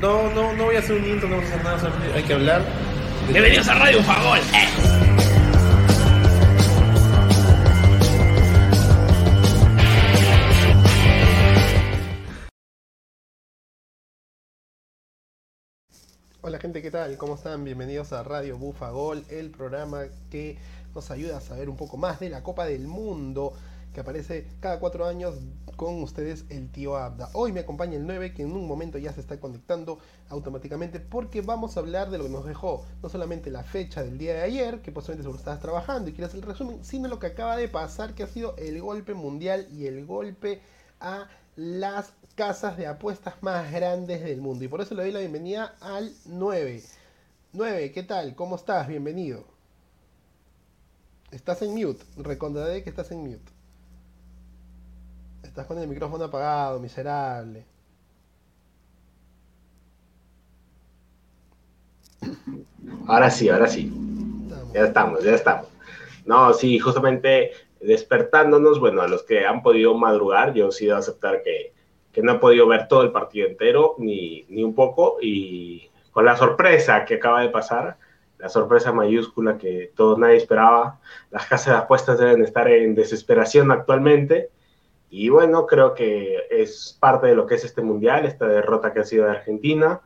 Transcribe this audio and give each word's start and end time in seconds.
No, 0.00 0.30
no, 0.30 0.52
no 0.52 0.64
voy 0.64 0.76
a 0.76 0.78
hacer 0.78 0.96
un 0.96 1.06
intro, 1.08 1.28
no 1.28 1.36
vamos 1.36 1.50
a 1.50 1.54
hacer 1.54 1.64
nada, 1.64 1.78
solamente 1.78 2.18
hay 2.18 2.24
que 2.24 2.32
hablar. 2.32 2.62
Bienvenidos 3.28 3.68
a 3.68 3.74
Radio 3.74 4.02
Fagol. 4.02 4.40
Hola 16.44 16.58
gente, 16.58 16.82
¿qué 16.82 16.90
tal? 16.90 17.16
¿Cómo 17.16 17.36
están? 17.36 17.64
Bienvenidos 17.64 18.12
a 18.12 18.24
Radio 18.24 18.58
Bufa 18.58 18.90
Gol, 18.90 19.24
el 19.30 19.50
programa 19.50 20.02
que 20.30 20.58
nos 20.94 21.10
ayuda 21.10 21.38
a 21.38 21.40
saber 21.40 21.68
un 21.68 21.76
poco 21.76 21.96
más 21.96 22.18
de 22.18 22.30
la 22.30 22.42
Copa 22.42 22.66
del 22.66 22.88
Mundo 22.88 23.54
que 23.92 24.00
aparece 24.00 24.48
cada 24.60 24.78
cuatro 24.78 25.06
años 25.06 25.36
con 25.76 26.02
ustedes 26.02 26.44
el 26.48 26.70
tío 26.70 26.96
Abda. 26.96 27.30
Hoy 27.32 27.52
me 27.52 27.60
acompaña 27.60 27.96
el 27.96 28.06
9 28.06 28.34
que 28.34 28.42
en 28.42 28.52
un 28.52 28.66
momento 28.66 28.98
ya 28.98 29.12
se 29.12 29.20
está 29.20 29.38
conectando 29.40 29.98
automáticamente 30.28 31.00
porque 31.00 31.40
vamos 31.40 31.76
a 31.76 31.80
hablar 31.80 32.10
de 32.10 32.18
lo 32.18 32.24
que 32.24 32.30
nos 32.30 32.44
dejó 32.44 32.84
no 33.02 33.08
solamente 33.08 33.50
la 33.50 33.62
fecha 33.62 34.02
del 34.02 34.18
día 34.18 34.34
de 34.34 34.42
ayer, 34.42 34.82
que 34.82 34.92
posiblemente 34.92 35.24
seguro 35.24 35.38
estabas 35.38 35.60
trabajando 35.60 36.10
y 36.10 36.12
quieres 36.12 36.34
el 36.34 36.42
resumen, 36.42 36.84
sino 36.84 37.08
lo 37.08 37.18
que 37.18 37.28
acaba 37.28 37.56
de 37.56 37.68
pasar 37.68 38.14
que 38.14 38.22
ha 38.22 38.28
sido 38.28 38.56
el 38.56 38.80
golpe 38.80 39.14
mundial 39.14 39.66
y 39.72 39.86
el 39.86 40.06
golpe 40.06 40.60
a 41.00 41.28
las 41.56 42.12
casas 42.34 42.76
de 42.76 42.86
apuestas 42.86 43.34
más 43.42 43.70
grandes 43.70 44.22
del 44.22 44.40
mundo. 44.40 44.64
Y 44.64 44.68
por 44.68 44.80
eso 44.80 44.94
le 44.94 45.02
doy 45.02 45.12
la 45.12 45.20
bienvenida 45.20 45.76
al 45.80 46.12
9. 46.24 46.82
9, 47.52 47.92
¿qué 47.92 48.02
tal? 48.02 48.34
¿Cómo 48.34 48.56
estás? 48.56 48.88
Bienvenido. 48.88 49.44
Estás 51.30 51.62
en 51.62 51.74
mute. 51.74 52.04
Recordaré 52.16 52.82
que 52.82 52.90
estás 52.90 53.10
en 53.10 53.20
mute. 53.20 53.51
Estás 55.52 55.66
con 55.66 55.78
el 55.78 55.86
micrófono 55.86 56.24
apagado, 56.24 56.80
miserable. 56.80 57.66
Ahora 63.06 63.28
sí, 63.28 63.50
ahora 63.50 63.68
sí. 63.68 63.92
Estamos. 64.46 64.72
Ya 64.72 64.84
estamos, 64.84 65.24
ya 65.24 65.34
estamos. 65.34 65.68
No, 66.24 66.54
sí, 66.54 66.78
justamente 66.78 67.50
despertándonos, 67.82 68.80
bueno, 68.80 69.02
a 69.02 69.08
los 69.08 69.24
que 69.24 69.44
han 69.44 69.62
podido 69.62 69.92
madrugar, 69.94 70.54
yo 70.54 70.72
sí 70.72 70.86
debo 70.86 70.96
aceptar 70.96 71.42
que, 71.42 71.74
que 72.14 72.22
no 72.22 72.32
he 72.32 72.38
podido 72.38 72.66
ver 72.66 72.88
todo 72.88 73.02
el 73.02 73.12
partido 73.12 73.46
entero, 73.46 73.96
ni, 73.98 74.46
ni 74.48 74.64
un 74.64 74.74
poco, 74.74 75.18
y 75.20 75.90
con 76.12 76.24
la 76.24 76.34
sorpresa 76.34 77.04
que 77.04 77.16
acaba 77.16 77.42
de 77.42 77.50
pasar, 77.50 77.98
la 78.38 78.48
sorpresa 78.48 78.90
mayúscula 78.90 79.58
que 79.58 79.92
todo 79.94 80.16
nadie 80.16 80.38
esperaba, 80.38 80.98
las 81.30 81.44
casas 81.44 81.74
de 81.74 81.80
apuestas 81.82 82.18
deben 82.18 82.42
estar 82.42 82.66
en 82.68 82.94
desesperación 82.94 83.70
actualmente, 83.70 84.48
y 85.12 85.28
bueno, 85.28 85.66
creo 85.66 85.92
que 85.92 86.38
es 86.50 86.96
parte 86.98 87.26
de 87.26 87.34
lo 87.34 87.46
que 87.46 87.56
es 87.56 87.64
este 87.64 87.82
mundial, 87.82 88.24
esta 88.24 88.46
derrota 88.46 88.94
que 88.94 89.00
ha 89.00 89.04
sido 89.04 89.26
de 89.26 89.32
Argentina, 89.32 90.00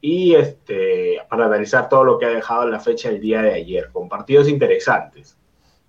y 0.00 0.34
este, 0.34 1.18
para 1.28 1.44
analizar 1.44 1.90
todo 1.90 2.04
lo 2.04 2.18
que 2.18 2.24
ha 2.24 2.30
dejado 2.30 2.66
la 2.66 2.80
fecha 2.80 3.10
el 3.10 3.20
día 3.20 3.42
de 3.42 3.52
ayer, 3.52 3.90
con 3.92 4.08
partidos 4.08 4.48
interesantes. 4.48 5.36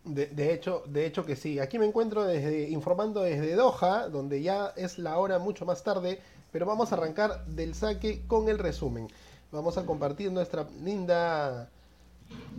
De, 0.04 0.26
de 0.26 0.54
hecho, 0.54 0.84
de 0.86 1.06
hecho 1.06 1.26
que 1.26 1.38
sí. 1.38 1.60
Aquí 1.60 1.80
me 1.80 1.86
encuentro 1.86 2.26
desde, 2.26 2.68
informando 2.68 3.22
desde 3.22 3.56
Doha, 3.56 4.10
donde 4.10 4.42
ya 4.42 4.74
es 4.76 5.00
la 5.00 5.18
hora 5.18 5.40
mucho 5.40 5.66
más 5.66 5.82
tarde, 5.86 6.20
pero 6.52 6.66
vamos 6.66 6.92
a 6.92 6.96
arrancar 6.96 7.46
del 7.46 7.74
saque 7.74 8.24
con 8.28 8.50
el 8.50 8.60
resumen. 8.60 9.08
Vamos 9.50 9.78
a 9.78 9.86
compartir 9.86 10.30
nuestra 10.30 10.68
linda, 10.84 11.70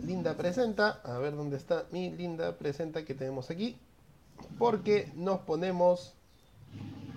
linda 0.03 0.33
presenta. 0.33 1.01
A 1.03 1.19
ver 1.19 1.35
dónde 1.35 1.57
está 1.57 1.85
mi 1.91 2.09
linda 2.09 2.57
presenta 2.57 3.05
que 3.05 3.13
tenemos 3.13 3.51
aquí. 3.51 3.77
Porque 4.57 5.11
nos 5.15 5.41
ponemos... 5.41 6.15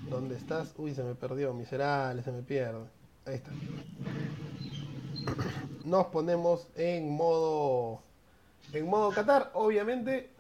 ¿Dónde 0.08 0.36
estás? 0.36 0.74
Uy, 0.76 0.94
se 0.94 1.02
me 1.02 1.14
perdió, 1.14 1.54
miserable, 1.54 2.22
se 2.22 2.32
me 2.32 2.42
pierde. 2.42 2.84
Ahí 3.24 3.36
está. 3.36 3.50
Nos 5.84 6.06
ponemos 6.06 6.68
en 6.76 7.10
modo 7.10 8.02
en 8.72 8.88
modo 8.88 9.10
Qatar, 9.10 9.50
obviamente. 9.54 10.30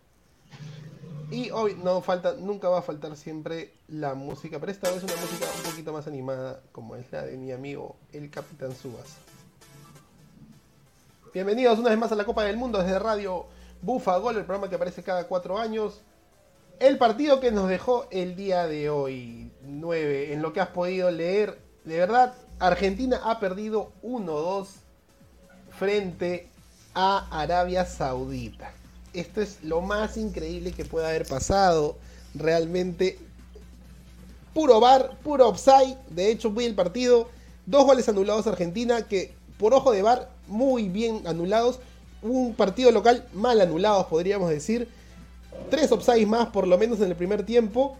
Y 1.30 1.50
hoy 1.50 1.78
no 1.82 2.02
falta, 2.02 2.34
nunca 2.34 2.68
va 2.68 2.80
a 2.80 2.82
faltar 2.82 3.16
siempre 3.16 3.72
la 3.88 4.14
música, 4.14 4.58
pero 4.58 4.70
esta 4.70 4.90
vez 4.90 5.02
una 5.02 5.16
música 5.16 5.46
un 5.56 5.70
poquito 5.70 5.92
más 5.92 6.06
animada, 6.06 6.60
como 6.72 6.94
es 6.96 7.10
la 7.10 7.22
de 7.22 7.38
mi 7.38 7.52
amigo 7.52 7.96
el 8.12 8.30
Capitán 8.30 8.74
Subas. 8.74 9.16
Bienvenidos 11.32 11.78
una 11.78 11.90
vez 11.90 11.98
más 11.98 12.12
a 12.12 12.16
la 12.16 12.24
Copa 12.24 12.44
del 12.44 12.58
Mundo 12.58 12.82
desde 12.82 12.98
Radio 12.98 13.46
Bufa 13.80 14.18
Gol, 14.18 14.36
el 14.36 14.44
programa 14.44 14.68
que 14.68 14.76
aparece 14.76 15.02
cada 15.02 15.26
cuatro 15.26 15.58
años. 15.58 16.02
El 16.78 16.98
partido 16.98 17.40
que 17.40 17.52
nos 17.52 17.68
dejó 17.68 18.06
el 18.10 18.34
día 18.34 18.66
de 18.66 18.90
hoy, 18.90 19.52
9, 19.62 20.32
en 20.32 20.42
lo 20.42 20.52
que 20.52 20.60
has 20.60 20.68
podido 20.68 21.10
leer, 21.10 21.58
de 21.84 21.98
verdad, 21.98 22.34
Argentina 22.58 23.20
ha 23.24 23.40
perdido 23.40 23.92
1-2 24.02 24.66
frente 25.78 26.48
a 26.94 27.26
Arabia 27.30 27.84
Saudita. 27.84 28.72
Esto 29.14 29.40
es 29.40 29.62
lo 29.62 29.80
más 29.80 30.16
increíble 30.16 30.72
que 30.72 30.84
puede 30.84 31.06
haber 31.06 31.26
pasado. 31.26 31.96
Realmente, 32.34 33.18
puro 34.54 34.80
bar, 34.80 35.18
puro 35.22 35.48
offside. 35.48 35.96
De 36.10 36.30
hecho, 36.30 36.50
vi 36.50 36.64
el 36.64 36.74
partido. 36.74 37.28
Dos 37.66 37.84
goles 37.84 38.08
anulados 38.08 38.46
a 38.46 38.50
Argentina 38.50 39.06
que, 39.06 39.34
por 39.58 39.74
ojo 39.74 39.92
de 39.92 40.02
bar, 40.02 40.30
muy 40.46 40.88
bien 40.88 41.22
anulados. 41.26 41.78
Un 42.22 42.54
partido 42.54 42.90
local 42.90 43.26
mal 43.32 43.60
anulados, 43.60 44.06
podríamos 44.06 44.50
decir. 44.50 44.88
Tres 45.70 45.90
offsides 45.92 46.26
más, 46.26 46.48
por 46.48 46.66
lo 46.66 46.78
menos 46.78 47.00
en 47.00 47.08
el 47.08 47.16
primer 47.16 47.44
tiempo. 47.44 47.96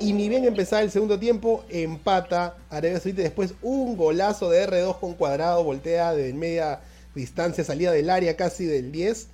Y 0.00 0.12
ni 0.12 0.28
bien 0.28 0.44
empezaba 0.44 0.82
el 0.82 0.90
segundo 0.90 1.18
tiempo, 1.18 1.64
empata 1.68 2.56
Arabia 2.70 2.98
Saudita. 3.00 3.22
Después 3.22 3.54
un 3.62 3.96
golazo 3.96 4.50
de 4.50 4.68
R2 4.68 4.98
con 4.98 5.14
cuadrado, 5.14 5.64
voltea 5.64 6.12
de 6.12 6.32
media 6.34 6.80
distancia, 7.14 7.64
salida 7.64 7.92
del 7.92 8.10
área 8.10 8.36
casi 8.36 8.64
del 8.64 8.92
10. 8.92 9.28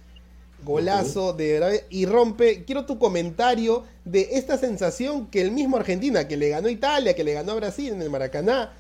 Golazo 0.65 1.33
de 1.33 1.57
Arabia. 1.57 1.81
Y 1.89 2.07
rompe. 2.07 2.65
Quiero 2.65 2.85
tu 2.85 2.99
comentario 2.99 3.85
de 4.05 4.29
esta 4.33 4.59
sensación 4.59 5.27
que 5.27 5.41
el 5.41 5.51
mismo 5.51 5.79
Argentina, 5.79 6.29
que 6.29 6.37
le 6.37 6.51
ganó 6.51 6.69
a 6.69 6.71
Italia, 6.71 7.15
que 7.15 7.25
le 7.25 7.33
ganó 7.33 7.53
a 7.53 7.57
Brasil 7.57 7.93
en 7.93 8.03
el 8.03 8.11
Maracaná, 8.11 8.73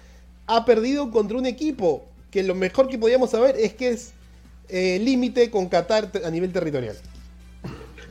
ha 0.47 0.65
perdido 0.65 1.11
contra 1.11 1.39
un 1.39 1.47
equipo 1.47 2.05
que 2.31 2.43
lo 2.43 2.55
mejor 2.55 2.89
que 2.89 2.99
podíamos 2.99 3.31
saber 3.31 3.57
es 3.59 3.75
que 3.75 3.91
es 3.91 4.13
eh, 4.69 4.99
límite 5.01 5.51
con 5.51 5.69
Qatar 5.69 6.11
a 6.25 6.31
nivel 6.31 6.53
territorial. 6.53 6.97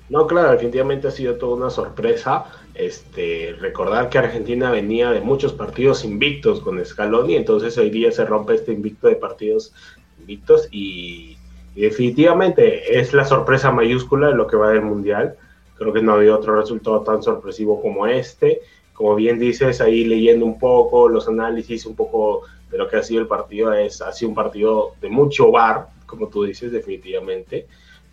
No, 0.10 0.26
claro, 0.26 0.52
definitivamente 0.52 1.08
ha 1.08 1.12
sido 1.12 1.36
toda 1.36 1.56
una 1.56 1.70
sorpresa. 1.70 2.46
Este, 2.74 3.56
recordar 3.60 4.10
que 4.10 4.18
Argentina 4.18 4.72
venía 4.72 5.12
de 5.12 5.22
muchos 5.22 5.54
partidos 5.54 6.04
invictos 6.04 6.62
con 6.62 6.84
Scaloni, 6.84 7.36
entonces 7.36 7.78
hoy 7.78 7.90
día 7.90 8.12
se 8.12 8.26
rompe 8.26 8.56
este 8.56 8.74
invicto 8.74 9.08
de 9.08 9.16
partidos 9.16 9.74
invictos 10.20 10.68
y, 10.72 11.38
definitivamente 11.76 13.00
es 13.00 13.14
la 13.14 13.24
sorpresa 13.24 13.72
mayúscula 13.72 14.30
de 14.30 14.36
lo 14.36 14.48
que 14.48 14.58
va 14.58 14.72
del 14.72 14.82
Mundial. 14.82 15.36
Creo 15.76 15.94
que 15.94 16.02
no 16.02 16.12
ha 16.12 16.16
habido 16.16 16.36
otro 16.36 16.60
resultado 16.60 17.02
tan 17.02 17.24
sorpresivo 17.24 17.82
como 17.82 18.06
este. 18.08 18.62
Como 18.94 19.16
bien 19.16 19.40
dices, 19.40 19.80
ahí 19.80 20.04
leyendo 20.04 20.46
un 20.46 20.60
poco 20.60 21.08
los 21.08 21.28
análisis, 21.30 21.86
un 21.86 21.96
poco 21.96 22.42
de 22.70 22.78
lo 22.78 22.90
que 22.90 22.98
ha 22.98 23.04
sido 23.04 23.22
el 23.22 23.28
partido, 23.28 23.72
es, 23.74 24.02
ha 24.02 24.12
sido 24.12 24.30
un 24.30 24.36
partido 24.36 24.94
de 25.00 25.10
mucho 25.10 25.52
bar, 25.52 25.88
como 26.06 26.28
tú 26.28 26.44
dices, 26.44 26.72
definitivamente 26.72 27.68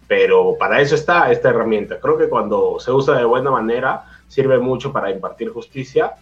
pero 0.08 0.56
para 0.58 0.80
eso 0.80 0.94
está 0.94 1.30
esta 1.30 1.50
herramienta. 1.50 2.00
Creo 2.00 2.16
que 2.16 2.28
cuando 2.28 2.78
se 2.78 2.92
usa 2.92 3.16
de 3.16 3.24
buena 3.24 3.50
manera 3.50 4.04
sirve 4.28 4.58
mucho 4.58 4.92
para 4.92 5.10
impartir 5.10 5.50
justicia 5.50 6.14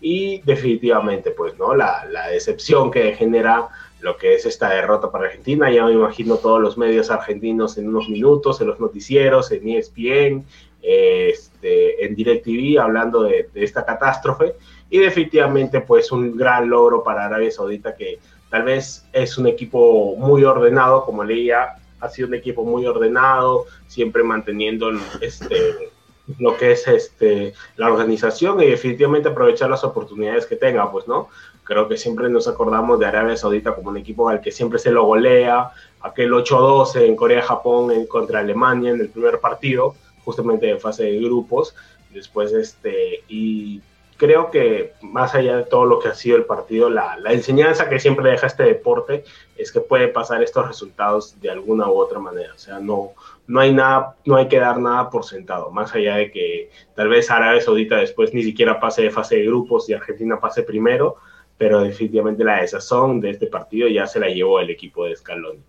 y 0.00 0.40
definitivamente, 0.42 1.30
pues, 1.30 1.58
¿no? 1.58 1.74
La, 1.74 2.06
la, 2.10 2.28
decepción 2.28 2.90
que 2.90 3.14
genera 3.14 3.68
lo 4.00 4.16
que 4.16 4.34
es 4.34 4.46
esta 4.46 4.70
derrota 4.70 5.10
para 5.10 5.26
Argentina, 5.26 5.70
ya 5.70 5.84
me 5.84 5.92
imagino 5.92 6.36
todos 6.36 6.60
los 6.60 6.78
medios 6.78 7.10
argentinos 7.10 7.76
en 7.76 7.88
unos 7.88 8.08
minutos, 8.08 8.60
en 8.60 8.68
los 8.68 8.80
noticieros, 8.80 9.52
en 9.52 9.68
ESPN, 9.68 10.46
este, 10.80 12.06
en 12.06 12.14
DirecTV, 12.14 12.80
hablando 12.80 13.24
de, 13.24 13.50
de 13.52 13.62
esta 13.62 13.84
catástrofe 13.84 14.54
y 14.88 14.98
definitivamente, 14.98 15.82
pues, 15.82 16.10
un 16.12 16.36
gran 16.36 16.70
logro 16.70 17.02
para 17.02 17.26
Arabia 17.26 17.50
Saudita 17.50 17.94
que 17.94 18.18
tal 18.48 18.64
vez 18.64 19.06
es 19.12 19.38
un 19.38 19.46
equipo 19.46 20.16
muy 20.16 20.44
ordenado, 20.44 21.04
como 21.04 21.22
leía, 21.22 21.76
ha 22.00 22.08
sido 22.08 22.28
un 22.28 22.34
equipo 22.34 22.64
muy 22.64 22.86
ordenado, 22.86 23.66
siempre 23.86 24.22
manteniendo 24.22 24.90
este, 25.20 25.90
lo 26.38 26.56
que 26.56 26.72
es 26.72 26.86
este, 26.88 27.54
la 27.76 27.92
organización 27.92 28.62
y 28.62 28.66
definitivamente 28.66 29.28
aprovechar 29.28 29.70
las 29.70 29.84
oportunidades 29.84 30.46
que 30.46 30.56
tenga, 30.56 30.90
pues, 30.90 31.06
¿no? 31.08 31.28
Creo 31.64 31.88
que 31.88 31.96
siempre 31.96 32.28
nos 32.28 32.48
acordamos 32.48 32.98
de 32.98 33.06
Arabia 33.06 33.36
Saudita 33.36 33.74
como 33.74 33.90
un 33.90 33.96
equipo 33.96 34.28
al 34.28 34.40
que 34.40 34.50
siempre 34.50 34.78
se 34.78 34.90
lo 34.90 35.04
golea, 35.04 35.70
aquel 36.00 36.32
8-12 36.32 37.02
en 37.02 37.16
Corea-Japón 37.16 38.06
contra 38.06 38.40
Alemania 38.40 38.90
en 38.90 39.00
el 39.00 39.08
primer 39.08 39.38
partido, 39.40 39.94
justamente 40.24 40.68
en 40.68 40.80
fase 40.80 41.04
de 41.04 41.20
grupos, 41.20 41.74
después 42.12 42.52
este, 42.52 43.22
y 43.28 43.82
creo 44.20 44.50
que 44.50 44.92
más 45.00 45.34
allá 45.34 45.56
de 45.56 45.64
todo 45.64 45.86
lo 45.86 45.98
que 45.98 46.08
ha 46.08 46.14
sido 46.14 46.36
el 46.36 46.44
partido, 46.44 46.90
la, 46.90 47.16
enseñanza 47.30 47.88
que 47.88 47.98
siempre 47.98 48.30
deja 48.30 48.48
este 48.48 48.64
deporte 48.64 49.24
es 49.56 49.72
que 49.72 49.80
puede 49.80 50.08
pasar 50.08 50.42
estos 50.42 50.68
resultados 50.68 51.40
de 51.40 51.50
alguna 51.50 51.88
u 51.88 51.96
otra 51.96 52.18
manera. 52.18 52.52
O 52.54 52.58
sea, 52.58 52.80
no, 52.80 53.12
no 53.46 53.60
hay 53.60 53.72
nada, 53.72 54.16
no 54.26 54.36
hay 54.36 54.46
que 54.46 54.58
dar 54.58 54.78
nada 54.78 55.08
por 55.08 55.24
sentado, 55.24 55.70
más 55.70 55.94
allá 55.94 56.16
de 56.16 56.30
que 56.30 56.70
tal 56.94 57.08
vez 57.08 57.30
Arabia 57.30 57.62
Saudita 57.62 57.96
después 57.96 58.34
ni 58.34 58.42
siquiera 58.42 58.78
pase 58.78 59.00
de 59.00 59.10
fase 59.10 59.36
de 59.36 59.46
grupos 59.46 59.88
y 59.88 59.94
Argentina 59.94 60.38
pase 60.38 60.64
primero, 60.64 61.16
pero 61.56 61.80
definitivamente 61.80 62.44
la 62.44 62.60
desazón 62.60 63.22
de 63.22 63.30
este 63.30 63.46
partido 63.46 63.88
ya 63.88 64.06
se 64.06 64.20
la 64.20 64.28
llevó 64.28 64.60
el 64.60 64.68
equipo 64.68 65.06
de 65.06 65.16
Scaloni. 65.16 65.62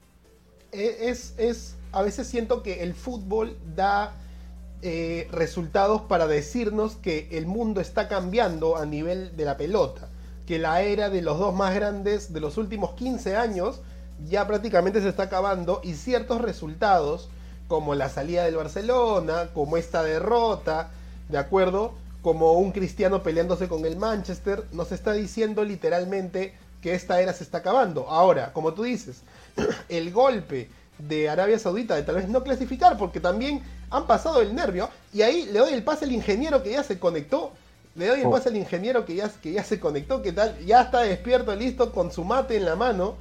E, 0.74 1.10
es, 1.10 1.36
es, 1.38 1.78
a 1.94 2.02
veces 2.02 2.28
siento 2.28 2.64
que 2.64 2.84
el 2.84 2.96
fútbol 2.96 3.56
da 3.78 4.14
eh, 4.82 5.28
resultados 5.32 6.02
para 6.02 6.28
decirnos 6.28 6.96
que 6.96 7.28
el 7.32 7.46
mundo 7.46 7.82
está 7.82 8.08
cambiando 8.08 8.78
a 8.78 8.86
nivel 8.86 9.36
de 9.38 9.46
la 9.46 9.58
pelota, 9.58 10.10
que 10.48 10.60
la 10.60 10.82
era 10.82 11.10
de 11.10 11.22
los 11.22 11.38
dos 11.38 11.54
más 11.54 11.76
grandes 11.76 12.34
de 12.34 12.40
los 12.40 12.58
últimos 12.58 12.94
15 12.94 13.36
años 13.36 13.82
ya 14.30 14.48
prácticamente 14.48 15.02
se 15.02 15.10
está 15.10 15.24
acabando 15.24 15.82
y 15.84 15.94
ciertos 15.94 16.42
resultados 16.42 17.30
como 17.68 17.96
la 17.96 18.10
salida 18.10 18.44
del 18.44 18.56
Barcelona, 18.56 19.50
como 19.54 19.78
esta 19.78 20.04
derrota, 20.04 20.92
¿de 21.30 21.38
acuerdo? 21.38 21.94
Como 22.22 22.54
un 22.54 22.72
cristiano 22.72 23.24
peleándose 23.24 23.68
con 23.68 23.86
el 23.86 23.96
Manchester, 23.96 24.66
nos 24.74 24.92
está 24.92 25.14
diciendo 25.14 25.64
literalmente 25.64 26.54
que 26.82 26.94
esta 26.94 27.22
era 27.22 27.34
se 27.34 27.44
está 27.44 27.60
acabando. 27.60 28.10
Ahora, 28.10 28.52
como 28.54 28.74
tú 28.74 28.84
dices, 28.84 29.22
el 29.90 30.12
golpe 30.12 30.70
de 31.00 31.30
Arabia 31.30 31.58
Saudita 31.58 31.96
de 31.96 32.04
tal 32.04 32.16
vez 32.16 32.28
no 32.28 32.44
clasificar, 32.44 32.98
porque 32.98 33.20
también 33.20 33.62
han 33.92 34.08
pasado 34.08 34.42
el 34.42 34.56
nervio, 34.56 34.90
y 35.14 35.22
ahí 35.22 35.46
le 35.46 35.60
doy 35.60 35.74
el 35.74 35.84
pase 35.84 36.06
al 36.06 36.12
ingeniero 36.12 36.64
que 36.64 36.72
ya 36.72 36.84
se 36.84 36.98
conectó, 36.98 37.52
le 37.96 38.08
doy 38.08 38.22
el 38.22 38.28
oh. 38.28 38.32
pase 38.32 38.50
al 38.50 38.58
ingeniero 38.58 39.06
que 39.06 39.16
ya, 39.16 39.30
que 39.30 39.52
ya 39.52 39.64
se 39.64 39.80
conectó, 39.80 40.22
que 40.22 40.32
tal, 40.32 40.58
ya 40.66 40.82
está 40.82 41.02
despierto, 41.02 41.54
listo, 41.56 41.92
con 41.92 42.12
su 42.12 42.24
mate 42.24 42.56
en 42.56 42.66
la 42.66 42.76
mano, 42.76 43.16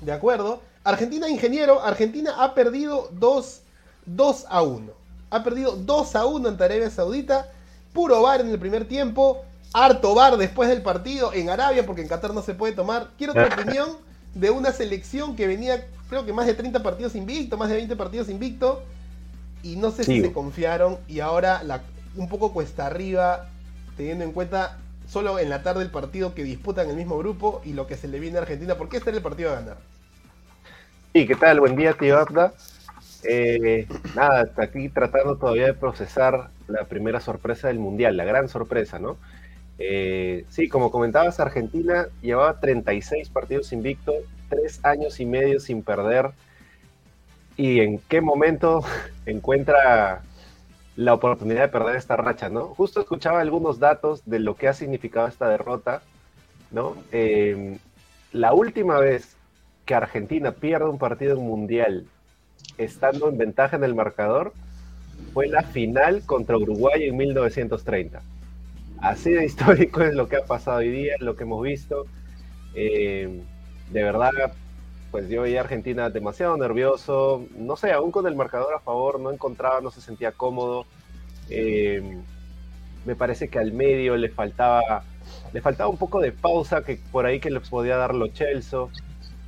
¿de 0.00 0.12
acuerdo? 0.12 0.60
Argentina, 0.84 1.28
ingeniero, 1.28 1.80
Argentina 1.82 2.34
ha 2.38 2.54
perdido 2.54 3.08
2, 3.12 3.60
2 4.06 4.46
a 4.48 4.62
1. 4.62 4.92
Ha 5.30 5.44
perdido 5.44 5.76
2 5.76 6.16
a 6.16 6.26
1 6.26 6.48
ante 6.48 6.64
Arabia 6.64 6.90
Saudita. 6.90 7.48
Puro 7.92 8.20
bar 8.22 8.40
en 8.40 8.50
el 8.50 8.58
primer 8.58 8.88
tiempo. 8.88 9.44
Harto 9.72 10.14
bar 10.14 10.36
después 10.36 10.68
del 10.68 10.82
partido 10.82 11.32
en 11.32 11.50
Arabia, 11.50 11.86
porque 11.86 12.02
en 12.02 12.08
Qatar 12.08 12.34
no 12.34 12.42
se 12.42 12.54
puede 12.54 12.74
tomar. 12.74 13.10
Quiero 13.16 13.32
tu 13.32 13.40
opinión 13.60 13.96
de 14.34 14.50
una 14.50 14.72
selección 14.72 15.36
que 15.36 15.46
venía, 15.46 15.86
creo 16.08 16.26
que 16.26 16.32
más 16.32 16.46
de 16.46 16.54
30 16.54 16.82
partidos 16.82 17.14
invicto, 17.14 17.56
más 17.56 17.68
de 17.68 17.76
20 17.76 17.96
partidos 17.96 18.28
invicto. 18.28 18.82
Y 19.62 19.76
no 19.76 19.90
sé 19.90 20.04
si 20.04 20.20
se 20.20 20.32
confiaron. 20.32 20.98
Y 21.08 21.20
ahora 21.20 21.62
la, 21.62 21.82
un 22.16 22.28
poco 22.28 22.52
cuesta 22.52 22.86
arriba, 22.86 23.48
teniendo 23.96 24.24
en 24.24 24.32
cuenta 24.32 24.78
solo 25.08 25.38
en 25.38 25.50
la 25.50 25.62
tarde 25.62 25.82
el 25.82 25.90
partido 25.90 26.34
que 26.34 26.44
disputan 26.44 26.88
el 26.88 26.96
mismo 26.96 27.18
grupo 27.18 27.60
y 27.64 27.74
lo 27.74 27.86
que 27.86 27.96
se 27.96 28.08
le 28.08 28.18
viene 28.18 28.38
a 28.38 28.42
Argentina. 28.42 28.76
¿Por 28.76 28.88
qué 28.88 28.96
este 28.96 29.10
era 29.10 29.18
el 29.18 29.22
partido 29.22 29.50
a 29.50 29.56
ganar? 29.56 29.76
Sí, 31.12 31.26
¿qué 31.26 31.36
tal? 31.36 31.60
Buen 31.60 31.76
día, 31.76 31.92
tío 31.92 32.18
Abda. 32.18 32.54
Eh, 33.24 33.86
nada, 34.16 34.50
aquí 34.56 34.88
tratando 34.88 35.36
todavía 35.36 35.66
de 35.66 35.74
procesar 35.74 36.48
la 36.66 36.84
primera 36.84 37.20
sorpresa 37.20 37.68
del 37.68 37.78
Mundial, 37.78 38.16
la 38.16 38.24
gran 38.24 38.48
sorpresa, 38.48 38.98
¿no? 38.98 39.16
Eh, 39.78 40.44
sí, 40.48 40.68
como 40.68 40.90
comentabas, 40.90 41.40
Argentina 41.40 42.06
llevaba 42.20 42.60
36 42.60 43.28
partidos 43.28 43.72
invicto, 43.72 44.12
tres 44.48 44.80
años 44.84 45.20
y 45.20 45.26
medio 45.26 45.60
sin 45.60 45.82
perder. 45.82 46.30
¿Y 47.56 47.80
en 47.80 47.98
qué 48.08 48.20
momento 48.20 48.84
encuentra 49.26 50.22
la 50.96 51.14
oportunidad 51.14 51.62
de 51.62 51.68
perder 51.68 51.96
esta 51.96 52.16
racha, 52.16 52.48
¿no? 52.48 52.66
Justo 52.68 53.00
escuchaba 53.00 53.40
algunos 53.40 53.78
datos 53.78 54.22
de 54.26 54.38
lo 54.38 54.56
que 54.56 54.68
ha 54.68 54.74
significado 54.74 55.26
esta 55.26 55.48
derrota, 55.48 56.02
¿no? 56.70 56.96
Eh, 57.12 57.78
la 58.32 58.52
última 58.52 58.98
vez 58.98 59.36
que 59.84 59.94
Argentina 59.94 60.52
pierda 60.52 60.88
un 60.88 60.98
partido 60.98 61.38
mundial 61.40 62.06
estando 62.78 63.28
en 63.28 63.38
ventaja 63.38 63.76
en 63.76 63.84
el 63.84 63.94
marcador 63.94 64.52
fue 65.32 65.48
la 65.48 65.62
final 65.62 66.22
contra 66.24 66.56
Uruguay 66.56 67.04
en 67.04 67.16
1930. 67.16 68.22
Así 69.00 69.32
de 69.32 69.44
histórico 69.46 70.02
es 70.02 70.14
lo 70.14 70.28
que 70.28 70.36
ha 70.36 70.44
pasado 70.44 70.78
hoy 70.78 70.90
día, 70.90 71.14
lo 71.20 71.36
que 71.36 71.44
hemos 71.44 71.62
visto. 71.62 72.06
Eh, 72.74 73.42
de 73.90 74.02
verdad, 74.02 74.30
pues 75.12 75.28
yo 75.28 75.42
veía 75.42 75.60
a 75.60 75.62
Argentina 75.62 76.10
demasiado 76.10 76.56
nervioso. 76.56 77.46
No 77.56 77.76
sé, 77.76 77.92
aún 77.92 78.10
con 78.10 78.26
el 78.26 78.34
marcador 78.34 78.74
a 78.74 78.80
favor, 78.80 79.20
no 79.20 79.30
encontraba, 79.30 79.80
no 79.80 79.92
se 79.92 80.00
sentía 80.00 80.32
cómodo. 80.32 80.86
Eh, 81.50 82.18
me 83.04 83.14
parece 83.14 83.48
que 83.48 83.60
al 83.60 83.72
medio 83.72 84.16
le 84.16 84.30
faltaba, 84.30 85.04
le 85.52 85.60
faltaba 85.60 85.88
un 85.88 85.98
poco 85.98 86.20
de 86.20 86.32
pausa 86.32 86.82
que 86.82 86.98
por 87.12 87.26
ahí 87.26 87.38
que 87.38 87.50
les 87.50 87.68
podía 87.68 87.96
dar 87.96 88.14
lo 88.14 88.26
Chelsea 88.28 88.88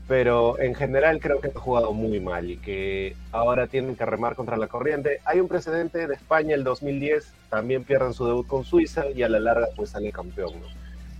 pero 0.06 0.58
en 0.60 0.74
general 0.74 1.18
creo 1.20 1.40
que 1.40 1.48
ha 1.48 1.58
jugado 1.58 1.92
muy 1.92 2.20
mal 2.20 2.50
y 2.50 2.58
que 2.58 3.16
ahora 3.32 3.66
tienen 3.66 3.96
que 3.96 4.04
remar 4.04 4.34
contra 4.34 4.56
la 4.56 4.68
corriente. 4.68 5.20
Hay 5.24 5.40
un 5.40 5.48
precedente 5.48 6.06
de 6.06 6.14
España 6.14 6.54
el 6.54 6.64
2010, 6.64 7.32
también 7.48 7.84
pierden 7.84 8.12
su 8.12 8.26
debut 8.26 8.46
con 8.46 8.64
Suiza 8.64 9.08
y 9.10 9.22
a 9.22 9.28
la 9.28 9.40
larga 9.40 9.68
pues 9.74 9.90
sale 9.90 10.12
campeón. 10.12 10.52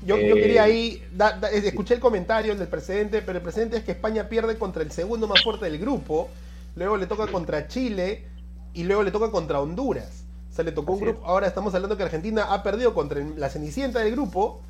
Yo, 0.04 0.18
yo, 0.18 0.34
quería 0.34 0.68
eh, 0.68 0.70
ahí, 0.72 1.02
escuché 1.64 1.94
el 1.94 2.00
comentario 2.00 2.54
del 2.54 2.68
precedente, 2.68 3.22
pero 3.22 3.38
el 3.38 3.42
precedente 3.42 3.78
es 3.78 3.84
que 3.84 3.92
España 3.92 4.28
pierde 4.28 4.58
contra 4.58 4.82
el 4.82 4.90
segundo 4.90 5.26
más 5.26 5.42
fuerte 5.42 5.64
del 5.64 5.78
grupo, 5.78 6.28
luego 6.76 6.96
le 6.96 7.06
toca 7.06 7.26
contra 7.26 7.68
Chile 7.68 8.26
y 8.74 8.84
luego 8.84 9.02
le 9.02 9.10
toca 9.10 9.30
contra 9.30 9.60
Honduras. 9.60 10.24
O 10.50 10.54
sea, 10.54 10.64
le 10.64 10.72
tocó 10.72 10.92
un 10.92 11.00
grupo, 11.00 11.26
ahora 11.26 11.46
estamos 11.46 11.74
hablando 11.74 11.96
que 11.96 12.02
Argentina 12.02 12.52
ha 12.52 12.62
perdido 12.62 12.94
contra 12.94 13.20
la 13.36 13.48
cenicienta 13.48 14.00
del 14.00 14.12
grupo 14.12 14.60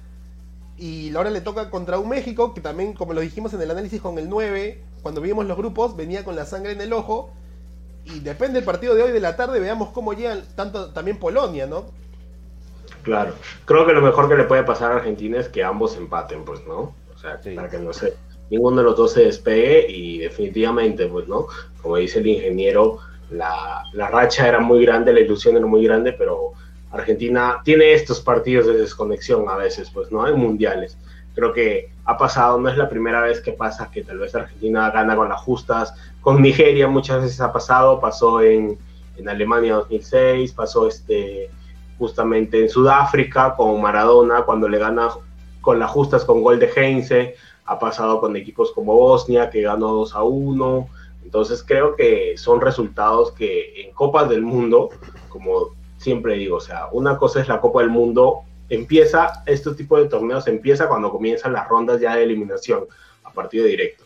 y 0.77 1.15
ahora 1.15 1.31
le 1.31 1.41
toca 1.41 1.71
contra 1.71 1.99
un 1.99 2.09
México 2.09 2.55
que 2.55 2.61
también, 2.61 2.95
como 2.95 3.13
lo 3.13 3.21
dijimos 3.21 3.53
en 3.55 3.61
el 3.63 3.71
análisis 3.71 4.01
con 4.01 4.19
el 4.19 4.29
9, 4.29 4.83
cuando 5.03 5.21
vimos 5.21 5.47
los 5.47 5.57
grupos, 5.57 5.97
venía 5.97 6.25
con 6.25 6.37
la 6.37 6.47
sangre 6.47 6.73
en 6.73 6.81
el 6.81 6.93
ojo. 6.93 7.31
Y 8.05 8.21
depende 8.21 8.55
del 8.55 8.65
partido 8.65 8.95
de 8.95 9.03
hoy 9.03 9.13
de 9.13 9.21
la 9.21 9.37
tarde, 9.37 9.61
veamos 9.61 9.91
cómo 9.91 10.13
llegan 10.13 10.43
tanto 10.57 10.93
también 10.93 11.19
Polonia, 11.19 11.67
¿no? 11.67 11.87
Claro, 13.05 13.35
creo 13.67 13.87
que 13.87 13.93
lo 13.93 14.01
mejor 14.01 14.29
que 14.29 14.35
le 14.35 14.45
puede 14.45 14.65
pasar 14.65 14.91
a 14.91 14.97
Argentina 14.97 15.39
es 15.39 15.49
que 15.51 15.63
ambos 15.63 15.97
empaten, 15.97 16.45
pues, 16.45 16.67
¿no? 16.67 16.95
O 17.15 17.19
sea, 17.19 17.39
para 17.55 17.69
que 17.69 17.79
no 17.79 17.93
sé, 17.93 18.15
ninguno 18.51 18.79
de 18.79 18.83
los 18.83 18.97
dos 18.97 19.13
se 19.13 19.25
despegue 19.25 19.87
y 19.89 20.19
definitivamente, 20.19 21.07
pues, 21.07 21.29
¿no? 21.29 21.47
Como 21.83 21.97
dice 21.97 22.21
el 22.21 22.27
ingeniero, 22.27 22.99
la, 23.31 23.83
la 23.93 24.09
racha 24.09 24.49
era 24.49 24.59
muy 24.59 24.85
grande, 24.87 25.13
la 25.13 25.21
ilusión 25.21 25.55
era 25.57 25.67
muy 25.67 25.85
grande, 25.85 26.15
pero 26.15 26.53
Argentina 26.91 27.61
tiene 27.63 27.93
estos 27.93 28.21
partidos 28.21 28.67
de 28.67 28.79
desconexión 28.79 29.49
a 29.51 29.57
veces, 29.57 29.91
pues 29.91 30.11
no 30.11 30.25
hay 30.25 30.33
mundiales. 30.33 30.97
Creo 31.35 31.53
que 31.53 31.91
ha 32.07 32.17
pasado, 32.17 32.59
no 32.59 32.71
es 32.71 32.79
la 32.79 32.89
primera 32.89 33.21
vez 33.21 33.41
que 33.41 33.53
pasa 33.53 33.91
que 33.93 34.03
tal 34.03 34.19
vez 34.19 34.35
Argentina 34.35 34.91
gana 34.91 35.15
con 35.15 35.29
las 35.29 35.43
justas. 35.43 35.93
Con 36.23 36.41
Nigeria 36.41 36.89
muchas 36.89 37.23
veces 37.23 37.41
ha 37.43 37.53
pasado, 37.53 38.01
pasó 38.01 38.41
en, 38.41 38.79
en 39.19 39.29
Alemania 39.29 39.75
2006, 39.75 40.53
pasó 40.53 40.89
este, 40.89 41.51
justamente 41.99 42.61
en 42.61 42.69
Sudáfrica 42.69 43.55
con 43.57 43.81
Maradona 43.81 44.43
cuando 44.43 44.69
le 44.69 44.79
gana 44.79 45.11
con 45.61 45.79
las 45.79 45.91
justas 45.91 46.25
con 46.25 46.43
gol 46.43 46.59
de 46.59 46.71
Heinze, 46.75 47.37
ha 47.65 47.79
pasado 47.79 48.21
con 48.21 48.37
equipos 48.37 48.73
como 48.73 48.95
Bosnia 48.95 49.51
que 49.51 49.63
ganó 49.63 49.89
2 49.89 50.15
a 50.15 50.23
1. 50.23 50.89
Entonces 51.25 51.65
creo 51.67 51.97
que 51.97 52.37
son 52.37 52.61
resultados 52.61 53.33
que 53.33 53.83
en 53.83 53.93
Copas 53.93 54.29
del 54.29 54.43
Mundo, 54.43 54.91
como 55.31 55.71
siempre 55.97 56.35
digo, 56.35 56.57
o 56.59 56.61
sea, 56.61 56.89
una 56.93 57.17
cosa 57.17 57.41
es 57.41 57.49
la 57.49 57.61
Copa 57.61 57.81
del 57.81 57.91
Mundo, 57.91 58.43
empieza, 58.69 59.43
este 59.47 59.73
tipo 59.75 59.99
de 59.99 60.09
torneos 60.09 60.47
empieza 60.47 60.87
cuando 60.87 61.11
comienzan 61.11 61.55
las 61.55 61.69
rondas 61.69 62.01
ya 62.01 62.15
de 62.15 62.25
eliminación 62.25 62.85
a 63.25 63.33
partido 63.33 63.65
directo. 63.65 64.05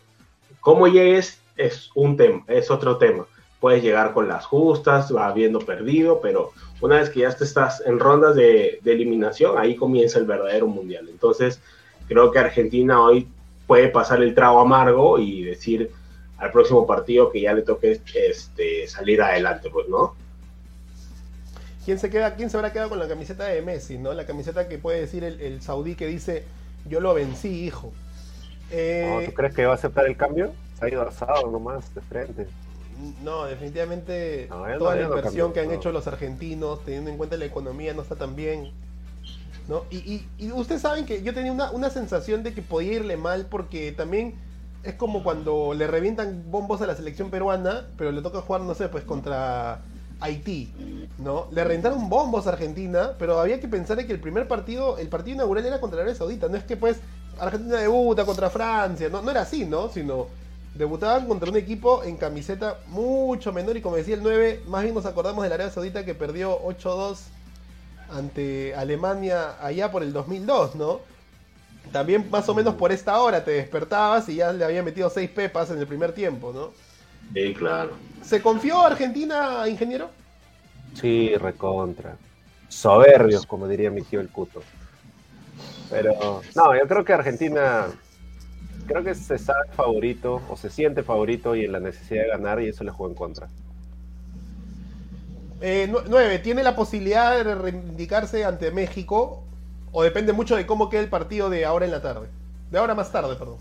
Cómo 0.61 0.87
llegues 0.87 1.41
es 1.57 1.91
un 1.93 2.15
tema, 2.15 2.43
es 2.47 2.71
otro 2.71 2.97
tema. 2.97 3.25
Puedes 3.59 3.83
llegar 3.83 4.13
con 4.13 4.29
las 4.29 4.45
justas, 4.45 5.13
va 5.13 5.27
habiendo 5.27 5.59
perdido, 5.59 6.21
pero 6.21 6.51
una 6.81 6.97
vez 6.97 7.09
que 7.09 7.21
ya 7.21 7.29
estás 7.29 7.81
en 7.85 7.99
rondas 7.99 8.35
de, 8.35 8.79
de 8.81 8.91
eliminación, 8.91 9.57
ahí 9.57 9.75
comienza 9.75 10.19
el 10.19 10.25
verdadero 10.25 10.67
mundial. 10.67 11.07
Entonces, 11.09 11.59
creo 12.07 12.31
que 12.31 12.39
Argentina 12.39 13.01
hoy 13.01 13.27
puede 13.67 13.89
pasar 13.89 14.21
el 14.23 14.33
trago 14.33 14.59
amargo 14.59 15.19
y 15.19 15.43
decir 15.43 15.91
al 16.39 16.51
próximo 16.51 16.87
partido 16.87 17.31
que 17.31 17.41
ya 17.41 17.53
le 17.53 17.61
toque 17.61 18.01
este, 18.15 18.87
salir 18.87 19.21
adelante, 19.21 19.69
pues, 19.69 19.87
¿no? 19.89 20.15
¿Quién 21.85 21.99
se, 21.99 22.09
queda, 22.09 22.35
¿Quién 22.35 22.49
se 22.49 22.57
habrá 22.57 22.71
quedado 22.71 22.89
con 22.89 22.99
la 22.99 23.07
camiseta 23.07 23.45
de 23.45 23.61
Messi? 23.61 23.97
¿no? 23.97 24.13
La 24.13 24.25
camiseta 24.25 24.67
que 24.67 24.77
puede 24.77 25.01
decir 25.01 25.23
el, 25.23 25.61
saudí 25.61 25.95
que 25.95 26.07
dice, 26.07 26.43
yo 26.87 26.99
lo 26.99 27.13
vencí, 27.13 27.65
hijo. 27.65 27.91
Eh, 28.71 29.23
¿Tú 29.25 29.33
crees 29.33 29.55
que 29.55 29.65
va 29.65 29.73
a 29.73 29.75
aceptar 29.75 30.05
el 30.05 30.15
cambio? 30.15 30.53
Se 30.77 30.85
ha 30.85 30.89
ido 30.89 31.01
asado 31.01 31.49
nomás 31.49 31.93
de 31.93 32.01
frente. 32.01 32.47
No, 33.23 33.45
definitivamente 33.45 34.47
toda 34.77 34.95
la 34.95 35.03
inversión 35.03 35.53
que 35.53 35.61
han 35.61 35.71
hecho 35.71 35.91
los 35.91 36.07
argentinos, 36.07 36.83
teniendo 36.83 37.09
en 37.09 37.17
cuenta 37.17 37.37
la 37.37 37.45
economía, 37.45 37.93
no 37.93 38.01
está 38.01 38.15
tan 38.15 38.35
bien. 38.35 38.71
¿no? 39.67 39.83
Y, 39.91 40.25
y, 40.39 40.51
ustedes 40.51 40.81
saben 40.81 41.05
que 41.05 41.21
yo 41.21 41.33
tenía 41.33 41.51
una, 41.51 41.69
una, 41.71 41.91
sensación 41.91 42.41
de 42.41 42.55
que 42.55 42.63
podía 42.63 42.93
irle 42.93 43.17
mal 43.17 43.45
porque 43.45 43.91
también 43.91 44.33
es 44.83 44.95
como 44.95 45.23
cuando 45.23 45.75
le 45.75 45.85
revientan 45.85 46.43
bombos 46.49 46.81
a 46.81 46.87
la 46.87 46.95
selección 46.95 47.29
peruana, 47.29 47.85
pero 47.95 48.11
le 48.11 48.21
toca 48.21 48.41
jugar, 48.41 48.61
no 48.61 48.73
sé, 48.73 48.89
pues 48.89 49.03
contra 49.03 49.81
Haití, 50.21 50.73
¿no? 51.19 51.47
Le 51.51 51.63
rentaron 51.63 52.09
bombos 52.09 52.47
a 52.47 52.51
Argentina, 52.51 53.11
pero 53.19 53.39
había 53.39 53.59
que 53.59 53.67
pensar 53.67 54.03
que 54.05 54.11
el 54.11 54.19
primer 54.19 54.47
partido, 54.47 54.97
el 54.97 55.07
partido 55.07 55.35
inaugural 55.35 55.65
era 55.65 55.79
contra 55.79 55.99
Arabia 55.99 56.15
Saudita, 56.15 56.49
no 56.49 56.57
es 56.57 56.63
que 56.63 56.75
pues 56.75 56.97
Argentina 57.39 57.77
debuta 57.77 58.25
contra 58.25 58.49
Francia, 58.49 59.07
no, 59.09 59.21
no 59.21 59.31
era 59.31 59.41
así, 59.41 59.65
¿no? 59.65 59.89
Sino 59.89 60.27
debutaban 60.75 61.27
contra 61.27 61.49
un 61.49 61.57
equipo 61.57 62.03
en 62.03 62.17
camiseta 62.17 62.79
mucho 62.87 63.51
menor 63.51 63.77
y 63.77 63.81
como 63.81 63.95
decía 63.95 64.15
el 64.15 64.23
9, 64.23 64.63
más 64.67 64.83
bien 64.83 64.95
nos 64.95 65.05
acordamos 65.05 65.43
de 65.43 65.49
la 65.49 65.55
Arabia 65.55 65.73
Saudita 65.73 66.05
que 66.05 66.15
perdió 66.15 66.61
8-2 66.61 67.17
ante 68.11 68.73
Alemania 68.75 69.55
allá 69.61 69.91
por 69.91 70.03
el 70.03 70.13
2002, 70.13 70.75
¿no? 70.75 71.01
también 71.91 72.29
más 72.29 72.47
o 72.49 72.55
menos 72.55 72.75
por 72.75 72.91
esta 72.91 73.19
hora 73.19 73.43
te 73.43 73.51
despertabas 73.51 74.29
y 74.29 74.35
ya 74.35 74.53
le 74.53 74.63
había 74.63 74.83
metido 74.83 75.09
seis 75.09 75.29
pepas 75.29 75.71
en 75.71 75.79
el 75.79 75.87
primer 75.87 76.11
tiempo, 76.13 76.51
¿no? 76.53 76.71
Sí, 77.33 77.53
claro. 77.53 77.91
¿Se 78.23 78.41
confió 78.41 78.81
Argentina, 78.81 79.67
ingeniero? 79.67 80.09
Sí, 80.93 81.35
recontra. 81.35 82.15
Soberbios, 82.67 83.45
como 83.45 83.67
diría 83.67 83.89
mi 83.89 84.01
tío 84.01 84.19
el 84.19 84.29
Cuto. 84.29 84.61
Pero, 85.89 86.41
no, 86.55 86.75
yo 86.75 86.87
creo 86.87 87.03
que 87.03 87.13
Argentina, 87.13 87.87
creo 88.89 89.03
que 89.03 89.13
se 89.15 89.37
sabe 89.37 89.67
favorito, 89.75 90.41
o 90.49 90.57
se 90.57 90.69
siente 90.69 91.03
favorito 91.03 91.55
y 91.55 91.63
en 91.65 91.71
la 91.73 91.79
necesidad 91.79 92.23
de 92.23 92.29
ganar, 92.29 92.61
y 92.61 92.69
eso 92.69 92.83
le 92.83 92.91
jugó 92.91 93.09
en 93.09 93.15
contra. 93.15 93.47
Eh, 95.61 95.87
nu- 95.89 95.99
nueve, 96.07 96.39
¿tiene 96.39 96.63
la 96.63 96.75
posibilidad 96.75 97.43
de 97.43 97.55
reivindicarse 97.55 98.45
ante 98.45 98.71
México? 98.71 99.43
¿O 99.91 100.03
depende 100.03 100.33
mucho 100.33 100.55
de 100.55 100.65
cómo 100.65 100.89
quede 100.89 101.01
el 101.03 101.09
partido 101.09 101.49
de 101.49 101.65
ahora 101.65 101.85
en 101.85 101.91
la 101.91 102.01
tarde? 102.01 102.27
De 102.71 102.77
ahora 102.77 102.95
más 102.95 103.11
tarde, 103.11 103.35
perdón. 103.35 103.57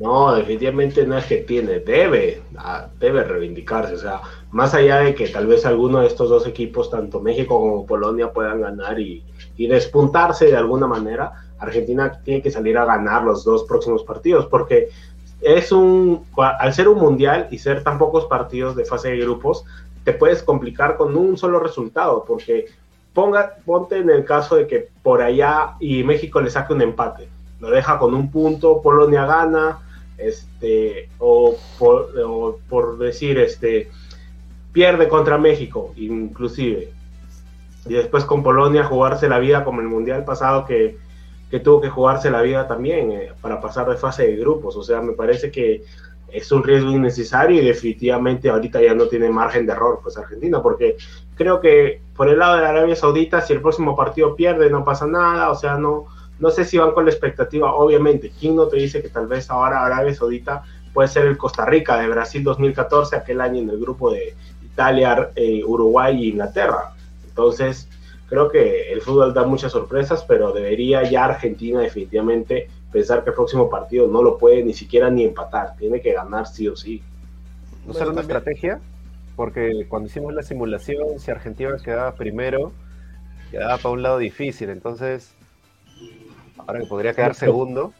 No, 0.00 0.34
definitivamente 0.34 1.06
no 1.06 1.16
es 1.16 1.26
que 1.26 1.38
tiene, 1.38 1.80
debe, 1.80 2.42
ah, 2.56 2.88
debe 2.98 3.24
reivindicarse. 3.24 3.94
O 3.94 3.98
sea, 3.98 4.20
más 4.50 4.74
allá 4.74 4.98
de 4.98 5.14
que 5.14 5.28
tal 5.28 5.46
vez 5.46 5.64
alguno 5.66 6.00
de 6.00 6.06
estos 6.06 6.28
dos 6.28 6.46
equipos, 6.46 6.90
tanto 6.90 7.20
México 7.20 7.58
como 7.58 7.86
Polonia, 7.86 8.32
puedan 8.32 8.60
ganar 8.60 8.98
y, 8.98 9.24
y 9.56 9.66
despuntarse 9.66 10.46
de 10.46 10.56
alguna 10.56 10.86
manera, 10.86 11.32
Argentina 11.58 12.20
tiene 12.24 12.42
que 12.42 12.50
salir 12.50 12.76
a 12.78 12.84
ganar 12.84 13.22
los 13.22 13.44
dos 13.44 13.64
próximos 13.64 14.02
partidos, 14.02 14.46
porque 14.46 14.88
es 15.40 15.72
un, 15.72 16.24
al 16.36 16.72
ser 16.72 16.88
un 16.88 16.98
mundial 16.98 17.48
y 17.50 17.58
ser 17.58 17.82
tan 17.82 17.98
pocos 17.98 18.26
partidos 18.26 18.76
de 18.76 18.84
fase 18.84 19.10
de 19.10 19.18
grupos, 19.18 19.64
te 20.04 20.12
puedes 20.12 20.42
complicar 20.42 20.96
con 20.96 21.16
un 21.16 21.36
solo 21.36 21.60
resultado, 21.60 22.24
porque 22.26 22.66
ponga, 23.12 23.56
ponte 23.64 23.98
en 23.98 24.10
el 24.10 24.24
caso 24.24 24.56
de 24.56 24.66
que 24.66 24.88
por 25.02 25.20
allá 25.22 25.74
y 25.80 26.02
México 26.02 26.40
le 26.40 26.50
saque 26.50 26.72
un 26.72 26.82
empate, 26.82 27.28
lo 27.62 27.70
deja 27.70 27.98
con 27.98 28.12
un 28.12 28.28
punto, 28.30 28.82
Polonia 28.82 29.24
gana, 29.24 29.78
este, 30.18 31.08
o 31.18 31.56
por, 31.78 32.58
por 32.68 32.98
decir, 32.98 33.38
este, 33.38 33.88
pierde 34.72 35.06
contra 35.06 35.38
México, 35.38 35.94
inclusive, 35.96 36.92
y 37.86 37.94
después 37.94 38.24
con 38.24 38.42
Polonia 38.42 38.84
jugarse 38.84 39.28
la 39.28 39.38
vida 39.38 39.64
como 39.64 39.80
el 39.80 39.86
mundial 39.86 40.24
pasado 40.24 40.64
que, 40.64 40.98
que 41.50 41.60
tuvo 41.60 41.80
que 41.80 41.88
jugarse 41.88 42.32
la 42.32 42.42
vida 42.42 42.66
también 42.66 43.12
eh, 43.12 43.32
para 43.40 43.60
pasar 43.60 43.88
de 43.88 43.96
fase 43.96 44.26
de 44.26 44.36
grupos, 44.36 44.76
o 44.76 44.82
sea, 44.82 45.00
me 45.00 45.12
parece 45.12 45.52
que 45.52 45.84
es 46.32 46.50
un 46.50 46.64
riesgo 46.64 46.90
innecesario 46.90 47.62
y 47.62 47.64
definitivamente 47.64 48.50
ahorita 48.50 48.82
ya 48.82 48.94
no 48.94 49.06
tiene 49.06 49.30
margen 49.30 49.66
de 49.66 49.72
error 49.72 50.00
pues 50.02 50.16
Argentina 50.16 50.62
porque 50.62 50.96
creo 51.34 51.60
que 51.60 52.00
por 52.16 52.30
el 52.30 52.38
lado 52.38 52.56
de 52.56 52.64
Arabia 52.64 52.96
Saudita 52.96 53.42
si 53.42 53.52
el 53.52 53.60
próximo 53.60 53.94
partido 53.94 54.34
pierde 54.34 54.70
no 54.70 54.82
pasa 54.82 55.06
nada 55.06 55.50
o 55.50 55.54
sea 55.54 55.76
no 55.76 56.06
no 56.38 56.50
sé 56.50 56.64
si 56.64 56.78
van 56.78 56.92
con 56.92 57.04
la 57.04 57.10
expectativa 57.10 57.74
obviamente 57.74 58.32
quién 58.38 58.56
no 58.56 58.66
te 58.66 58.76
dice 58.76 59.02
que 59.02 59.08
tal 59.08 59.26
vez 59.26 59.50
ahora 59.50 59.84
Arabia 59.84 60.14
Saudita 60.14 60.62
puede 60.92 61.08
ser 61.08 61.26
el 61.26 61.38
Costa 61.38 61.64
Rica 61.64 61.98
de 61.98 62.08
Brasil 62.08 62.42
2014 62.42 63.16
aquel 63.16 63.40
año 63.40 63.60
en 63.60 63.70
el 63.70 63.78
grupo 63.78 64.10
de 64.10 64.34
Italia 64.62 65.30
eh, 65.36 65.62
Uruguay 65.64 66.22
e 66.22 66.28
Inglaterra 66.28 66.94
entonces 67.26 67.88
creo 68.28 68.50
que 68.50 68.92
el 68.92 69.00
fútbol 69.00 69.34
da 69.34 69.44
muchas 69.44 69.72
sorpresas 69.72 70.24
pero 70.24 70.52
debería 70.52 71.02
ya 71.02 71.26
Argentina 71.26 71.80
definitivamente 71.80 72.68
pensar 72.92 73.24
que 73.24 73.30
el 73.30 73.36
próximo 73.36 73.68
partido 73.70 74.06
no 74.06 74.22
lo 74.22 74.38
puede 74.38 74.62
ni 74.62 74.74
siquiera 74.74 75.10
ni 75.10 75.24
empatar, 75.24 75.74
tiene 75.76 76.00
que 76.00 76.12
ganar 76.12 76.46
sí 76.46 76.68
o 76.68 76.76
sí. 76.76 77.02
¿No 77.86 77.94
será 77.94 78.10
una 78.10 78.20
estrategia? 78.20 78.80
Porque 79.34 79.86
cuando 79.88 80.08
hicimos 80.08 80.34
la 80.34 80.42
simulación, 80.42 81.18
si 81.18 81.30
Argentina 81.30 81.74
quedaba 81.82 82.14
primero, 82.14 82.72
quedaba 83.50 83.78
para 83.78 83.90
un 83.90 84.02
lado 84.02 84.18
difícil. 84.18 84.68
Entonces, 84.68 85.34
ahora 86.66 86.80
que 86.80 86.86
podría 86.86 87.14
quedar 87.14 87.34
segundo, 87.34 87.92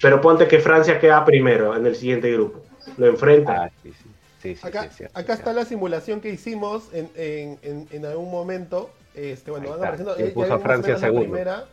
Pero 0.00 0.20
ponte 0.20 0.46
que 0.48 0.58
Francia 0.60 0.98
queda 1.00 1.24
primero 1.24 1.76
en 1.76 1.86
el 1.86 1.94
siguiente 1.96 2.30
grupo, 2.32 2.60
lo 2.96 3.06
enfrenta. 3.06 3.64
ah, 3.64 3.70
sí, 3.82 3.92
sí, 3.92 4.08
sí, 4.42 4.54
sí, 4.56 4.66
Acá, 4.66 4.82
sí, 4.82 4.88
es 4.90 4.96
cierto, 4.96 5.18
acá 5.18 5.32
es 5.32 5.38
está 5.38 5.52
la 5.52 5.64
simulación 5.64 6.20
que 6.20 6.30
hicimos 6.30 6.84
en, 6.92 7.08
en- 7.16 7.58
en- 7.62 7.88
en 7.90 8.06
algún 8.06 8.30
momento. 8.30 8.90
Este, 9.14 9.50
bueno, 9.50 9.70
van 9.70 9.78
apareciendo. 9.78 10.16
Eh, 10.18 10.32
puso 10.34 10.54
a 10.54 10.58
Francia 10.58 10.98
segundo. 10.98 11.26
primera. 11.30 11.64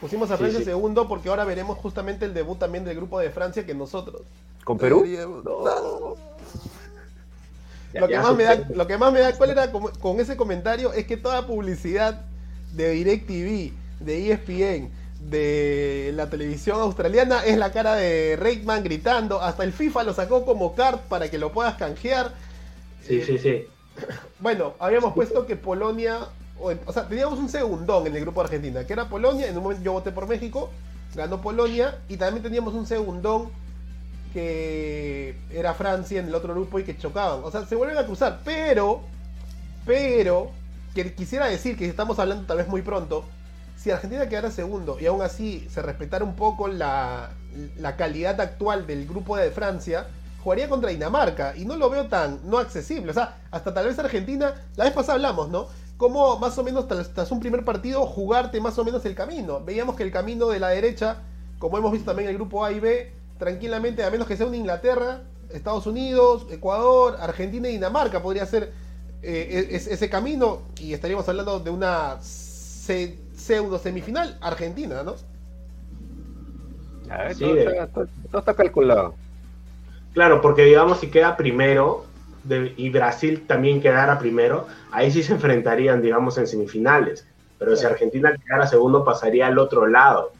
Pusimos 0.00 0.30
a 0.30 0.36
Francia 0.36 0.58
sí. 0.60 0.64
segundo 0.66 1.08
porque 1.08 1.28
ahora 1.28 1.44
veremos 1.44 1.76
justamente 1.78 2.24
el 2.26 2.32
debut 2.34 2.58
también 2.58 2.84
del 2.84 2.96
grupo 2.96 3.18
de 3.20 3.30
Francia 3.30 3.64
que 3.66 3.74
nosotros. 3.74 4.22
¿Con 4.64 4.78
Perú? 4.78 5.04
No. 5.44 6.14
Ya- 7.92 8.00
Lo 8.02 8.08
que, 8.08 8.18
más 8.18 8.36
me 8.36 8.44
da, 8.44 8.56
lo 8.72 8.86
que 8.86 8.98
más 8.98 9.12
me 9.12 9.20
da 9.20 9.36
cólera 9.36 9.72
con, 9.72 9.90
con 9.98 10.20
ese 10.20 10.36
comentario 10.36 10.92
es 10.92 11.06
que 11.06 11.16
toda 11.16 11.46
publicidad 11.46 12.20
de 12.72 12.90
DirecTV, 12.90 13.72
de 14.00 14.30
ESPN, 14.32 14.90
de 15.28 16.12
la 16.14 16.30
televisión 16.30 16.80
australiana 16.80 17.44
es 17.44 17.58
la 17.58 17.72
cara 17.72 17.94
de 17.94 18.36
Reitman 18.36 18.82
gritando. 18.82 19.40
Hasta 19.40 19.64
el 19.64 19.72
FIFA 19.72 20.04
lo 20.04 20.14
sacó 20.14 20.44
como 20.44 20.74
card 20.74 21.00
para 21.08 21.30
que 21.30 21.38
lo 21.38 21.52
puedas 21.52 21.74
canjear. 21.74 22.32
Sí, 23.06 23.22
sí, 23.22 23.38
sí. 23.38 23.66
Bueno, 24.38 24.74
habíamos 24.78 25.12
puesto 25.14 25.46
que 25.46 25.56
Polonia, 25.56 26.18
o, 26.58 26.72
o 26.86 26.92
sea, 26.92 27.06
teníamos 27.06 27.38
un 27.38 27.48
segundón 27.48 28.06
en 28.06 28.16
el 28.16 28.22
grupo 28.22 28.40
de 28.40 28.46
Argentina, 28.46 28.86
que 28.86 28.92
era 28.92 29.08
Polonia, 29.08 29.48
en 29.48 29.56
un 29.56 29.62
momento 29.62 29.84
yo 29.84 29.92
voté 29.92 30.10
por 30.10 30.26
México, 30.26 30.70
ganó 31.14 31.40
Polonia, 31.40 31.98
y 32.08 32.16
también 32.16 32.42
teníamos 32.42 32.74
un 32.74 32.86
segundón 32.86 33.50
que 34.32 35.36
era 35.52 35.74
Francia 35.74 36.20
en 36.20 36.28
el 36.28 36.34
otro 36.34 36.54
grupo 36.54 36.78
y 36.78 36.84
que 36.84 36.96
chocaban. 36.96 37.40
O 37.42 37.50
sea, 37.50 37.66
se 37.66 37.74
vuelven 37.74 37.98
a 37.98 38.06
cruzar, 38.06 38.40
pero, 38.44 39.02
pero, 39.84 40.50
que 40.94 41.12
quisiera 41.14 41.46
decir 41.46 41.76
que 41.76 41.86
estamos 41.86 42.18
hablando 42.18 42.46
tal 42.46 42.58
vez 42.58 42.68
muy 42.68 42.82
pronto, 42.82 43.24
si 43.80 43.90
Argentina 43.90 44.28
quedara 44.28 44.50
segundo 44.50 44.98
y 45.00 45.06
aún 45.06 45.22
así 45.22 45.66
se 45.70 45.80
respetara 45.80 46.22
un 46.22 46.36
poco 46.36 46.68
la, 46.68 47.30
la 47.78 47.96
calidad 47.96 48.38
actual 48.40 48.86
del 48.86 49.06
grupo 49.06 49.38
de 49.38 49.50
Francia, 49.50 50.06
jugaría 50.44 50.68
contra 50.68 50.90
Dinamarca 50.90 51.54
y 51.56 51.64
no 51.64 51.76
lo 51.76 51.88
veo 51.88 52.06
tan 52.06 52.40
no 52.44 52.58
accesible. 52.58 53.10
O 53.10 53.14
sea, 53.14 53.38
hasta 53.50 53.72
tal 53.72 53.86
vez 53.86 53.98
Argentina, 53.98 54.54
la 54.76 54.84
vez 54.84 54.92
pasada 54.92 55.14
hablamos, 55.14 55.48
¿no? 55.48 55.66
Como 55.96 56.38
más 56.38 56.58
o 56.58 56.62
menos 56.62 56.86
tras, 56.88 57.30
un 57.30 57.40
primer 57.40 57.64
partido 57.64 58.04
jugarte 58.04 58.60
más 58.60 58.78
o 58.78 58.84
menos 58.84 59.04
el 59.06 59.14
camino. 59.14 59.64
Veíamos 59.64 59.96
que 59.96 60.02
el 60.02 60.12
camino 60.12 60.48
de 60.48 60.60
la 60.60 60.68
derecha, 60.68 61.16
como 61.58 61.78
hemos 61.78 61.92
visto 61.92 62.06
también 62.10 62.28
en 62.28 62.34
el 62.34 62.38
grupo 62.38 62.62
A 62.64 62.72
y 62.72 62.80
B, 62.80 63.12
tranquilamente, 63.38 64.04
a 64.04 64.10
menos 64.10 64.26
que 64.26 64.36
sea 64.36 64.44
una 64.46 64.56
Inglaterra, 64.58 65.22
Estados 65.50 65.86
Unidos, 65.86 66.46
Ecuador, 66.50 67.16
Argentina 67.18 67.66
y 67.68 67.72
Dinamarca, 67.72 68.20
podría 68.22 68.44
ser 68.44 68.72
eh, 69.22 69.68
es- 69.70 69.86
ese 69.86 70.08
camino 70.10 70.62
y 70.78 70.92
estaríamos 70.94 71.26
hablando 71.28 71.60
de 71.60 71.70
una 71.70 72.18
se- 72.90 73.18
pseudo 73.34 73.78
semifinal 73.78 74.36
argentina, 74.40 75.02
¿no? 75.02 75.14
A 77.08 77.24
ver, 77.24 77.36
Sí, 77.36 77.44
todo, 77.44 77.54
está, 77.54 77.86
todo- 77.88 78.08
todo 78.30 78.38
está 78.40 78.54
calculado. 78.54 79.18
Claro, 80.12 80.40
porque 80.40 80.64
digamos 80.64 81.00
si 81.00 81.10
queda 81.10 81.36
primero 81.36 82.14
de- 82.42 82.74
y 82.76 82.90
Brasil 82.90 83.46
también 83.46 83.80
quedara 83.80 84.18
primero, 84.18 84.66
ahí 84.90 85.10
sí 85.10 85.22
se 85.22 85.34
enfrentarían, 85.34 86.02
digamos, 86.02 86.38
en 86.38 86.46
semifinales. 86.46 87.28
Pero 87.58 87.74
si. 87.74 87.86
Argentina 87.86 88.34
quedara 88.36 88.66
segundo, 88.66 89.04
pasaría 89.04 89.46
al 89.46 89.58
otro 89.58 89.86
lado 89.86 90.38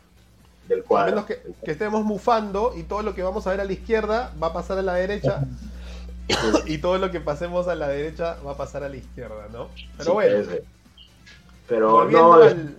del 0.63 0.85
A 0.93 1.03
cuadro. 1.03 1.05
menos 1.05 1.25
que, 1.27 1.41
que 1.65 1.71
estemos 1.73 2.05
mufando 2.05 2.73
y 2.77 2.83
todo 2.85 3.03
lo 3.03 3.15
que 3.15 3.23
vamos 3.23 3.47
a 3.47 3.51
ver 3.51 3.61
a 3.61 3.65
la 3.65 3.73
izquierda 3.73 4.33
va 4.43 4.49
a 4.49 4.53
pasar 4.53 4.79
a 4.79 4.83
la 4.83 4.95
derecha 4.95 5.49
y 6.67 6.79
todo 6.79 6.99
lo 6.99 7.11
que 7.11 7.21
pasemos 7.21 7.69
a 7.69 7.75
la 7.75 7.89
derecha 7.89 8.37
va 8.47 8.53
a 8.53 8.57
pasar 8.57 8.85
a 8.85 8.89
la 8.89 8.97
izquierda, 8.97 9.49
¿no? 9.53 9.69
Pero 9.97 10.13
Sí, 10.13 10.15
bueno. 10.15 10.43
Pero 11.71 11.91
volviendo 11.93 12.37
no, 12.37 12.43
al- 12.43 12.77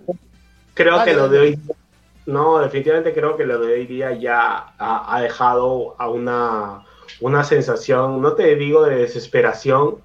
creo 0.76 0.98
Dale, 0.98 1.12
que 1.12 1.18
lo 1.18 1.30
de 1.30 1.40
hoy 1.40 1.60
no 2.28 2.60
definitivamente 2.60 3.14
creo 3.14 3.36
que 3.38 3.46
lo 3.46 3.60
de 3.60 3.74
hoy 3.74 3.88
día 3.88 4.14
ya 4.14 4.74
ha, 4.78 5.16
ha 5.16 5.22
dejado 5.22 5.96
a 6.00 6.10
una 6.10 6.84
una 7.20 7.44
sensación 7.44 8.22
no 8.22 8.34
te 8.34 8.56
digo 8.56 8.84
de 8.84 8.98
desesperación 8.98 9.98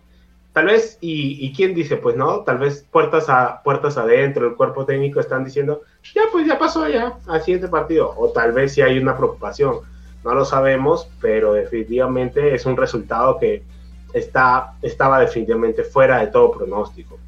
tal 0.52 0.66
vez 0.66 0.99
y, 1.00 1.45
y 1.47 1.52
quién 1.52 1.75
dice 1.75 1.97
pues 1.99 2.16
no 2.16 2.40
tal 2.43 2.59
vez 2.59 2.87
puertas 2.90 3.28
a 3.28 3.62
puertas 3.62 3.99
adentro 3.99 4.47
el 4.49 4.57
cuerpo 4.57 4.87
técnico 4.87 5.21
están 5.21 5.45
diciendo 5.45 5.83
ya 6.14 6.23
pues 6.33 6.47
ya 6.47 6.59
pasó 6.59 6.88
ya 6.88 7.19
al 7.28 7.43
siguiente 7.43 7.69
partido 7.69 8.14
o 8.16 8.31
tal 8.31 8.52
vez 8.52 8.73
si 8.75 8.83
hay 8.83 8.99
una 8.99 9.16
preocupación 9.16 9.81
no 10.25 10.35
lo 10.35 10.45
sabemos 10.45 11.09
pero 11.21 11.52
definitivamente 11.55 12.55
es 12.55 12.66
un 12.66 12.76
resultado 12.76 13.38
que 13.38 13.62
está 14.14 14.75
estaba 14.83 15.21
definitivamente 15.21 15.85
fuera 15.85 16.21
de 16.21 16.28
todo 16.28 16.50
pronóstico 16.52 17.19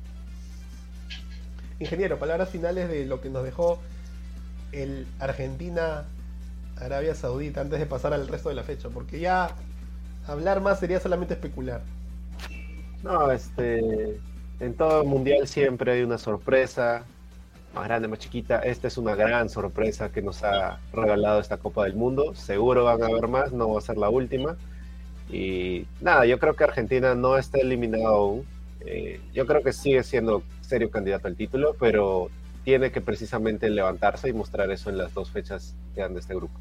ingeniero, 1.81 2.19
palabras 2.19 2.49
finales 2.49 2.89
de 2.89 3.07
lo 3.07 3.21
que 3.21 3.31
nos 3.31 3.45
dejó 3.45 3.79
el 4.73 5.07
Argentina 5.19 6.05
Arabia 6.77 7.15
Saudita 7.15 7.61
antes 7.61 7.79
de 7.79 7.87
pasar 7.87 8.13
al 8.13 8.29
resto 8.29 8.49
de 8.49 8.55
la 8.55 8.63
fecha, 8.63 8.89
porque 8.89 9.21
ya 9.21 9.55
hablar 10.27 10.61
más 10.61 10.81
sería 10.81 11.01
solamente 11.01 11.35
especular. 11.35 11.83
No, 13.03 13.31
este. 13.31 14.21
En 14.61 14.75
todo 14.75 15.05
mundial 15.05 15.47
siempre 15.47 15.93
hay 15.93 16.03
una 16.03 16.19
sorpresa, 16.19 17.05
más 17.75 17.85
grande, 17.85 18.09
más 18.09 18.19
chiquita. 18.19 18.59
Esta 18.61 18.89
es 18.89 18.99
una 18.99 19.15
gran 19.15 19.49
sorpresa 19.49 20.11
que 20.11 20.21
nos 20.21 20.43
ha 20.43 20.81
regalado 20.93 21.41
esta 21.41 21.59
Copa 21.59 21.85
del 21.85 21.95
Mundo. 21.95 22.35
Seguro 22.35 22.85
van 22.85 23.03
a 23.03 23.07
haber 23.07 23.29
más, 23.29 23.53
no 23.53 23.71
va 23.71 23.79
a 23.79 23.83
ser 23.83 23.99
la 23.99 24.09
última. 24.09 24.57
Y 25.31 25.87
nada, 26.01 26.27
yo 26.27 26.39
creo 26.39 26.55
que 26.55 26.65
Argentina 26.65 27.15
no 27.15 27.39
está 27.39 27.59
eliminado 27.59 28.07
aún. 28.09 28.47
Eh, 28.81 29.21
yo 29.33 29.47
creo 29.47 29.63
que 29.63 29.73
sigue 29.73 30.03
siendo 30.03 30.43
serio 30.69 30.91
candidato 30.91 31.27
al 31.29 31.37
título, 31.37 31.75
pero 31.79 32.29
tiene 32.65 32.93
que 32.93 33.01
precisamente 33.01 33.71
levantarse 33.71 34.29
y 34.29 34.33
mostrar 34.33 34.71
eso 34.71 34.91
en 34.91 34.99
las 34.99 35.15
dos 35.15 35.31
fechas 35.31 35.75
que 35.95 36.03
dan 36.03 36.15
de 36.15 36.21
este 36.21 36.35
grupo. 36.35 36.59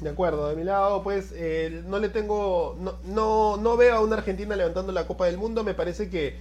De 0.00 0.10
acuerdo, 0.10 0.48
de 0.48 0.54
mi 0.54 0.62
lado, 0.62 1.02
pues 1.02 1.32
eh, 1.34 1.82
no 1.88 1.98
le 1.98 2.08
tengo, 2.08 2.76
no, 2.80 2.94
no, 3.04 3.56
no 3.56 3.76
veo 3.76 3.96
a 3.96 4.00
una 4.00 4.16
Argentina 4.16 4.54
levantando 4.54 4.92
la 4.92 5.06
Copa 5.08 5.26
del 5.26 5.38
Mundo. 5.38 5.64
Me 5.64 5.74
parece 5.74 6.08
que 6.08 6.36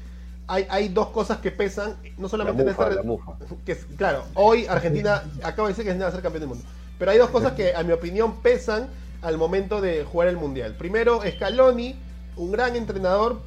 hay, 0.45 0.67
hay 0.69 0.89
dos 0.89 1.07
cosas 1.07 1.39
que 1.39 1.49
pesan, 1.49 1.95
no 2.19 2.29
solamente 2.29 2.63
La 2.63 2.69
mufa, 2.69 2.83
en 2.83 2.89
esta 2.89 3.01
la 3.01 3.07
mufa. 3.07 3.31
que 3.65 3.71
es- 3.71 3.85
claro, 3.97 4.25
hoy 4.35 4.67
Argentina 4.67 5.23
acaba 5.43 5.67
de 5.67 5.73
decir 5.73 5.85
que 5.85 5.91
es 5.91 5.99
va 6.01 6.07
a 6.07 6.11
ser 6.11 6.21
campeón 6.21 6.41
del 6.41 6.49
mundo. 6.49 6.63
Pero 6.99 7.09
hay 7.11 7.17
dos 7.17 7.31
cosas 7.31 7.53
que, 7.53 7.73
a 7.75 7.81
mi 7.81 7.93
opinión, 7.93 8.41
pesan 8.41 8.89
al 9.23 9.37
momento 9.39 9.81
de 9.81 10.03
jugar 10.03 10.27
el 10.27 10.37
mundial. 10.37 10.75
Primero, 10.77 11.21
Scaloni, 11.27 11.95
un 12.35 12.51
gran 12.51 12.75
entrenador, 12.75 13.41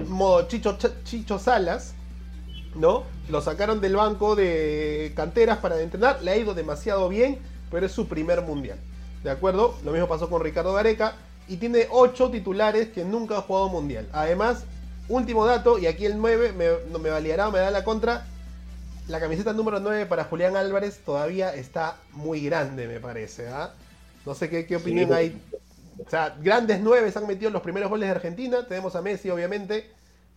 modo 0.00 0.46
Chicho, 0.48 0.78
Chicho 1.04 1.38
Salas, 1.38 1.94
¿no? 2.74 3.04
Lo 3.28 3.40
sacaron 3.40 3.80
del 3.80 3.96
banco 3.96 4.36
de 4.36 5.12
canteras 5.16 5.58
para 5.58 5.80
entrenar, 5.80 6.22
le 6.22 6.30
ha 6.30 6.36
ido 6.36 6.54
demasiado 6.54 7.08
bien, 7.08 7.38
pero 7.70 7.86
es 7.86 7.92
su 7.92 8.06
primer 8.06 8.42
mundial. 8.42 8.78
¿De 9.24 9.30
acuerdo? 9.30 9.74
Lo 9.84 9.92
mismo 9.92 10.06
pasó 10.06 10.30
con 10.30 10.42
Ricardo 10.42 10.72
Gareca. 10.72 11.14
Y 11.48 11.58
tiene 11.58 11.86
8 11.90 12.30
titulares 12.30 12.88
que 12.88 13.04
nunca 13.04 13.38
ha 13.38 13.42
jugado 13.42 13.68
mundial. 13.68 14.08
Además, 14.12 14.64
último 15.08 15.46
dato, 15.46 15.78
y 15.78 15.86
aquí 15.86 16.04
el 16.04 16.18
9 16.18 16.52
me, 16.52 16.66
no 16.90 16.98
me 16.98 17.10
validará, 17.10 17.50
me 17.50 17.60
da 17.60 17.70
la 17.70 17.84
contra. 17.84 18.26
La 19.06 19.20
camiseta 19.20 19.52
número 19.52 19.78
9 19.78 20.06
para 20.06 20.24
Julián 20.24 20.56
Álvarez 20.56 20.98
todavía 21.04 21.54
está 21.54 21.98
muy 22.12 22.40
grande, 22.40 22.88
me 22.88 22.98
parece. 22.98 23.48
¿ah? 23.48 23.72
No 24.24 24.34
sé 24.34 24.50
qué, 24.50 24.66
qué 24.66 24.76
opinión 24.76 25.08
Sí. 25.08 25.14
hay. 25.14 25.42
O 26.04 26.10
sea, 26.10 26.36
grandes 26.40 26.80
9 26.80 27.10
se 27.10 27.18
han 27.18 27.26
metido 27.26 27.50
los 27.50 27.62
primeros 27.62 27.90
goles 27.90 28.08
de 28.08 28.14
Argentina. 28.14 28.66
Tenemos 28.66 28.96
a 28.96 29.02
Messi, 29.02 29.30
obviamente. 29.30 29.90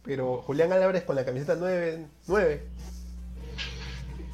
Pero 0.04 0.42
Julián 0.42 0.72
Álvarez 0.72 1.04
con 1.04 1.16
la 1.16 1.26
camiseta 1.26 1.56
9. 1.58 2.06
9. 2.28 2.64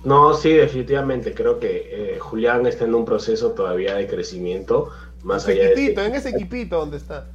No, 0.04 0.34
sí, 0.36 0.54
definitivamente. 0.54 1.34
Creo 1.34 1.60
que 1.60 2.16
eh, 2.16 2.20
Julián 2.20 2.66
está 2.68 2.86
en 2.86 2.94
un 2.94 3.06
proceso 3.06 3.52
todavía 3.52 3.96
de 3.96 4.08
crecimiento. 4.08 4.92
Más 5.24 5.48
allá 5.48 5.64
de 5.64 5.74
equipito, 5.74 6.02
en 6.04 6.16
ese 6.16 6.30
equipito 6.30 6.80
donde 6.80 6.98
está. 6.98 7.28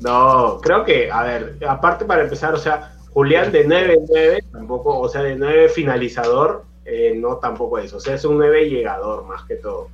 No, 0.00 0.60
creo 0.60 0.84
que, 0.84 1.10
a 1.10 1.22
ver, 1.22 1.56
aparte 1.66 2.04
para 2.04 2.24
empezar, 2.24 2.52
o 2.52 2.58
sea, 2.58 2.94
Julián 3.12 3.50
de 3.52 3.66
9-9, 3.66 4.44
tampoco, 4.52 4.98
o 4.98 5.08
sea, 5.08 5.22
de 5.22 5.34
9 5.34 5.70
finalizador, 5.70 6.64
eh, 6.84 7.14
no 7.16 7.36
tampoco 7.36 7.78
es, 7.78 7.92
o 7.94 8.00
sea, 8.00 8.14
es 8.14 8.24
un 8.26 8.36
9 8.36 8.68
llegador 8.68 9.24
más 9.24 9.44
que 9.44 9.56
todo. 9.56 9.88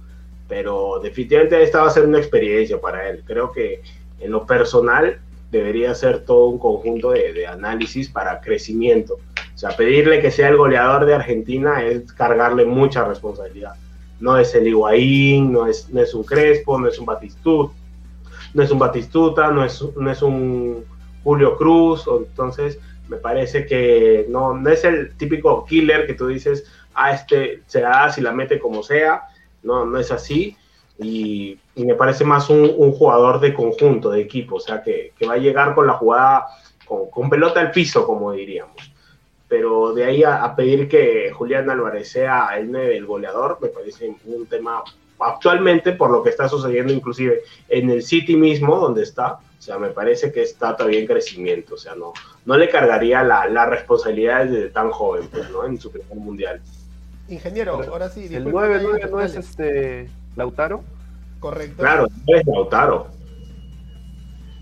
Pero 0.50 1.00
definitivamente 1.02 1.62
esta 1.62 1.80
va 1.80 1.88
a 1.88 1.90
ser 1.90 2.04
una 2.04 2.18
experiencia 2.18 2.78
para 2.78 3.08
él. 3.08 3.22
Creo 3.24 3.50
que 3.52 3.80
en 4.18 4.30
lo 4.30 4.44
personal 4.44 5.18
debería 5.50 5.94
ser 5.94 6.24
todo 6.24 6.46
un 6.46 6.58
conjunto 6.58 7.12
de, 7.12 7.32
de 7.32 7.46
análisis 7.46 8.10
para 8.10 8.40
crecimiento. 8.42 9.14
O 9.54 9.58
sea, 9.58 9.70
pedirle 9.70 10.20
que 10.20 10.30
sea 10.30 10.48
el 10.48 10.56
goleador 10.56 11.06
de 11.06 11.14
Argentina 11.14 11.82
es 11.82 12.12
cargarle 12.12 12.64
mucha 12.64 13.04
responsabilidad. 13.04 13.74
No 14.18 14.36
es 14.36 14.54
el 14.54 14.68
Higuaín, 14.68 15.52
no 15.52 15.66
es, 15.66 15.88
no 15.90 16.02
es 16.02 16.12
un 16.14 16.24
Crespo, 16.24 16.78
no 16.78 16.88
es 16.88 16.98
un 16.98 17.06
Batistut, 17.06 17.72
no 18.54 18.62
es 18.62 18.70
un 18.70 18.78
Batistuta, 18.78 19.50
no 19.50 19.64
es, 19.64 19.82
no 19.96 20.10
es 20.10 20.22
un 20.22 20.84
Julio 21.22 21.56
Cruz, 21.56 22.06
entonces 22.08 22.78
me 23.08 23.16
parece 23.16 23.66
que 23.66 24.26
no, 24.28 24.54
no 24.54 24.70
es 24.70 24.84
el 24.84 25.14
típico 25.16 25.64
killer 25.64 26.06
que 26.06 26.14
tú 26.14 26.26
dices, 26.26 26.64
ah, 26.94 27.12
este 27.12 27.62
se 27.66 27.80
da 27.80 28.10
si 28.12 28.20
la 28.20 28.32
mete 28.32 28.58
como 28.58 28.82
sea, 28.82 29.22
no, 29.62 29.84
no 29.84 29.98
es 29.98 30.10
así, 30.10 30.56
y, 30.98 31.58
me 31.76 31.94
parece 31.94 32.24
más 32.24 32.50
un, 32.50 32.92
jugador 32.92 33.40
de 33.40 33.54
conjunto, 33.54 34.10
de 34.10 34.20
equipo, 34.20 34.56
o 34.56 34.60
sea, 34.60 34.82
que, 34.82 35.12
va 35.26 35.34
a 35.34 35.38
llegar 35.38 35.74
con 35.74 35.86
la 35.86 35.94
jugada, 35.94 36.46
con, 36.84 37.08
con 37.10 37.30
pelota 37.30 37.60
al 37.60 37.70
piso, 37.70 38.06
como 38.06 38.32
diríamos. 38.32 38.92
Pero 39.48 39.94
de 39.94 40.04
ahí 40.04 40.22
a, 40.22 40.54
pedir 40.54 40.88
que 40.88 41.32
Julián 41.32 41.70
Álvarez 41.70 42.10
sea 42.10 42.50
el 42.58 42.70
9, 42.70 42.96
el 42.96 43.06
goleador, 43.06 43.58
me 43.62 43.68
parece 43.68 44.14
un 44.26 44.46
tema 44.46 44.82
actualmente 45.18 45.92
por 45.92 46.10
lo 46.10 46.22
que 46.22 46.30
está 46.30 46.48
sucediendo 46.48 46.92
inclusive 46.92 47.42
en 47.68 47.90
el 47.90 48.02
City 48.02 48.36
mismo 48.36 48.76
donde 48.78 49.02
está, 49.02 49.34
o 49.34 49.62
sea, 49.62 49.78
me 49.78 49.90
parece 49.90 50.32
que 50.32 50.42
está 50.42 50.76
todavía 50.76 51.00
en 51.00 51.06
crecimiento, 51.06 51.74
o 51.74 51.78
sea, 51.78 51.94
no, 51.94 52.12
no 52.46 52.56
le 52.56 52.68
cargaría 52.68 53.22
la, 53.22 53.66
responsabilidad 53.66 54.46
desde 54.46 54.70
tan 54.70 54.90
joven, 54.90 55.28
pues. 55.30 55.46
En 55.66 55.78
su 55.78 55.90
primer 55.90 56.16
mundial. 56.16 56.62
Ingeniero, 57.30 57.78
Pero 57.78 57.92
ahora 57.92 58.08
sí. 58.10 58.24
El 58.24 58.44
disculpe, 58.44 58.80
9-9 58.80 59.10
no 59.10 59.20
es 59.20 59.34
este 59.36 60.10
Lautaro. 60.36 60.82
Correcto. 61.38 61.82
Claro, 61.82 62.06
no 62.28 62.36
es 62.36 62.46
Lautaro. 62.46 63.06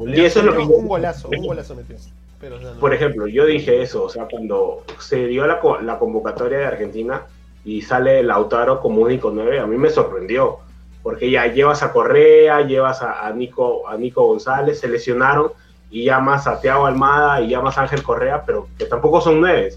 Y 0.00 0.20
eso 0.20 0.40
es 0.40 0.44
lo 0.46 0.52
que 0.56 0.58
un 0.62 0.86
golazo, 0.86 1.28
un 1.28 1.46
golazo 1.46 1.74
metió. 1.74 1.96
Pero, 2.40 2.56
o 2.56 2.60
sea, 2.60 2.70
no. 2.72 2.78
Por 2.80 2.94
ejemplo, 2.94 3.26
yo 3.26 3.44
dije 3.46 3.82
eso, 3.82 4.04
o 4.04 4.08
sea, 4.08 4.26
cuando 4.30 4.84
se 5.00 5.26
dio 5.26 5.44
la, 5.46 5.58
co- 5.58 5.80
la 5.80 5.98
convocatoria 5.98 6.58
de 6.58 6.66
Argentina 6.66 7.22
y 7.64 7.82
sale 7.82 8.22
Lautaro 8.22 8.80
como 8.80 9.00
único 9.02 9.30
9, 9.32 9.58
a 9.58 9.66
mí 9.66 9.76
me 9.76 9.90
sorprendió, 9.90 10.58
porque 11.02 11.30
ya 11.32 11.46
llevas 11.48 11.82
a 11.82 11.92
Correa, 11.92 12.60
llevas 12.62 13.02
a, 13.02 13.26
a 13.26 13.32
Nico, 13.32 13.88
a 13.88 13.96
Nico 13.96 14.24
González, 14.28 14.78
se 14.78 14.86
lesionaron 14.88 15.50
y 15.90 16.04
llamas 16.04 16.46
a 16.46 16.60
Thiago 16.60 16.86
Almada 16.86 17.40
y 17.40 17.48
llamas 17.48 17.76
a 17.76 17.82
Ángel 17.82 18.04
Correa, 18.04 18.44
pero 18.46 18.68
que 18.78 18.84
tampoco 18.84 19.20
son 19.20 19.40
9. 19.40 19.72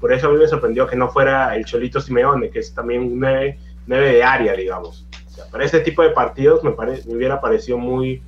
Por 0.00 0.12
eso 0.12 0.28
a 0.28 0.32
mí 0.32 0.38
me 0.38 0.46
sorprendió 0.48 0.86
que 0.86 0.96
no 0.96 1.08
fuera 1.10 1.54
el 1.56 1.64
Cholito 1.64 2.00
Simeone, 2.00 2.50
que 2.50 2.58
es 2.60 2.74
también 2.74 3.02
un 3.02 3.20
9, 3.20 3.58
9 3.86 4.12
de 4.14 4.22
área, 4.24 4.54
digamos. 4.54 5.06
Para 5.50 5.64
este 5.64 5.80
tipo 5.80 6.02
de 6.02 6.10
partidos 6.10 6.62
me, 6.64 6.72
pare- 6.72 7.02
me 7.06 7.14
hubiera 7.16 7.40
parecido 7.40 7.78
muy, 7.78 8.22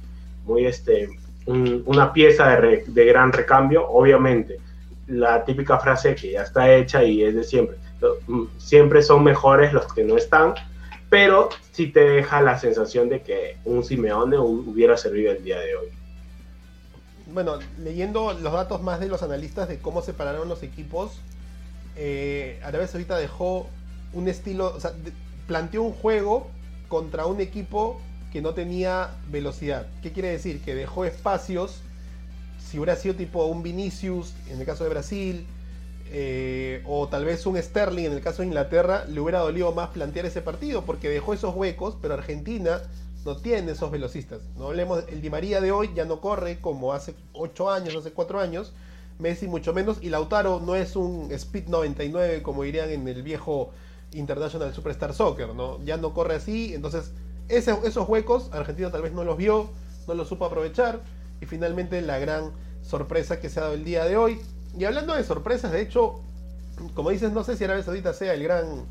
muy 0.44 0.66
este, 0.66 1.08
un- 1.46 1.82
una 1.86 2.12
pieza 2.12 2.48
de, 2.60 2.84
de 2.86 3.04
gran 3.06 3.32
recambio, 3.32 3.86
obviamente. 3.88 4.58
La 5.06 5.44
típica 5.44 5.78
frase 5.78 6.14
que 6.14 6.32
ya 6.32 6.42
está 6.42 6.72
hecha 6.74 7.02
y 7.04 7.22
es 7.22 7.34
de 7.34 7.44
siempre. 7.44 7.76
Mm, 8.26 8.44
Siempre 8.58 9.02
son 9.02 9.22
mejores 9.24 9.72
los 9.72 9.92
que 9.92 10.02
no 10.04 10.16
están, 10.16 10.54
pero 11.10 11.48
sí 11.72 11.88
te 11.88 12.00
deja 12.00 12.40
la 12.42 12.58
sensación 12.58 13.08
de 13.08 13.20
que 13.22 13.56
un 13.64 13.84
Simeone 13.84 14.36
hu- 14.36 14.64
hubiera 14.66 14.96
servido 14.96 15.32
el 15.32 15.42
día 15.44 15.58
de 15.60 15.76
hoy. 15.76 15.86
Bueno, 17.34 17.58
leyendo 17.80 18.32
los 18.32 18.52
datos 18.52 18.80
más 18.80 19.00
de 19.00 19.08
los 19.08 19.24
analistas 19.24 19.68
de 19.68 19.80
cómo 19.80 20.02
separaron 20.02 20.48
los 20.48 20.62
equipos, 20.62 21.18
eh, 21.96 22.60
Arabia 22.62 22.86
Saudita 22.86 23.18
dejó 23.18 23.66
un 24.12 24.28
estilo, 24.28 24.72
o 24.72 24.78
sea, 24.78 24.92
planteó 25.48 25.82
un 25.82 25.92
juego 25.92 26.46
contra 26.86 27.26
un 27.26 27.40
equipo 27.40 28.00
que 28.32 28.40
no 28.40 28.54
tenía 28.54 29.10
velocidad. 29.32 29.88
¿Qué 30.00 30.12
quiere 30.12 30.28
decir? 30.28 30.60
Que 30.62 30.76
dejó 30.76 31.04
espacios, 31.04 31.80
si 32.64 32.78
hubiera 32.78 32.94
sido 32.94 33.16
tipo 33.16 33.44
un 33.46 33.64
Vinicius 33.64 34.32
en 34.48 34.60
el 34.60 34.64
caso 34.64 34.84
de 34.84 34.90
Brasil, 34.90 35.44
eh, 36.12 36.84
o 36.86 37.08
tal 37.08 37.24
vez 37.24 37.46
un 37.46 37.60
Sterling 37.60 38.04
en 38.04 38.12
el 38.12 38.20
caso 38.20 38.42
de 38.42 38.46
Inglaterra, 38.46 39.06
le 39.08 39.18
hubiera 39.18 39.40
dolido 39.40 39.72
más 39.72 39.88
plantear 39.88 40.26
ese 40.26 40.40
partido, 40.40 40.84
porque 40.84 41.08
dejó 41.08 41.34
esos 41.34 41.52
huecos, 41.56 41.96
pero 42.00 42.14
Argentina 42.14 42.80
no 43.24 43.36
tiene 43.36 43.72
esos 43.72 43.90
velocistas. 43.90 44.40
No 44.56 44.66
hablemos, 44.66 45.04
el 45.08 45.22
Di 45.22 45.30
María 45.30 45.60
de 45.60 45.72
hoy 45.72 45.90
ya 45.94 46.04
no 46.04 46.20
corre 46.20 46.60
como 46.60 46.92
hace 46.92 47.14
8 47.32 47.70
años, 47.70 47.96
hace 47.96 48.12
4 48.12 48.40
años, 48.40 48.72
Messi 49.18 49.46
mucho 49.46 49.72
menos, 49.72 49.98
y 50.02 50.10
Lautaro 50.10 50.60
no 50.60 50.74
es 50.74 50.96
un 50.96 51.30
Speed 51.30 51.68
99 51.68 52.42
como 52.42 52.64
dirían 52.64 52.90
en 52.90 53.06
el 53.06 53.22
viejo 53.22 53.70
International 54.12 54.74
Superstar 54.74 55.14
Soccer, 55.14 55.54
¿no? 55.54 55.82
Ya 55.84 55.96
no 55.96 56.12
corre 56.12 56.34
así, 56.36 56.74
entonces 56.74 57.12
esos 57.48 58.08
huecos 58.08 58.50
Argentina 58.52 58.90
tal 58.90 59.02
vez 59.02 59.12
no 59.12 59.24
los 59.24 59.36
vio, 59.36 59.70
no 60.08 60.14
los 60.14 60.28
supo 60.28 60.44
aprovechar, 60.44 61.00
y 61.40 61.46
finalmente 61.46 62.00
la 62.02 62.18
gran 62.18 62.52
sorpresa 62.82 63.40
que 63.40 63.48
se 63.48 63.60
ha 63.60 63.64
dado 63.64 63.74
el 63.74 63.84
día 63.84 64.04
de 64.04 64.16
hoy. 64.16 64.40
Y 64.76 64.84
hablando 64.84 65.14
de 65.14 65.24
sorpresas, 65.24 65.72
de 65.72 65.80
hecho, 65.80 66.20
como 66.94 67.10
dices, 67.10 67.32
no 67.32 67.44
sé 67.44 67.56
si 67.56 67.64
Arabia 67.64 67.84
Saudita 67.84 68.12
sea 68.12 68.34
el 68.34 68.42
gran 68.42 68.84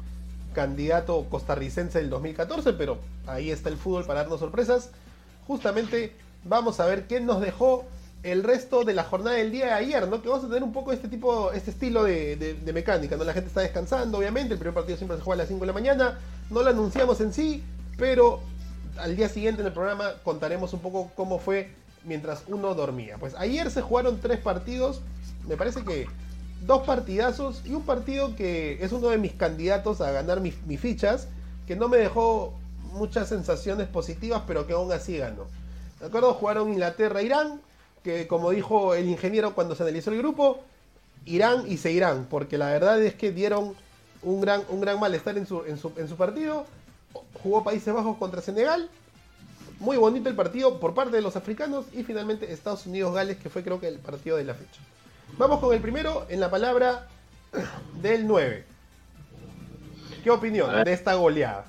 candidato 0.53 1.25
costarricense 1.29 1.99
del 1.99 2.09
2014, 2.09 2.73
pero 2.73 2.99
ahí 3.27 3.51
está 3.51 3.69
el 3.69 3.77
fútbol 3.77 4.05
para 4.05 4.21
darnos 4.21 4.39
sorpresas. 4.39 4.89
Justamente 5.47 6.15
vamos 6.45 6.79
a 6.79 6.85
ver 6.85 7.07
qué 7.07 7.19
nos 7.19 7.41
dejó 7.41 7.85
el 8.23 8.43
resto 8.43 8.85
de 8.85 8.93
la 8.93 9.03
jornada 9.03 9.35
del 9.35 9.51
día 9.51 9.65
de 9.65 9.71
ayer, 9.73 10.07
¿no? 10.07 10.21
Que 10.21 10.29
vamos 10.29 10.45
a 10.45 10.47
tener 10.47 10.63
un 10.63 10.71
poco 10.71 10.93
este 10.93 11.09
tipo, 11.09 11.51
este 11.51 11.71
estilo 11.71 12.05
de, 12.05 12.37
de- 12.37 12.73
mecánica, 12.73 13.17
¿no? 13.17 13.25
La 13.25 13.33
gente 13.33 13.49
está 13.49 13.59
descansando, 13.61 14.17
obviamente, 14.17 14.53
el 14.53 14.59
primer 14.59 14.73
partido 14.73 14.97
siempre 14.97 15.17
se 15.17 15.23
juega 15.23 15.35
a 15.35 15.43
las 15.43 15.49
5 15.49 15.59
de 15.59 15.67
la 15.67 15.73
mañana, 15.73 16.19
no 16.49 16.63
lo 16.63 16.69
anunciamos 16.69 17.19
en 17.19 17.33
sí, 17.33 17.63
pero 17.97 18.39
al 18.97 19.17
día 19.17 19.27
siguiente 19.27 19.59
en 19.61 19.67
el 19.67 19.73
programa 19.73 20.11
contaremos 20.23 20.71
un 20.71 20.79
poco 20.79 21.11
cómo 21.15 21.37
fue 21.39 21.71
mientras 22.05 22.43
uno 22.47 22.73
dormía. 22.75 23.17
Pues 23.17 23.35
ayer 23.35 23.69
se 23.69 23.81
jugaron 23.81 24.19
tres 24.21 24.39
partidos, 24.39 25.01
me 25.45 25.57
parece 25.57 25.83
que 25.83 26.07
dos 26.65 26.83
partidazos 26.83 27.61
y 27.65 27.73
un 27.73 27.83
partido 27.83 28.35
que 28.35 28.83
es 28.83 28.91
uno 28.91 29.09
de 29.09 29.17
mis 29.17 29.33
candidatos 29.33 30.01
a 30.01 30.11
ganar 30.11 30.39
mis, 30.39 30.55
fichas, 30.79 31.27
que 31.67 31.75
no 31.75 31.87
me 31.87 31.97
dejó 31.97 32.53
muchas 32.93 33.29
sensaciones 33.29 33.87
positivas, 33.87 34.43
pero 34.47 34.65
que 34.67 34.73
aún 34.73 34.91
así 34.91 35.17
ganó. 35.17 35.45
¿De 35.99 36.07
acuerdo? 36.07 36.33
Jugaron 36.33 36.69
Inglaterra-Irán, 36.69 37.61
que 38.03 38.27
como 38.27 38.51
dijo 38.51 38.93
el 38.93 39.07
ingeniero 39.09 39.55
cuando 39.55 39.75
se 39.75 39.83
analizó 39.83 40.11
el 40.11 40.17
grupo, 40.17 40.59
irán 41.25 41.63
y 41.67 41.77
se 41.77 41.91
irán, 41.91 42.27
porque 42.29 42.57
la 42.57 42.67
verdad 42.67 43.01
es 43.01 43.15
que 43.15 43.31
dieron 43.31 43.75
un 44.21 44.41
gran, 44.41 44.63
un 44.69 44.81
gran 44.81 44.99
malestar 44.99 45.37
en 45.37 45.45
su, 45.45 45.63
en, 45.65 45.77
su, 45.77 45.91
en 45.97 46.07
su 46.07 46.15
partido. 46.15 46.65
Jugó 47.41 47.63
Países 47.63 47.93
Bajos 47.93 48.17
contra 48.17 48.41
Senegal. 48.41 48.89
Muy 49.79 49.97
bonito 49.97 50.29
el 50.29 50.35
partido 50.35 50.79
por 50.79 50.93
parte 50.93 51.15
de 51.15 51.21
los 51.21 51.35
africanos 51.35 51.85
y 51.93 52.03
finalmente 52.03 52.51
Estados 52.51 52.85
Unidos-Gales, 52.85 53.37
que 53.37 53.49
fue 53.49 53.63
creo 53.63 53.79
que 53.79 53.87
el 53.87 53.99
partido 53.99 54.37
de 54.37 54.45
la 54.45 54.53
fecha. 54.53 54.79
Vamos 55.37 55.59
con 55.59 55.73
el 55.73 55.81
primero, 55.81 56.27
en 56.29 56.39
la 56.39 56.51
palabra 56.51 57.07
del 58.01 58.27
9. 58.27 58.63
¿Qué 60.23 60.29
opinión 60.29 60.83
de 60.83 60.93
esta 60.93 61.15
goleada? 61.15 61.65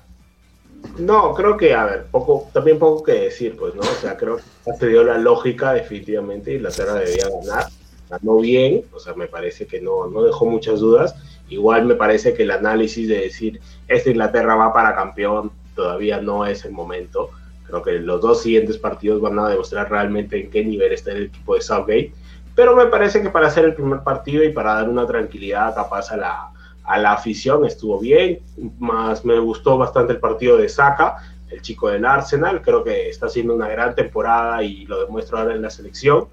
No, 0.99 1.33
creo 1.33 1.57
que, 1.57 1.73
a 1.73 1.85
ver, 1.85 2.05
poco, 2.11 2.47
también 2.53 2.77
poco 2.77 3.03
que 3.03 3.13
decir, 3.13 3.57
pues, 3.57 3.73
¿no? 3.73 3.81
O 3.81 3.95
sea, 4.01 4.15
creo 4.17 4.37
que 4.37 4.71
te 4.79 4.87
dio 4.87 5.03
la 5.03 5.17
lógica 5.17 5.73
definitivamente 5.73 6.53
Inglaterra 6.53 6.93
debía 6.93 7.27
ganar. 7.27 7.65
Ganó 8.07 8.37
bien, 8.37 8.83
o 8.93 8.99
sea, 8.99 9.15
me 9.15 9.27
parece 9.27 9.65
que 9.65 9.81
no, 9.81 10.07
no 10.07 10.21
dejó 10.21 10.45
muchas 10.45 10.79
dudas. 10.79 11.15
Igual 11.49 11.85
me 11.85 11.95
parece 11.95 12.35
que 12.35 12.43
el 12.43 12.51
análisis 12.51 13.07
de 13.07 13.21
decir, 13.21 13.59
esta 13.87 14.11
Inglaterra 14.11 14.55
va 14.55 14.73
para 14.73 14.95
campeón, 14.95 15.51
todavía 15.75 16.21
no 16.21 16.45
es 16.45 16.65
el 16.65 16.71
momento. 16.71 17.31
Creo 17.65 17.81
que 17.81 17.93
los 17.93 18.21
dos 18.21 18.43
siguientes 18.43 18.77
partidos 18.77 19.21
van 19.21 19.39
a 19.39 19.49
demostrar 19.49 19.89
realmente 19.89 20.39
en 20.39 20.51
qué 20.51 20.63
nivel 20.63 20.93
está 20.93 21.13
el 21.13 21.23
equipo 21.23 21.55
de 21.55 21.61
Southgate. 21.61 22.13
Pero 22.55 22.75
me 22.75 22.85
parece 22.85 23.21
que 23.21 23.29
para 23.29 23.47
hacer 23.47 23.65
el 23.65 23.75
primer 23.75 24.01
partido 24.01 24.43
y 24.43 24.51
para 24.51 24.75
dar 24.75 24.89
una 24.89 25.05
tranquilidad 25.05 25.75
capaz 25.75 26.11
a 26.11 26.17
la, 26.17 26.51
a 26.83 26.97
la 26.97 27.13
afición 27.13 27.65
estuvo 27.65 27.99
bien. 27.99 28.39
Más 28.79 29.25
me 29.25 29.37
gustó 29.39 29.77
bastante 29.77 30.13
el 30.13 30.19
partido 30.19 30.57
de 30.57 30.69
Saka, 30.69 31.17
el 31.49 31.61
chico 31.61 31.89
del 31.89 32.05
Arsenal. 32.05 32.61
Creo 32.61 32.83
que 32.83 33.09
está 33.09 33.25
haciendo 33.25 33.53
una 33.53 33.67
gran 33.67 33.93
temporada 33.93 34.63
y 34.63 34.85
lo 34.85 35.01
demuestro 35.01 35.37
ahora 35.37 35.53
en 35.53 35.61
la 35.61 35.69
selección. 35.69 36.27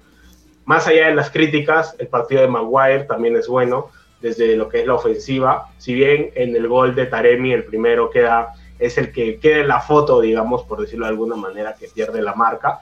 Más 0.65 0.87
allá 0.87 1.07
de 1.07 1.15
las 1.15 1.29
críticas, 1.29 1.95
el 1.99 2.07
partido 2.07 2.41
de 2.41 2.47
Maguire 2.47 3.03
también 3.03 3.35
es 3.35 3.47
bueno 3.47 3.89
desde 4.21 4.55
lo 4.55 4.69
que 4.69 4.79
es 4.79 4.87
la 4.87 4.93
ofensiva. 4.93 5.67
Si 5.77 5.93
bien 5.93 6.31
en 6.35 6.55
el 6.55 6.69
gol 6.69 6.95
de 6.95 7.05
Taremi, 7.07 7.51
el 7.51 7.65
primero 7.65 8.09
queda 8.09 8.53
es 8.79 8.97
el 8.97 9.11
que 9.11 9.39
queda 9.39 9.59
en 9.59 9.67
la 9.67 9.79
foto, 9.79 10.19
digamos, 10.21 10.63
por 10.63 10.81
decirlo 10.81 11.05
de 11.05 11.11
alguna 11.11 11.35
manera, 11.35 11.75
que 11.75 11.87
pierde 11.87 12.21
la 12.21 12.33
marca. 12.33 12.79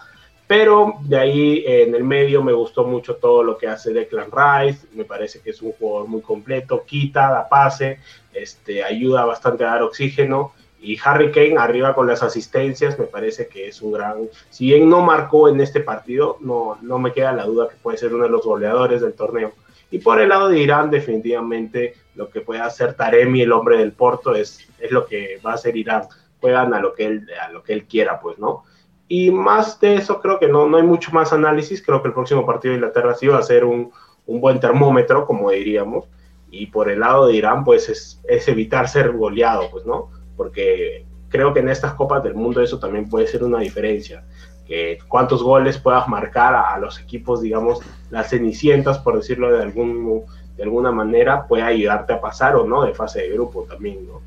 Pero 0.51 0.95
de 1.03 1.17
ahí 1.17 1.63
en 1.65 1.95
el 1.95 2.03
medio 2.03 2.43
me 2.43 2.51
gustó 2.51 2.83
mucho 2.83 3.15
todo 3.15 3.41
lo 3.41 3.57
que 3.57 3.69
hace 3.69 3.93
Declan 3.93 4.29
Rice, 4.29 4.85
me 4.91 5.05
parece 5.05 5.39
que 5.39 5.51
es 5.51 5.61
un 5.61 5.71
jugador 5.71 6.09
muy 6.09 6.19
completo, 6.19 6.83
quita, 6.85 7.29
da 7.29 7.47
pase, 7.47 7.99
este, 8.33 8.83
ayuda 8.83 9.23
bastante 9.23 9.63
a 9.63 9.67
dar 9.67 9.83
oxígeno. 9.83 10.51
Y 10.81 10.99
Harry 11.05 11.31
Kane 11.31 11.55
arriba 11.57 11.95
con 11.95 12.05
las 12.05 12.21
asistencias, 12.21 12.99
me 12.99 13.05
parece 13.05 13.47
que 13.47 13.69
es 13.69 13.81
un 13.81 13.93
gran. 13.93 14.27
Si 14.49 14.65
bien 14.65 14.89
no 14.89 14.99
marcó 14.99 15.47
en 15.47 15.61
este 15.61 15.79
partido, 15.79 16.35
no, 16.41 16.77
no 16.81 16.99
me 16.99 17.13
queda 17.13 17.31
la 17.31 17.45
duda 17.45 17.69
que 17.69 17.77
puede 17.77 17.97
ser 17.97 18.13
uno 18.13 18.25
de 18.25 18.31
los 18.31 18.43
goleadores 18.43 18.99
del 18.99 19.13
torneo. 19.13 19.53
Y 19.89 19.99
por 19.99 20.19
el 20.19 20.27
lado 20.27 20.49
de 20.49 20.59
Irán, 20.59 20.91
definitivamente 20.91 21.95
lo 22.15 22.29
que 22.29 22.41
puede 22.41 22.59
hacer 22.59 22.95
Taremi, 22.95 23.43
el 23.43 23.53
hombre 23.53 23.77
del 23.77 23.93
Porto, 23.93 24.35
es, 24.35 24.67
es 24.79 24.91
lo 24.91 25.05
que 25.05 25.39
va 25.45 25.51
a 25.51 25.55
hacer 25.55 25.77
Irán. 25.77 26.09
Juegan 26.41 26.73
a 26.73 26.81
lo 26.81 26.93
que 26.93 27.05
él, 27.05 27.27
a 27.41 27.49
lo 27.51 27.63
que 27.63 27.71
él 27.71 27.85
quiera, 27.85 28.19
pues, 28.19 28.37
¿no? 28.37 28.65
Y 29.13 29.29
más 29.29 29.77
de 29.81 29.95
eso, 29.95 30.21
creo 30.21 30.39
que 30.39 30.47
no, 30.47 30.69
no 30.69 30.77
hay 30.77 30.83
mucho 30.83 31.11
más 31.11 31.33
análisis. 31.33 31.81
Creo 31.85 32.01
que 32.01 32.07
el 32.07 32.13
próximo 32.13 32.45
partido 32.45 32.71
de 32.71 32.77
Inglaterra 32.77 33.13
sí 33.13 33.27
va 33.27 33.39
a 33.39 33.43
ser 33.43 33.65
un, 33.65 33.91
un 34.25 34.39
buen 34.39 34.61
termómetro, 34.61 35.25
como 35.27 35.51
diríamos. 35.51 36.05
Y 36.49 36.67
por 36.67 36.89
el 36.89 37.01
lado 37.01 37.27
de 37.27 37.33
Irán, 37.33 37.65
pues 37.65 37.89
es, 37.89 38.21
es, 38.23 38.47
evitar 38.47 38.87
ser 38.87 39.11
goleado, 39.11 39.69
pues, 39.69 39.85
¿no? 39.85 40.11
Porque 40.37 41.05
creo 41.27 41.53
que 41.53 41.59
en 41.59 41.67
estas 41.67 41.93
Copas 41.95 42.23
del 42.23 42.35
Mundo 42.35 42.61
eso 42.61 42.79
también 42.79 43.09
puede 43.09 43.27
ser 43.27 43.43
una 43.43 43.59
diferencia. 43.59 44.23
Que 44.65 44.97
cuántos 45.09 45.43
goles 45.43 45.77
puedas 45.77 46.07
marcar 46.07 46.55
a, 46.55 46.79
los 46.79 46.97
equipos, 46.97 47.41
digamos, 47.41 47.81
las 48.11 48.29
cenicientas, 48.29 48.97
por 48.99 49.17
decirlo 49.17 49.51
de, 49.51 49.61
algún, 49.61 50.23
de 50.55 50.63
alguna 50.63 50.93
manera, 50.93 51.47
puede 51.47 51.63
ayudarte 51.63 52.13
a 52.13 52.21
pasar 52.21 52.55
o 52.55 52.65
no 52.65 52.85
de 52.85 52.93
fase 52.93 53.23
de 53.23 53.31
grupo 53.31 53.63
también, 53.63 54.07
¿no? 54.07 54.21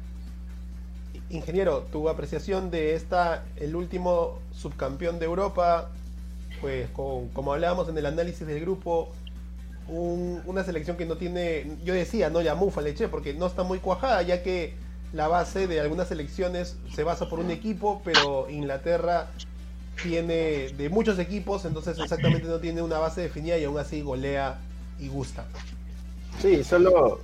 Ingeniero, 1.35 1.83
tu 1.91 2.09
apreciación 2.09 2.71
de 2.71 2.95
esta, 2.95 3.45
el 3.57 3.75
último 3.75 4.39
subcampeón 4.53 5.19
de 5.19 5.27
Europa, 5.27 5.91
pues 6.61 6.89
con, 6.91 7.29
como 7.29 7.53
hablábamos 7.53 7.89
en 7.89 7.99
el 7.99 8.07
análisis 8.07 8.47
del 8.47 8.61
grupo, 8.61 9.09
un, 9.89 10.41
una 10.47 10.63
selección 10.63 10.97
que 10.97 11.07
no 11.07 11.17
tiene, 11.17 11.77
yo 11.85 11.93
decía, 11.93 12.31
no 12.31 12.41
ya 12.41 12.55
mufa 12.55 12.81
leche, 12.81 13.09
porque 13.09 13.35
no 13.35 13.47
está 13.47 13.65
muy 13.65 13.81
cuajada, 13.81 14.23
ya 14.23 14.43
que 14.43 14.75
la 15.13 15.29
base 15.29 15.67
de 15.67 15.81
algunas 15.81 16.09
selecciones 16.09 16.77
se 16.95 17.03
basa 17.03 17.29
por 17.29 17.41
un 17.41 17.51
equipo, 17.51 18.01
pero 18.05 18.49
Inglaterra 18.49 19.27
tiene 20.03 20.69
de 20.77 20.89
muchos 20.89 21.19
equipos, 21.19 21.65
entonces 21.65 21.99
exactamente 21.99 22.47
no 22.47 22.59
tiene 22.59 22.81
una 22.83 22.99
base 22.99 23.23
definida 23.23 23.59
y 23.59 23.65
aún 23.65 23.79
así 23.79 24.03
golea 24.03 24.59
y 25.01 25.09
gusta. 25.09 25.45
Sí, 26.41 26.63
solo, 26.63 27.21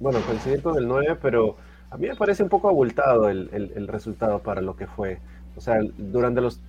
bueno, 0.00 0.20
coincidí 0.26 0.60
con 0.60 0.76
el 0.76 0.86
9, 0.86 1.16
pero 1.20 1.56
a 1.92 1.96
mí 1.98 2.08
me 2.08 2.16
parece 2.16 2.42
un 2.42 2.48
poco 2.48 2.68
abultado 2.68 3.28
el, 3.28 3.50
el, 3.52 3.72
el 3.76 3.86
resultado 3.86 4.38
para 4.38 4.62
lo 4.62 4.76
que 4.76 4.86
fue. 4.86 5.18
O 5.56 5.60
sea, 5.60 5.78
durante 5.98 6.40
los 6.40 6.60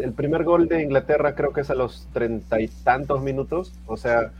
el 0.00 0.12
primer 0.12 0.44
gol 0.44 0.66
de 0.66 0.82
Inglaterra 0.82 1.34
creo 1.34 1.52
que 1.52 1.60
es 1.60 1.70
a 1.70 1.74
los 1.74 2.08
treinta 2.12 2.60
y 2.60 2.68
tantos 2.68 3.22
minutos, 3.22 3.72
o 3.86 3.98
sea, 3.98 4.32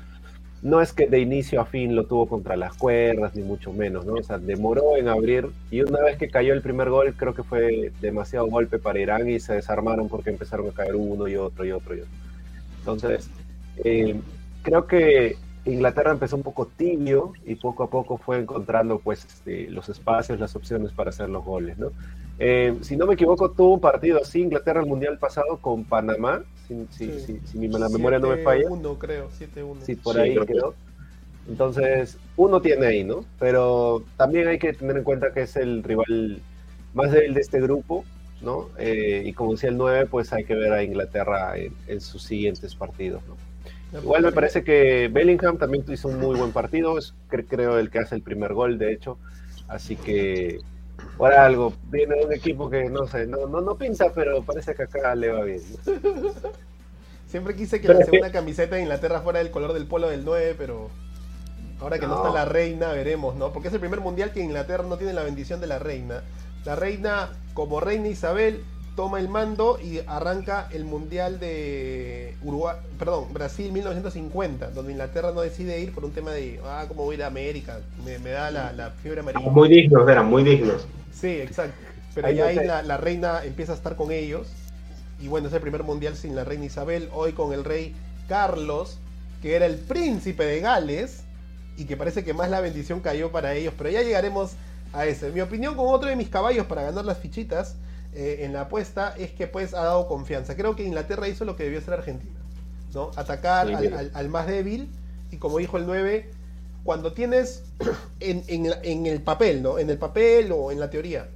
no 0.63 0.81
es 0.81 0.93
que 0.93 1.07
de 1.07 1.19
inicio 1.19 1.61
a 1.61 1.67
fin 1.67 1.95
lo 1.95 2.07
tuvo 2.07 2.27
contra 2.27 2.57
las 2.57 2.75
cuerdas, 2.77 3.35
ni 3.35 3.43
mucho 3.43 3.73
menos, 3.73 4.07
¿no? 4.07 4.15
O 4.15 4.23
sea, 4.23 4.39
demoró 4.39 4.97
en 4.97 5.09
abrir 5.09 5.49
y 5.71 5.83
una 5.83 6.01
vez 6.01 6.17
que 6.17 6.31
cayó 6.31 6.55
el 6.55 6.63
primer 6.63 6.89
gol 6.89 7.15
creo 7.15 7.35
que 7.35 7.43
fue 7.43 7.93
demasiado 8.01 8.47
golpe 8.47 8.79
para 8.79 9.01
Irán 9.01 9.29
y 9.29 9.41
se 9.41 9.55
desarmaron 9.55 10.09
porque 10.09 10.31
empezaron 10.31 10.69
a 10.71 10.73
caer 10.73 10.95
uno 10.95 11.29
y 11.29 11.37
otro 11.37 11.65
y 11.65 11.73
otro 11.73 11.95
y 11.95 12.01
otro. 12.01 12.13
Entonces, 12.79 13.29
eh, 13.85 14.19
creo 14.63 14.87
que 14.87 15.37
Inglaterra 15.65 16.11
empezó 16.11 16.37
un 16.37 16.43
poco 16.43 16.67
tibio 16.67 17.33
y 17.47 17.55
poco 17.55 17.85
a 17.85 17.91
poco 17.91 18.17
fue 18.17 18.39
encontrando 18.39 18.99
pues 18.99 19.25
este, 19.25 19.71
los 19.71 19.89
espacios, 19.89 20.41
las 20.41 20.57
opciones 20.57 20.93
para 20.93 21.11
hacer 21.11 21.29
los 21.29 21.45
goles, 21.45 21.79
¿no? 21.79 21.93
Eh, 22.39 22.77
si 22.81 22.97
no 22.97 23.07
me 23.07 23.15
equivoco, 23.15 23.51
tuvo 23.53 23.75
un 23.75 23.81
partido 23.81 24.21
así 24.21 24.41
Inglaterra 24.41 24.81
el 24.81 24.87
Mundial 24.87 25.19
pasado 25.19 25.59
con 25.59 25.85
Panamá, 25.85 26.43
si, 26.67 26.87
si, 26.91 27.07
sí. 27.07 27.21
si, 27.21 27.41
si 27.45 27.59
mi, 27.59 27.69
la 27.69 27.89
memoria 27.89 28.19
no 28.19 28.29
me 28.29 28.39
falla. 28.39 28.69
1 28.69 28.99
creo, 28.99 29.29
7-1. 29.31 29.83
Sí, 29.83 29.95
por 29.95 30.19
ahí 30.19 30.35
creo. 30.35 30.47
quedó. 30.47 30.75
Entonces, 31.49 32.19
uno 32.37 32.61
tiene 32.61 32.87
ahí, 32.87 33.05
¿no? 33.05 33.25
Pero 33.39 34.03
también 34.17 34.49
hay 34.49 34.59
que 34.59 34.73
tener 34.73 34.97
en 34.97 35.05
cuenta 35.05 35.33
que 35.33 35.43
es 35.43 35.55
el 35.57 35.85
rival 35.85 36.41
más 36.95 37.13
débil 37.13 37.35
de 37.35 37.41
este 37.41 37.61
grupo, 37.61 38.05
¿no? 38.41 38.69
Eh, 38.79 39.23
y 39.27 39.33
como 39.33 39.53
decía 39.53 39.71
el 39.71 39.77
9, 39.77 40.07
pues 40.07 40.33
hay 40.33 40.45
que 40.45 40.57
ver 40.57 40.73
a 40.73 40.83
Inglaterra 40.83 41.57
en, 41.57 41.73
en 41.87 42.01
sus 42.01 42.25
siguientes 42.25 42.75
partidos, 42.75 43.23
¿no? 43.29 43.37
Igual 43.93 44.23
me 44.23 44.33
parece 44.33 44.65
que 44.65 45.09
Bellingham 45.09 45.59
también 45.59 45.85
hizo 45.89 46.09
un 46.09 46.19
muy 46.19 46.37
buen 46.37 46.53
partido, 46.53 46.97
es 46.99 47.15
creo 47.29 47.79
el 47.79 47.91
que 47.91 47.99
hace 47.99 48.15
el 48.15 48.23
primer 48.23 48.55
gol, 48.55 48.79
de 48.79 48.93
hecho. 48.93 49.19
Así 49.69 49.97
que 49.97 50.61
por 51.17 51.33
algo, 51.33 51.75
viene 51.91 52.25
un 52.25 52.33
equipo 52.33 52.71
que 52.71 52.89
no 52.89 53.07
sé, 53.07 53.27
no, 53.27 53.47
no, 53.47 53.61
no 53.61 53.77
pinta, 53.77 54.13
pero 54.15 54.43
parece 54.43 54.75
que 54.75 54.85
acá 54.85 55.15
le 55.15 55.31
va 55.31 55.45
bien. 55.45 55.61
Siempre 57.27 57.55
quise 57.55 57.81
que 57.81 57.89
la 57.89 58.05
segunda 58.05 58.33
camiseta 58.33 58.77
de 58.77 58.83
Inglaterra 58.83 59.21
fuera 59.21 59.39
del 59.39 59.51
color 59.51 59.73
del 59.73 59.87
polo 59.87 60.09
del 60.09 60.25
9, 60.25 60.55
pero 60.59 60.91
ahora 61.81 61.99
que 61.99 62.07
no. 62.07 62.17
no 62.17 62.27
está 62.27 62.35
la 62.35 62.45
reina, 62.45 62.93
veremos, 62.93 63.37
¿no? 63.37 63.53
Porque 63.53 63.69
es 63.69 63.75
el 63.75 63.81
primer 63.81 64.01
mundial 64.01 64.33
que 64.33 64.41
Inglaterra 64.41 64.85
no 64.85 64.97
tiene 64.99 65.13
la 65.13 65.23
bendición 65.23 65.61
de 65.61 65.67
la 65.67 65.79
reina. 65.79 66.23
La 66.65 66.77
reina, 66.77 67.31
como 67.55 67.81
reina 67.81 68.09
Isabel, 68.09 68.63
toma 68.95 69.19
el 69.19 69.29
mando 69.29 69.79
y 69.83 70.01
arranca 70.07 70.69
el 70.73 70.85
Mundial 70.85 71.41
de 71.41 72.35
Uruguay, 72.43 72.77
perdón, 72.99 73.33
Brasil 73.33 73.73
1950, 73.73 74.71
donde 74.71 74.93
Inglaterra 74.93 75.33
no 75.33 75.41
decide 75.41 75.81
ir 75.81 75.93
por 75.93 76.05
un 76.05 76.13
tema 76.13 76.33
de, 76.33 76.61
ah, 76.65 76.85
¿cómo 76.89 77.05
voy 77.05 77.15
a 77.15 77.19
ir 77.19 77.25
a 77.25 77.27
América? 77.29 77.81
Me, 78.05 78.19
me 78.19 78.31
da 78.31 78.51
la, 78.51 78.73
la, 78.73 78.91
fiebre 78.91 79.21
amarilla. 79.21 79.51
Muy 79.51 79.69
dignos, 79.69 80.09
eran 80.09 80.27
muy 80.27 80.45
dignos. 80.45 80.87
Sí, 81.13 81.29
exacto. 81.29 81.77
Pero 82.15 82.29
ahí 82.29 82.37
ya 82.37 82.47
ahí 82.47 82.57
la, 82.57 82.83
la, 82.83 82.97
reina 82.99 83.43
empieza 83.45 83.73
a 83.73 83.77
estar 83.77 83.97
con 83.97 84.13
ellos. 84.13 84.49
Y 85.21 85.29
bueno, 85.29 85.49
es 85.49 85.55
el 85.55 85.61
primer 85.61 85.85
mundial 85.85 86.15
sin 86.17 86.35
la 86.35 86.45
reina 86.45 86.67
Isabel. 86.67 87.09
Hoy 87.13 87.33
con 87.33 87.53
el 87.55 87.65
rey 87.65 87.95
Carlos, 88.29 88.99
que 89.41 89.57
era 89.57 89.65
el 89.67 89.77
príncipe 89.77 90.45
de 90.45 90.61
Gales. 90.61 91.25
Y 91.79 91.87
que 91.87 91.97
parece 91.97 92.23
que 92.23 92.35
más 92.35 92.51
la 92.51 92.61
bendición 92.61 93.01
cayó 93.01 93.33
para 93.33 93.55
ellos. 93.55 93.73
Pero 93.79 93.89
ya 93.89 94.03
llegaremos 94.03 94.53
a 94.93 95.07
ese. 95.07 95.31
Mi 95.31 95.41
opinión 95.41 95.75
con 95.75 95.87
otro 95.89 96.11
de 96.11 96.17
mis 96.17 96.29
caballos 96.29 96.67
para 96.67 96.83
ganar 96.83 97.07
las 97.07 97.19
fichitas 97.19 97.77
eh, 98.15 98.39
en 98.41 98.53
la 98.53 98.63
apuesta 98.63 99.15
es 99.17 99.33
que 99.33 99.47
pues 99.47 99.75
ha 99.75 99.83
dado 99.85 100.07
confianza. 100.07 100.55
Creo 100.57 100.77
que 100.77 100.85
Inglaterra 100.85 101.29
hizo 101.29 101.45
lo 101.45 101.57
que 101.57 101.65
debió 101.65 101.79
hacer 101.79 101.95
Argentina. 101.95 102.41
¿no? 102.93 103.11
Atacar 103.17 103.69
sí, 103.69 103.75
al, 103.75 103.95
al, 103.95 104.11
al, 104.15 104.29
más 104.29 104.47
débil. 104.47 104.91
Y 105.31 105.39
como 105.39 105.59
dijo 105.59 105.79
el 105.79 105.87
9, 105.87 106.31
cuando 106.85 107.13
tienes 107.13 107.65
en, 108.21 108.45
en, 108.49 108.73
en, 108.83 109.07
el 109.07 109.23
papel, 109.23 109.63
¿no? 109.63 109.79
En 109.79 109.91
el 109.91 109.99
papel 109.99 110.53
o 110.53 110.71
en 110.71 110.81
la 110.81 110.91
teoría, 110.91 111.29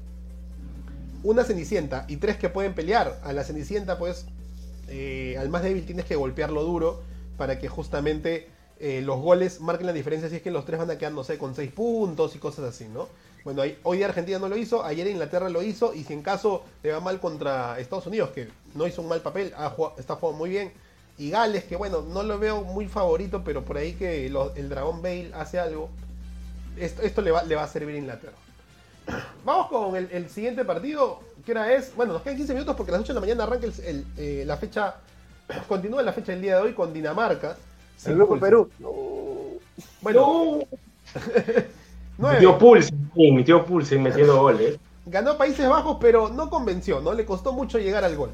una 1.23 1.45
cenicienta 1.45 2.05
y 2.09 2.17
tres 2.17 2.37
que 2.37 2.49
pueden 2.49 2.75
pelear, 2.75 3.21
a 3.25 3.33
la 3.33 3.43
cenicienta, 3.45 3.99
pues, 3.99 4.27
eh, 4.89 5.37
al 5.39 5.49
más 5.49 5.63
débil 5.63 5.85
tienes 5.85 6.05
que 6.05 6.15
golpearlo 6.15 6.63
duro 6.63 7.03
para 7.37 7.59
que 7.59 7.69
justamente 7.69 8.49
eh, 8.79 9.01
los 9.03 9.21
goles 9.21 9.61
marquen 9.61 9.87
la 9.87 9.93
diferencia. 9.93 10.29
Si 10.29 10.37
es 10.37 10.43
que 10.43 10.51
los 10.51 10.65
tres 10.65 10.79
van 10.79 10.91
a 10.91 10.99
quedar, 10.99 11.13
no 11.13 11.25
sé, 11.25 11.39
con 11.39 11.55
seis 11.55 11.73
puntos 11.73 12.37
y 12.37 12.39
cosas 12.39 12.67
así, 12.67 12.87
¿no? 12.89 13.09
Bueno, 13.47 13.63
hoy 13.85 13.99
día 13.99 14.07
Argentina 14.07 14.41
no 14.41 14.49
lo 14.49 14.57
hizo, 14.57 14.85
ayer 14.85 15.07
Inglaterra 15.07 15.49
lo 15.49 15.63
hizo, 15.63 15.95
y 15.95 16.03
si 16.03 16.13
en 16.13 16.23
caso 16.23 16.65
le 16.83 16.91
va 16.91 16.99
mal 16.99 17.21
contra 17.21 17.79
Estados 17.79 18.09
Unidos, 18.09 18.31
que 18.31 18.49
no 18.75 18.89
hizo 18.89 19.03
un 19.03 19.09
mal 19.09 19.21
papel, 19.21 19.53
ha 19.57 19.71
jugado, 19.71 19.95
está 20.01 20.17
jugando 20.17 20.39
muy 20.39 20.51
bien, 20.51 20.73
y 21.17 21.31
Gales, 21.31 21.63
que 21.63 21.77
bueno, 21.77 22.03
no 22.03 22.25
lo 22.25 22.41
veo 22.41 22.63
muy 22.63 22.89
favorito, 22.89 23.45
pero 23.45 23.65
por 23.65 23.77
ahí 23.77 23.93
que 23.93 24.29
lo, 24.31 24.53
el 24.57 24.69
Dragón 24.69 25.01
Bale 25.01 25.31
hace 25.33 25.61
algo, 25.61 25.91
esto, 26.77 27.03
esto 27.03 27.23
le, 27.23 27.31
va, 27.31 27.45
le, 27.45 27.55
va, 27.55 27.63
a 27.63 27.69
servir 27.69 27.95
a 27.95 27.99
Inglaterra. 27.99 28.35
Vamos 29.45 29.69
con 29.69 29.95
el, 29.95 30.09
el, 30.11 30.29
siguiente 30.29 30.65
partido, 30.65 31.21
que 31.45 31.53
hora 31.53 31.73
es, 31.73 31.95
bueno, 31.95 32.15
nos 32.15 32.23
quedan 32.23 32.39
15 32.39 32.53
minutos 32.53 32.75
porque 32.75 32.91
a 32.91 32.95
las 32.95 33.03
8 33.03 33.13
de 33.13 33.15
la 33.15 33.21
mañana 33.21 33.45
arranca 33.45 33.67
el, 33.67 34.07
eh, 34.17 34.43
la 34.45 34.57
fecha, 34.57 34.97
continúa 35.69 36.03
la 36.03 36.13
fecha 36.13 36.33
del 36.33 36.43
día 36.43 36.57
de 36.57 36.63
hoy 36.63 36.73
con 36.73 36.93
Dinamarca. 36.93 37.57
El 38.07 38.17
grupo 38.17 38.41
Perú. 38.41 38.69
No. 38.81 38.91
Bueno, 40.03 40.59
no. 40.59 40.79
Mi 42.19 42.39
tío 42.39 42.59
Pulse, 42.59 42.95
sí, 43.15 43.45
Pulse 43.67 43.99
metiendo 43.99 44.41
goles. 44.41 44.79
Ganó 45.07 45.37
Países 45.37 45.69
Bajos, 45.69 45.99
pero 46.01 46.29
no 46.29 46.51
convenció, 46.51 47.01
¿no? 47.01 47.13
Le 47.13 47.25
costó 47.25 47.53
mucho 47.53 47.79
llegar 47.79 48.05
al 48.05 48.17
gol. 48.17 48.31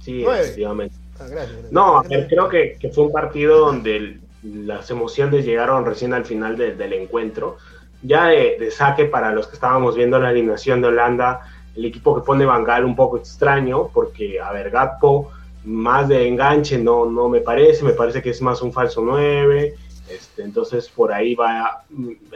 Sí, 0.00 0.24
efectivamente. 0.24 0.94
Ah, 1.18 1.26
gracias, 1.28 1.72
No, 1.72 2.02
creo 2.28 2.48
que, 2.48 2.76
que, 2.78 2.90
fue 2.90 3.04
un 3.04 3.12
partido 3.12 3.58
donde 3.58 4.20
las 4.42 4.90
emociones 4.90 5.44
llegaron 5.44 5.84
recién 5.84 6.12
al 6.12 6.24
final 6.24 6.56
del 6.56 6.92
encuentro. 6.92 7.56
Ya 8.02 8.26
de, 8.26 8.70
saque 8.70 9.06
para 9.06 9.32
los 9.32 9.48
que 9.48 9.54
estábamos 9.54 9.96
viendo 9.96 10.20
la 10.20 10.28
alineación 10.28 10.80
de 10.80 10.88
Holanda, 10.88 11.40
el 11.74 11.86
equipo 11.86 12.14
que 12.14 12.24
pone 12.24 12.44
Bangal 12.44 12.84
un 12.84 12.94
poco 12.94 13.16
extraño, 13.16 13.88
porque, 13.88 14.40
a 14.40 14.52
ver, 14.52 14.70
Gatpo 14.70 15.32
más 15.64 16.06
de 16.06 16.28
enganche 16.28 16.78
no, 16.78 17.06
no 17.06 17.28
me 17.28 17.40
parece, 17.40 17.84
me 17.84 17.92
parece 17.92 18.22
que 18.22 18.30
es 18.30 18.40
más 18.40 18.62
un 18.62 18.72
falso 18.72 19.02
9, 19.04 19.74
este, 20.10 20.42
entonces 20.42 20.88
por 20.88 21.12
ahí 21.12 21.34
va, 21.34 21.84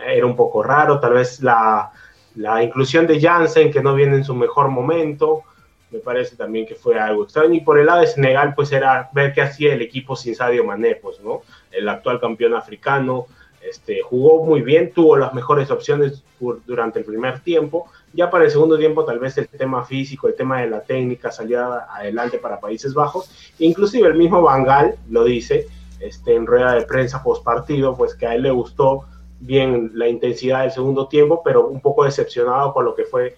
era 0.07 0.27
un 0.27 0.37
poco 0.37 0.63
raro, 0.63 1.01
tal 1.01 1.15
vez 1.15 1.41
la, 1.41 1.91
la 2.37 2.63
inclusión 2.63 3.07
de 3.07 3.21
Jansen 3.21 3.73
que 3.73 3.83
no 3.83 3.95
viene 3.95 4.17
en 4.17 4.25
su 4.25 4.35
mejor 4.35 4.69
momento, 4.69 5.45
me 5.91 5.99
parece 5.99 6.37
también 6.37 6.67
que 6.67 6.75
fue 6.75 6.99
algo 6.99 7.25
extraño. 7.25 7.55
Y 7.55 7.61
por 7.61 7.79
el 7.79 7.87
lado 7.87 8.01
de 8.01 8.07
Senegal, 8.07 8.55
pues 8.55 8.71
era 8.73 9.11
ver 9.13 9.33
qué 9.33 9.43
hacía 9.43 9.75
el 9.75 9.83
equipo 9.83 10.15
sin 10.15 10.35
Sadio 10.35 10.65
Mané, 10.65 10.97
pues, 10.97 11.21
¿no? 11.21 11.43
El 11.71 11.89
actual 11.89 12.21
campeón 12.21 12.55
africano, 12.55 13.27
este, 13.61 14.01
jugó 14.01 14.45
muy 14.45 14.63
bien, 14.63 14.93
tuvo 14.93 15.17
las 15.17 15.35
mejores 15.35 15.71
opciones 15.71 16.23
durante 16.65 17.01
el 17.01 17.05
primer 17.05 17.41
tiempo. 17.41 17.91
Ya 18.13 18.31
para 18.31 18.45
el 18.45 18.51
segundo 18.51 18.79
tiempo, 18.79 19.05
tal 19.05 19.19
vez 19.19 19.37
el 19.39 19.49
tema 19.49 19.85
físico, 19.85 20.29
el 20.29 20.35
tema 20.35 20.61
de 20.61 20.71
la 20.71 20.81
técnica 20.81 21.31
salía 21.31 21.87
adelante 21.93 22.39
para 22.39 22.61
Países 22.61 22.95
Bajos. 22.95 23.53
Inclusive 23.59 24.09
el 24.09 24.15
mismo 24.15 24.41
Bangal 24.43 24.95
lo 25.11 25.25
dice 25.25 25.69
este, 26.01 26.35
en 26.35 26.47
rueda 26.47 26.75
de 26.75 26.83
prensa 26.83 27.23
post 27.23 27.45
partido, 27.45 27.97
pues 27.97 28.15
que 28.15 28.27
a 28.27 28.35
él 28.35 28.43
le 28.43 28.51
gustó 28.51 29.05
bien 29.39 29.93
la 29.95 30.09
intensidad 30.09 30.63
del 30.63 30.71
segundo 30.71 31.09
tiempo, 31.09 31.43
pero 31.45 31.67
un 31.67 31.81
poco 31.81 32.05
decepcionado 32.05 32.73
con 32.73 32.85
lo 32.85 32.95
que 32.95 33.05
fue 33.05 33.37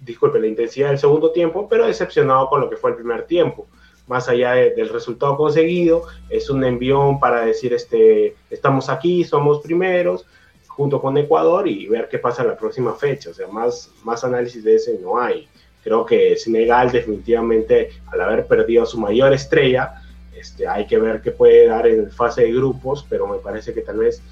disculpe, 0.00 0.38
la 0.38 0.46
intensidad 0.46 0.88
del 0.88 0.98
segundo 0.98 1.30
tiempo, 1.30 1.68
pero 1.68 1.86
decepcionado 1.86 2.48
con 2.48 2.60
lo 2.60 2.70
que 2.70 2.76
fue 2.76 2.90
el 2.90 2.96
primer 2.96 3.24
tiempo. 3.24 3.66
Más 4.06 4.28
allá 4.28 4.52
del 4.52 4.88
resultado 4.88 5.36
conseguido, 5.36 6.04
es 6.30 6.48
un 6.48 6.64
envión 6.64 7.20
para 7.20 7.44
decir, 7.44 7.74
este, 7.74 8.36
estamos 8.48 8.88
aquí, 8.88 9.22
somos 9.24 9.60
primeros, 9.60 10.24
junto 10.66 11.00
con 11.00 11.16
Ecuador 11.18 11.68
y 11.68 11.86
ver 11.88 12.08
qué 12.08 12.18
pasa 12.18 12.42
en 12.42 12.48
la 12.48 12.56
próxima 12.56 12.94
fecha. 12.94 13.30
O 13.30 13.34
sea, 13.34 13.48
más, 13.48 13.90
más 14.04 14.24
análisis 14.24 14.64
de 14.64 14.76
ese 14.76 14.98
no 14.98 15.20
hay. 15.20 15.46
Creo 15.82 16.06
que 16.06 16.36
Senegal 16.36 16.90
definitivamente, 16.90 17.90
al 18.06 18.20
haber 18.20 18.46
perdido 18.46 18.84
a 18.84 18.86
su 18.86 18.98
mayor 18.98 19.32
estrella, 19.32 20.02
este, 20.38 20.66
hay 20.66 20.86
que 20.86 20.98
ver 20.98 21.20
qué 21.20 21.30
puede 21.30 21.66
dar 21.66 21.86
en 21.86 22.10
fase 22.10 22.42
de 22.42 22.52
grupos, 22.52 23.04
pero 23.08 23.26
me 23.26 23.38
parece 23.38 23.72
que 23.72 23.80
tal 23.82 23.98
vez 23.98 24.22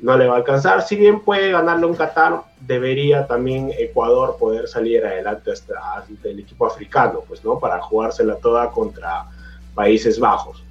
no 0.00 0.16
le 0.16 0.26
va 0.26 0.34
a 0.34 0.36
alcanzar. 0.38 0.82
Si 0.82 0.96
bien 0.96 1.20
puede 1.20 1.50
ganarle 1.50 1.86
un 1.86 1.94
Qatar, 1.94 2.42
debería 2.60 3.26
también 3.26 3.72
Ecuador 3.76 4.36
poder 4.38 4.68
salir 4.68 5.04
adelante 5.04 5.50
hasta 5.50 6.04
el 6.24 6.40
equipo 6.40 6.66
africano, 6.66 7.22
pues, 7.26 7.44
¿no? 7.44 7.58
Para 7.58 7.80
jugársela 7.80 8.36
toda 8.36 8.70
contra 8.70 9.26
Países 9.74 10.18
Bajos. 10.18 10.62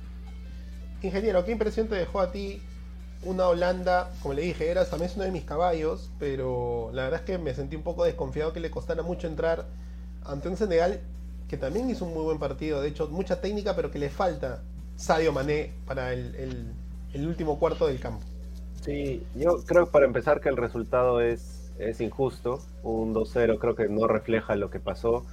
Ingeniero, 1.02 1.44
¿qué 1.46 1.52
impresión 1.52 1.88
te 1.88 1.96
dejó 1.96 2.22
a 2.22 2.32
ti 2.32 2.62
una 3.24 3.48
Holanda? 3.48 4.12
Como 4.22 4.34
le 4.34 4.44
dije, 4.44 4.70
eras 4.70 4.90
también 4.90 5.12
uno 5.16 5.26
de 5.26 5.32
mis 5.32 5.44
caballos, 5.44 6.10
pero 6.20 6.90
la 6.94 7.04
verdad 7.04 7.20
es 7.20 7.26
que 7.26 7.38
me 7.38 7.54
sentí 7.54 7.76
un 7.76 7.84
poco 7.84 8.06
desconfiado 8.06 8.54
que 8.54 8.60
le 8.60 8.72
costara 8.72 9.04
mucho 9.04 9.28
entrar 9.28 9.66
ante 10.26 10.50
un 10.50 10.58
Senegal 10.58 11.02
que 11.48 11.58
también 11.58 11.90
hizo 11.90 12.06
un 12.06 12.14
muy 12.14 12.24
buen 12.24 12.40
partido. 12.40 12.82
De 12.82 12.90
hecho, 12.90 13.08
mucha 13.08 13.40
técnica, 13.40 13.76
pero 13.76 13.92
que 13.92 14.00
le 14.00 14.10
falta 14.10 14.62
Sadio 14.98 15.32
Mané 15.32 15.72
para 15.86 16.12
el 16.12 16.76
último 17.16 17.58
cuarto 17.58 17.88
del 17.88 18.00
campo. 18.00 18.26
Sí, 18.88 19.24
yo 19.36 19.58
creo 19.66 19.88
para 19.88 20.06
empezar 20.06 20.40
que 20.40 20.50
el 20.50 20.58
resultado 20.58 21.20
es, 21.22 21.74
es 21.80 22.00
injusto. 22.02 22.60
Un 22.84 23.14
2-0 23.14 23.60
creo 23.60 23.76
que 23.76 23.90
no 23.90 24.08
refleja 24.08 24.56
lo 24.56 24.70
que 24.70 24.80
pasó. 24.80 25.26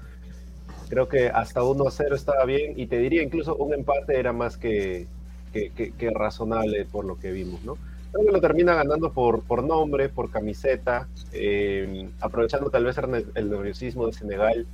Creo 0.88 1.09
que 1.09 1.29
hasta 1.29 1.62
un 1.62 1.79
1-0 1.79 2.14
estaba 2.14 2.44
bien 2.44 2.74
y 2.77 2.87
te 2.87 2.98
diría 2.98 3.22
incluso 3.22 3.57
un 3.57 3.72
empate 3.72 4.18
era 4.18 4.33
más 4.33 4.57
que, 4.57 5.07
que, 5.53 6.11
razonable 6.12 6.85
por 6.85 7.05
lo 7.05 7.16
que 7.18 7.31
vimos, 7.31 7.62
¿no? 7.64 7.79
Creo 8.12 8.27
que 8.27 8.33
lo 8.33 8.40
termina 8.40 8.74
ganando 8.74 9.12
por, 9.12 9.42
por 9.42 9.64
nombre, 9.64 10.09
por 10.09 10.31
camiseta, 10.31 11.09
eh, 11.33 12.09
aprovechando 12.20 12.70
tal 12.70 12.85
vez 12.85 12.96
el, 13.35 13.50
nerviosismo 13.50 14.07
de 14.07 14.12
Senegal, 14.12 14.66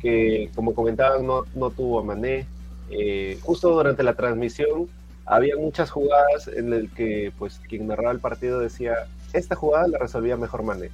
que 0.00 0.50
como 0.54 0.74
comentaban 0.74 1.26
no, 1.26 1.44
no 1.54 1.70
tuvo 1.70 2.00
a 2.00 2.02
Mané. 2.02 2.46
Eh, 2.90 3.38
justo 3.42 3.70
durante 3.70 4.02
la 4.02 4.14
transmisión 4.14 4.88
había 5.24 5.56
muchas 5.56 5.90
jugadas 5.90 6.48
en 6.48 6.70
las 6.70 6.90
que 6.92 7.32
pues 7.38 7.60
quien 7.68 7.88
narraba 7.88 8.12
el 8.12 8.20
partido 8.20 8.60
decía, 8.60 9.06
esta 9.32 9.56
jugada 9.56 9.88
la 9.88 9.98
resolvía 9.98 10.36
mejor 10.36 10.62
Mané. 10.62 10.90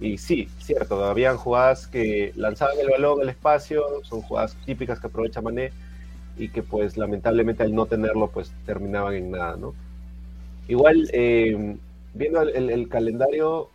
Y 0.00 0.18
sí, 0.18 0.48
cierto, 0.60 1.04
habían 1.04 1.36
jugadas 1.36 1.88
que 1.88 2.32
lanzaban 2.36 2.78
el 2.78 2.88
balón 2.88 3.20
al 3.20 3.28
espacio, 3.28 3.84
son 4.04 4.22
jugadas 4.22 4.56
típicas 4.64 5.00
que 5.00 5.08
aprovecha 5.08 5.40
Mané 5.40 5.72
y 6.36 6.50
que 6.50 6.62
pues 6.62 6.96
lamentablemente 6.96 7.64
al 7.64 7.74
no 7.74 7.86
tenerlo 7.86 8.28
pues 8.28 8.52
terminaban 8.64 9.14
en 9.14 9.32
nada, 9.32 9.56
¿no? 9.56 9.74
Igual, 10.68 11.08
eh, 11.12 11.76
viendo 12.14 12.42
el, 12.42 12.88
calendario, 12.88 13.70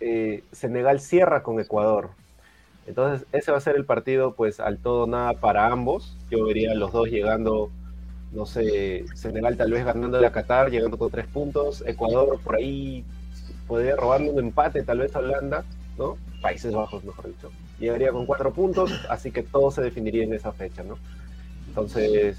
eh, 0.00 0.42
Senegal 0.52 1.00
cierra 1.00 1.42
con 1.42 1.58
Ecuador. 1.60 2.10
Entonces 2.86 3.26
ese 3.32 3.50
va 3.50 3.58
a 3.58 3.60
ser 3.60 3.76
el 3.76 3.84
partido 3.84 4.34
pues 4.34 4.60
al 4.60 4.78
todo 4.78 5.06
nada 5.06 5.34
para 5.34 5.66
ambos. 5.66 6.16
Yo 6.30 6.44
vería 6.44 6.72
a 6.72 6.74
los 6.74 6.92
dos 6.92 7.08
llegando 7.08 7.70
no 8.32 8.44
sé, 8.44 9.04
Senegal 9.14 9.56
tal 9.56 9.72
vez 9.72 9.84
ganando 9.84 10.24
a 10.24 10.30
Qatar, 10.30 10.70
llegando 10.70 10.98
con 10.98 11.10
tres 11.10 11.26
puntos, 11.26 11.82
Ecuador 11.86 12.38
por 12.42 12.56
ahí 12.56 13.04
podría 13.66 13.96
robarle 13.96 14.30
un 14.30 14.38
empate 14.38 14.82
tal 14.82 14.98
vez 14.98 15.14
a 15.16 15.20
Holanda, 15.20 15.64
¿no? 15.96 16.16
Países 16.42 16.72
Bajos, 16.72 17.04
mejor 17.04 17.28
dicho. 17.28 17.50
Llegaría 17.78 18.12
con 18.12 18.26
cuatro 18.26 18.52
puntos, 18.52 18.92
así 19.08 19.30
que 19.30 19.42
todo 19.42 19.70
se 19.70 19.82
definiría 19.82 20.24
en 20.24 20.34
esa 20.34 20.52
fecha, 20.52 20.82
¿no? 20.82 20.98
Entonces, 21.68 22.36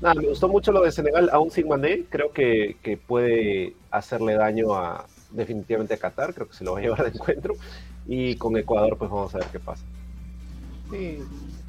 nada, 0.00 0.14
me 0.14 0.28
gustó 0.28 0.48
mucho 0.48 0.72
lo 0.72 0.82
de 0.82 0.92
Senegal, 0.92 1.28
aún 1.32 1.50
sin 1.50 1.68
Mané, 1.68 2.04
creo 2.08 2.32
que, 2.32 2.76
que 2.82 2.96
puede 2.96 3.74
hacerle 3.90 4.34
daño 4.34 4.74
a 4.74 5.06
definitivamente 5.30 5.94
a 5.94 5.98
Qatar, 5.98 6.32
creo 6.32 6.48
que 6.48 6.54
se 6.54 6.64
lo 6.64 6.72
va 6.72 6.78
a 6.78 6.82
llevar 6.82 7.02
de 7.02 7.10
encuentro, 7.10 7.54
y 8.06 8.36
con 8.36 8.56
Ecuador 8.56 8.96
pues 8.98 9.10
vamos 9.10 9.34
a 9.34 9.38
ver 9.38 9.48
qué 9.48 9.60
pasa. 9.60 9.82
Sí, 10.90 11.18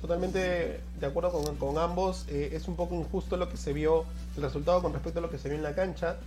totalmente 0.02 0.82
de 1.00 1.06
acuerdo 1.06 1.32
con, 1.58 1.78
ambos. 1.78 2.26
Eh, 2.30 2.52
es 2.54 2.68
un 2.68 2.76
poco 2.76 2.96
injusto 2.96 3.38
lo 3.38 3.50
que 3.50 3.58
se 3.58 3.74
vio, 3.74 4.06
el 4.36 4.44
resultado 4.44 4.82
con 4.82 4.94
respecto 4.94 5.20
a 5.20 5.22
lo 5.22 5.30
que 5.30 5.38
se 5.38 5.50
vio 5.50 5.58
en 5.58 5.64
la 5.64 5.74
cancha. 5.74 6.18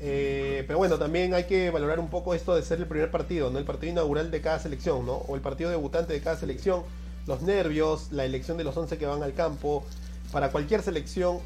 Eh, 0.00 0.64
pero 0.66 0.78
bueno, 0.78 0.98
también 0.98 1.34
hay 1.34 1.44
que 1.44 1.70
valorar 1.70 1.98
un 1.98 2.08
poco 2.08 2.34
esto 2.34 2.54
de 2.54 2.62
ser 2.62 2.78
el 2.78 2.86
primer 2.86 3.10
partido, 3.10 3.50
¿no? 3.50 3.58
El 3.58 3.64
partido 3.64 3.92
inaugural 3.92 4.30
de 4.30 4.40
cada 4.40 4.58
selección, 4.58 5.04
¿no? 5.06 5.14
O 5.14 5.34
el 5.34 5.40
partido 5.40 5.70
debutante 5.70 6.12
de 6.12 6.20
cada 6.20 6.36
selección. 6.36 6.82
Los 7.26 7.42
nervios, 7.42 8.12
la 8.12 8.24
elección 8.24 8.56
de 8.56 8.64
los 8.64 8.76
11 8.76 8.96
que 8.98 9.06
van 9.06 9.22
al 9.22 9.34
campo. 9.34 9.84
Para 10.30 10.50
cualquier 10.50 10.82
selección, 10.82 11.38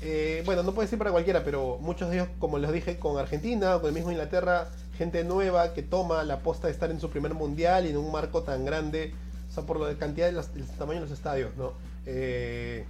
eh, 0.00 0.42
bueno, 0.44 0.62
no 0.62 0.72
puedo 0.72 0.82
decir 0.82 0.98
para 0.98 1.12
cualquiera, 1.12 1.44
pero 1.44 1.78
muchos 1.80 2.10
de 2.10 2.16
ellos, 2.16 2.28
como 2.38 2.58
les 2.58 2.72
dije, 2.72 2.98
con 2.98 3.18
Argentina, 3.18 3.78
con 3.78 3.88
el 3.88 3.94
mismo 3.94 4.10
Inglaterra, 4.10 4.68
gente 4.96 5.24
nueva 5.24 5.74
que 5.74 5.82
toma 5.82 6.24
la 6.24 6.34
aposta 6.34 6.68
de 6.68 6.72
estar 6.72 6.90
en 6.90 7.00
su 7.00 7.10
primer 7.10 7.34
mundial 7.34 7.86
y 7.86 7.90
en 7.90 7.96
un 7.96 8.10
marco 8.12 8.42
tan 8.42 8.64
grande 8.64 9.12
o 9.50 9.52
sea, 9.54 9.64
por 9.64 9.78
la 9.78 9.94
cantidad 9.94 10.30
del 10.30 10.42
tamaño 10.78 11.00
de 11.00 11.06
los 11.06 11.16
estadios, 11.16 11.56
¿no? 11.56 11.72
Eh, 12.06 12.84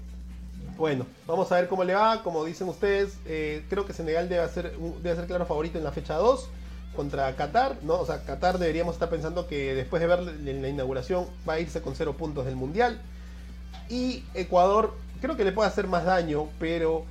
bueno, 0.76 1.06
vamos 1.26 1.50
a 1.52 1.56
ver 1.56 1.68
cómo 1.68 1.84
le 1.84 1.94
va. 1.94 2.22
Como 2.22 2.44
dicen 2.44 2.68
ustedes, 2.68 3.18
eh, 3.26 3.64
creo 3.68 3.84
que 3.84 3.92
Senegal 3.92 4.28
debe 4.28 4.48
ser, 4.48 4.72
debe 5.02 5.14
ser 5.14 5.26
claro 5.26 5.46
favorito 5.46 5.78
en 5.78 5.84
la 5.84 5.92
fecha 5.92 6.14
2 6.14 6.48
contra 6.96 7.34
Qatar, 7.36 7.76
¿no? 7.82 8.00
O 8.00 8.06
sea, 8.06 8.24
Qatar 8.24 8.58
deberíamos 8.58 8.94
estar 8.94 9.10
pensando 9.10 9.46
que 9.46 9.74
después 9.74 10.00
de 10.00 10.06
ver 10.06 10.20
la 10.22 10.68
inauguración 10.68 11.26
va 11.48 11.54
a 11.54 11.60
irse 11.60 11.82
con 11.82 11.94
0 11.94 12.14
puntos 12.14 12.46
del 12.46 12.56
Mundial. 12.56 13.00
Y 13.88 14.24
Ecuador 14.32 14.94
creo 15.20 15.36
que 15.36 15.44
le 15.44 15.52
puede 15.52 15.68
hacer 15.68 15.86
más 15.86 16.04
daño, 16.04 16.48
pero 16.58 17.04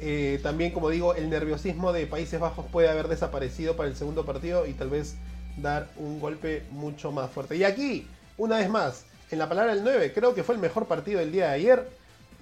eh, 0.00 0.40
también, 0.42 0.72
como 0.72 0.90
digo, 0.90 1.14
el 1.14 1.30
nerviosismo 1.30 1.92
de 1.92 2.06
Países 2.06 2.40
Bajos 2.40 2.66
puede 2.72 2.88
haber 2.88 3.08
desaparecido 3.08 3.76
para 3.76 3.88
el 3.88 3.96
segundo 3.96 4.24
partido 4.24 4.66
y 4.66 4.72
tal 4.72 4.90
vez 4.90 5.16
dar 5.56 5.88
un 5.96 6.20
golpe 6.20 6.62
mucho 6.70 7.12
más 7.12 7.30
fuerte. 7.30 7.56
Y 7.56 7.64
aquí 7.64 8.06
una 8.40 8.56
vez 8.56 8.70
más, 8.70 9.04
en 9.30 9.38
la 9.38 9.48
palabra 9.48 9.74
del 9.74 9.84
9, 9.84 10.12
creo 10.14 10.34
que 10.34 10.42
fue 10.42 10.54
el 10.54 10.60
mejor 10.60 10.86
partido 10.86 11.20
del 11.20 11.30
día 11.30 11.48
de 11.48 11.54
ayer. 11.54 11.88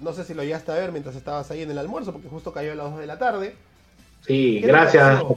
No 0.00 0.12
sé 0.12 0.22
si 0.22 0.32
lo 0.32 0.44
llegaste 0.44 0.70
a 0.70 0.76
ver 0.76 0.92
mientras 0.92 1.16
estabas 1.16 1.50
ahí 1.50 1.62
en 1.62 1.70
el 1.72 1.78
almuerzo, 1.78 2.12
porque 2.12 2.28
justo 2.28 2.52
cayó 2.52 2.72
a 2.72 2.76
las 2.76 2.90
2 2.92 3.00
de 3.00 3.06
la 3.06 3.18
tarde. 3.18 3.56
Sí, 4.24 4.60
gracias 4.60 5.22
por 5.24 5.36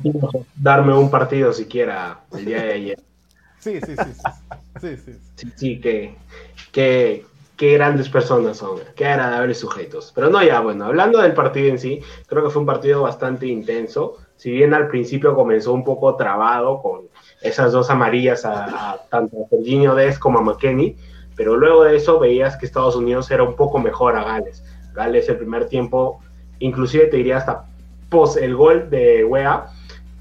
darme 0.56 0.94
un 0.94 1.10
partido 1.10 1.52
siquiera 1.52 2.22
el 2.32 2.46
día 2.46 2.62
de 2.62 2.74
ayer. 2.74 3.00
sí, 3.60 3.80
sí, 3.82 3.96
sí. 3.96 4.12
Sí, 4.80 4.98
sí, 4.98 5.20
sí. 5.36 5.52
sí, 5.56 5.82
que, 5.82 6.16
que, 6.72 7.26
qué 7.62 7.74
grandes 7.74 8.10
personas 8.10 8.58
son, 8.58 8.80
qué 8.96 9.06
agradables 9.06 9.60
sujetos. 9.60 10.12
Pero 10.16 10.32
no, 10.32 10.42
ya, 10.42 10.62
bueno, 10.62 10.86
hablando 10.86 11.22
del 11.22 11.36
partido 11.36 11.70
en 11.70 11.78
sí, 11.78 12.02
creo 12.26 12.44
que 12.44 12.50
fue 12.50 12.62
un 12.62 12.66
partido 12.66 13.04
bastante 13.04 13.46
intenso. 13.46 14.18
Si 14.36 14.50
bien 14.50 14.74
al 14.74 14.88
principio 14.88 15.36
comenzó 15.36 15.72
un 15.72 15.84
poco 15.84 16.16
trabado 16.16 16.82
con 16.82 17.02
esas 17.40 17.72
dos 17.72 17.92
amarillas 17.92 18.46
a, 18.46 19.06
tanto 19.12 19.44
a 19.44 19.48
Serginho 19.48 19.94
Des 19.94 20.18
como 20.18 20.40
a 20.40 20.42
McKenny, 20.42 20.96
pero 21.36 21.56
luego 21.56 21.84
de 21.84 21.98
eso 21.98 22.18
veías 22.18 22.58
que 22.58 22.66
Estados 22.66 22.96
Unidos 22.96 23.30
era 23.30 23.44
un 23.44 23.56
poco 23.56 23.78
mejor 23.78 24.16
a 24.18 24.24
Gales. 24.24 24.64
Gales 24.96 25.30
el 25.30 25.38
primer 25.38 25.68
tiempo, 25.68 26.20
inclusive 26.58 27.06
te 27.06 27.18
diría 27.18 27.38
hasta 27.38 27.66
pos 28.10 28.38
el 28.38 28.56
gol 28.56 28.90
de 28.90 29.24
Wea 29.24 29.68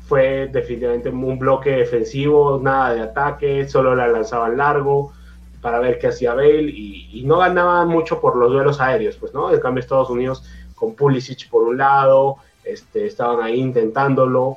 fue 0.07 0.51
definitivamente 0.53 1.09
un 1.09 1.39
bloque 1.39 1.71
defensivo, 1.71 2.61
nada 2.63 2.93
de 2.93 3.01
ataque, 3.01 3.67
solo 3.67 3.95
la 3.95 4.09
lanzaban 4.09 4.59
largo 4.59 5.15
para 5.61 5.79
ver 5.79 5.99
qué 5.99 6.09
hacía 6.09 6.35
Bale 6.35 6.71
y, 6.71 7.23
no 7.25 7.39
ganaba 7.39 7.85
mucho 7.85 8.21
por 8.21 8.37
los 8.37 8.51
duelos 8.51 8.81
aéreos, 8.81 9.17
pues, 9.17 9.35
¿no? 9.35 9.53
En 9.53 9.61
cambio, 9.61 9.81
Estados 9.81 10.11
Unidos 10.11 10.43
con 10.75 10.95
Pulisic 10.95 11.49
por 11.51 11.65
un 11.65 11.77
lado, 11.77 12.37
este, 12.65 13.07
estaban 13.07 13.43
ahí 13.43 13.61
intentándolo. 13.61 14.57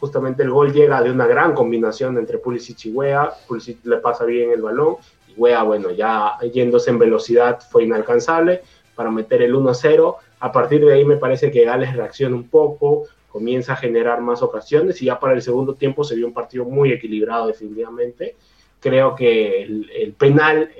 Justamente 0.00 0.42
el 0.42 0.50
gol 0.50 0.72
llega 0.72 1.02
de 1.02 1.10
una 1.10 1.26
gran 1.26 1.54
combinación 1.54 2.18
entre 2.18 2.38
Pulisic 2.38 2.86
y 2.86 2.90
Wea. 2.90 3.30
Pulisic 3.46 3.84
le 3.84 3.98
pasa 3.98 4.24
bien 4.24 4.50
el 4.50 4.62
balón 4.62 4.96
y 5.28 5.38
Wea, 5.38 5.62
bueno, 5.62 5.90
ya 5.90 6.38
yéndose 6.52 6.90
en 6.90 6.98
velocidad 6.98 7.60
fue 7.70 7.84
inalcanzable 7.84 8.62
para 8.96 9.10
meter 9.10 9.42
el 9.42 9.54
1-0. 9.54 10.16
A 10.40 10.52
partir 10.52 10.84
de 10.84 10.92
ahí 10.92 11.04
me 11.04 11.16
parece 11.16 11.50
que 11.50 11.64
Gales 11.64 11.94
reacciona 11.94 12.34
un 12.34 12.48
poco, 12.48 13.04
comienza 13.28 13.74
a 13.74 13.76
generar 13.76 14.20
más 14.20 14.42
ocasiones 14.42 15.00
y 15.02 15.06
ya 15.06 15.20
para 15.20 15.34
el 15.34 15.42
segundo 15.42 15.74
tiempo 15.74 16.02
se 16.02 16.16
vio 16.16 16.26
un 16.26 16.34
partido 16.34 16.64
muy 16.64 16.92
equilibrado 16.92 17.46
definitivamente. 17.46 18.36
Creo 18.80 19.14
que 19.14 19.62
el, 19.62 20.14
penal 20.18 20.70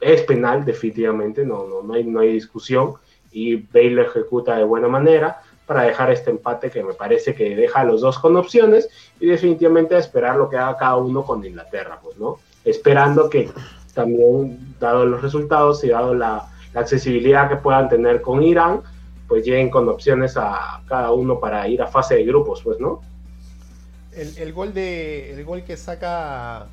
es 0.00 0.22
penal 0.22 0.64
definitivamente, 0.64 1.44
no, 1.44 1.66
no, 1.66 1.82
no, 1.82 1.94
hay, 1.94 2.04
no 2.04 2.20
hay 2.20 2.32
discusión 2.32 2.94
y 3.30 3.56
Bale 3.56 4.02
ejecuta 4.02 4.56
de 4.56 4.64
buena 4.64 4.88
manera 4.88 5.42
para 5.66 5.82
dejar 5.82 6.10
este 6.10 6.30
empate 6.30 6.70
que 6.70 6.82
me 6.82 6.94
parece 6.94 7.34
que 7.34 7.54
deja 7.54 7.80
a 7.80 7.84
los 7.84 8.00
dos 8.00 8.18
con 8.18 8.36
opciones 8.36 8.88
y 9.20 9.26
definitivamente 9.26 9.96
esperar 9.96 10.36
lo 10.36 10.48
que 10.48 10.56
haga 10.56 10.76
cada 10.76 10.96
uno 10.96 11.24
con 11.24 11.44
Inglaterra, 11.44 11.98
pues, 12.02 12.18
¿no? 12.18 12.38
Esperando 12.64 13.30
que 13.30 13.48
también, 13.94 14.74
dado 14.80 15.06
los 15.06 15.22
resultados 15.22 15.84
y 15.84 15.88
dado 15.88 16.14
la, 16.14 16.48
la 16.74 16.80
accesibilidad 16.80 17.48
que 17.48 17.56
puedan 17.56 17.88
tener 17.88 18.22
con 18.22 18.42
Irán, 18.42 18.80
pues 19.28 19.44
lleguen 19.44 19.70
con 19.70 19.88
opciones 19.88 20.36
a 20.36 20.82
cada 20.86 21.12
uno 21.12 21.40
para 21.40 21.66
ir 21.68 21.80
a 21.80 21.86
fase 21.86 22.16
de 22.16 22.24
grupos, 22.24 22.62
pues, 22.62 22.78
¿no? 22.80 23.00
El, 24.14 24.52
gol 24.52 24.74
de 24.74 25.32
el 25.32 25.42
gol 25.42 25.62
que 25.62 25.78
saca 25.78 26.66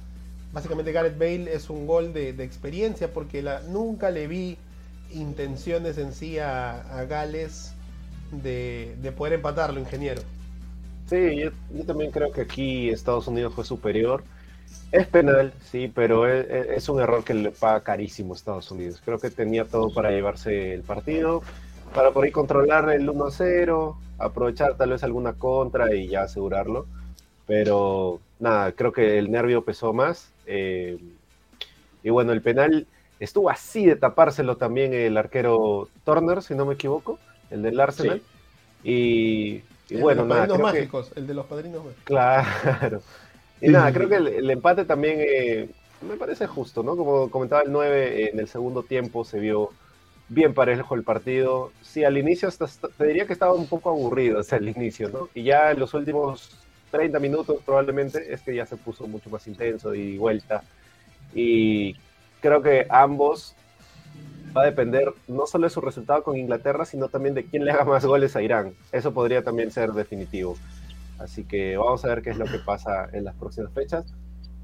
básicamente 0.53 0.91
Gareth 0.91 1.17
Bale 1.17 1.53
es 1.53 1.69
un 1.69 1.87
gol 1.87 2.13
de, 2.13 2.29
experiencia 2.43 3.11
porque 3.13 3.41
la, 3.41 3.61
nunca 3.61 4.09
le 4.11 4.27
vi 4.27 4.57
intenciones 5.13 5.97
en 5.97 6.13
sí 6.13 6.39
a, 6.39 7.05
Gales 7.09 7.73
de, 8.31 9.13
poder 9.17 9.33
empatarlo, 9.33 9.79
ingeniero. 9.79 10.21
Sí, 11.09 11.37
yo, 11.37 11.51
también 11.85 12.11
creo 12.11 12.31
que 12.31 12.41
aquí 12.41 12.89
Estados 12.89 13.27
Unidos 13.27 13.53
fue 13.53 13.65
superior. 13.65 14.23
Es 14.91 15.07
penal, 15.07 15.53
sí, 15.71 15.91
pero 15.93 16.27
es, 16.27 16.47
es, 16.49 16.89
un 16.89 16.99
error 16.99 17.23
que 17.23 17.33
le 17.33 17.51
paga 17.51 17.81
carísimo 17.81 18.33
a 18.33 18.37
Estados 18.37 18.69
Unidos. 18.71 19.01
Creo 19.03 19.19
que 19.19 19.29
tenía 19.31 19.65
todo 19.65 19.91
para 19.91 20.11
llevarse 20.11 20.73
el 20.73 20.81
partido 20.81 21.41
para 21.93 22.09
ahí 22.09 22.31
controlar 22.31 22.89
el 22.89 23.07
1-0, 23.07 23.95
aprovechar 24.17 24.75
tal 24.75 24.91
vez 24.91 25.03
alguna 25.03 25.33
contra 25.33 25.93
y 25.93 26.07
ya 26.07 26.23
asegurarlo. 26.23 26.85
Pero 27.47 28.19
nada, 28.39 28.71
creo 28.73 28.91
que 28.91 29.17
el 29.17 29.31
nervio 29.31 29.63
pesó 29.63 29.93
más. 29.93 30.31
Eh, 30.51 30.97
y 32.03 32.09
bueno, 32.09 32.33
el 32.33 32.41
penal 32.41 32.87
estuvo 33.19 33.49
así 33.49 33.85
de 33.85 33.95
tapárselo 33.95 34.57
también 34.57 34.93
el 34.93 35.15
arquero 35.15 35.89
Turner, 36.03 36.41
si 36.41 36.55
no 36.55 36.65
me 36.65 36.73
equivoco, 36.73 37.19
el 37.51 37.61
del 37.61 37.79
Arsenal. 37.79 38.21
Y, 38.83 39.61
bueno, 39.99 40.25
nada. 40.25 40.45
Creo 40.45 40.59
mágicos, 40.59 41.11
el 41.15 41.27
de 41.27 41.33
los 41.35 41.45
padrinos 41.45 41.83
mágicos. 41.83 42.03
Claro. 42.03 43.01
Y 43.61 43.67
nada, 43.69 43.91
creo 43.91 44.09
que 44.09 44.15
el, 44.15 44.49
empate 44.49 44.85
también 44.85 45.17
eh, 45.19 45.69
me 46.01 46.15
parece 46.15 46.47
justo, 46.47 46.81
¿no? 46.81 46.95
Como 46.95 47.29
comentaba 47.29 47.61
el 47.61 47.71
9, 47.71 48.29
en 48.31 48.39
el 48.39 48.47
segundo 48.47 48.83
tiempo 48.83 49.25
se 49.25 49.39
vio 49.39 49.71
bien 50.29 50.53
parejo 50.53 50.95
el 50.95 51.03
partido. 51.03 51.71
Sí, 51.81 52.03
al 52.03 52.17
inicio 52.17 52.47
hasta, 52.47 52.67
te 52.67 53.05
diría 53.05 53.27
que 53.27 53.33
estaba 53.33 53.53
un 53.53 53.67
poco 53.67 53.89
aburrido 53.89 54.39
hasta 54.39 54.55
el 54.55 54.69
inicio, 54.69 55.09
¿no? 55.09 55.29
Y 55.35 55.43
ya 55.43 55.71
en 55.71 55.79
los 55.79 55.93
últimos 55.93 56.57
30 56.91 57.19
minutos 57.19 57.61
probablemente 57.65 58.33
es 58.33 58.41
que 58.41 58.55
ya 58.55 58.65
se 58.65 58.77
puso 58.77 59.07
mucho 59.07 59.29
más 59.29 59.47
intenso 59.47 59.93
y 59.93 60.17
vuelta. 60.17 60.63
Y 61.33 61.95
creo 62.41 62.61
que 62.61 62.87
ambos 62.89 63.55
va 64.55 64.63
a 64.63 64.65
depender 64.65 65.13
no 65.27 65.45
solo 65.45 65.65
de 65.65 65.69
su 65.69 65.81
resultado 65.81 66.23
con 66.23 66.37
Inglaterra, 66.37 66.85
sino 66.85 67.09
también 67.09 67.35
de 67.35 67.45
quién 67.45 67.65
le 67.65 67.71
haga 67.71 67.83
más 67.85 68.05
goles 68.05 68.35
a 68.35 68.41
Irán. 68.41 68.73
Eso 68.91 69.13
podría 69.13 69.43
también 69.43 69.71
ser 69.71 69.91
definitivo. 69.91 70.57
Así 71.19 71.43
que 71.43 71.77
vamos 71.77 72.03
a 72.05 72.09
ver 72.09 72.21
qué 72.21 72.31
es 72.31 72.37
lo 72.37 72.45
que 72.45 72.59
pasa 72.59 73.09
en 73.11 73.25
las 73.25 73.35
próximas 73.35 73.71
fechas. 73.73 74.05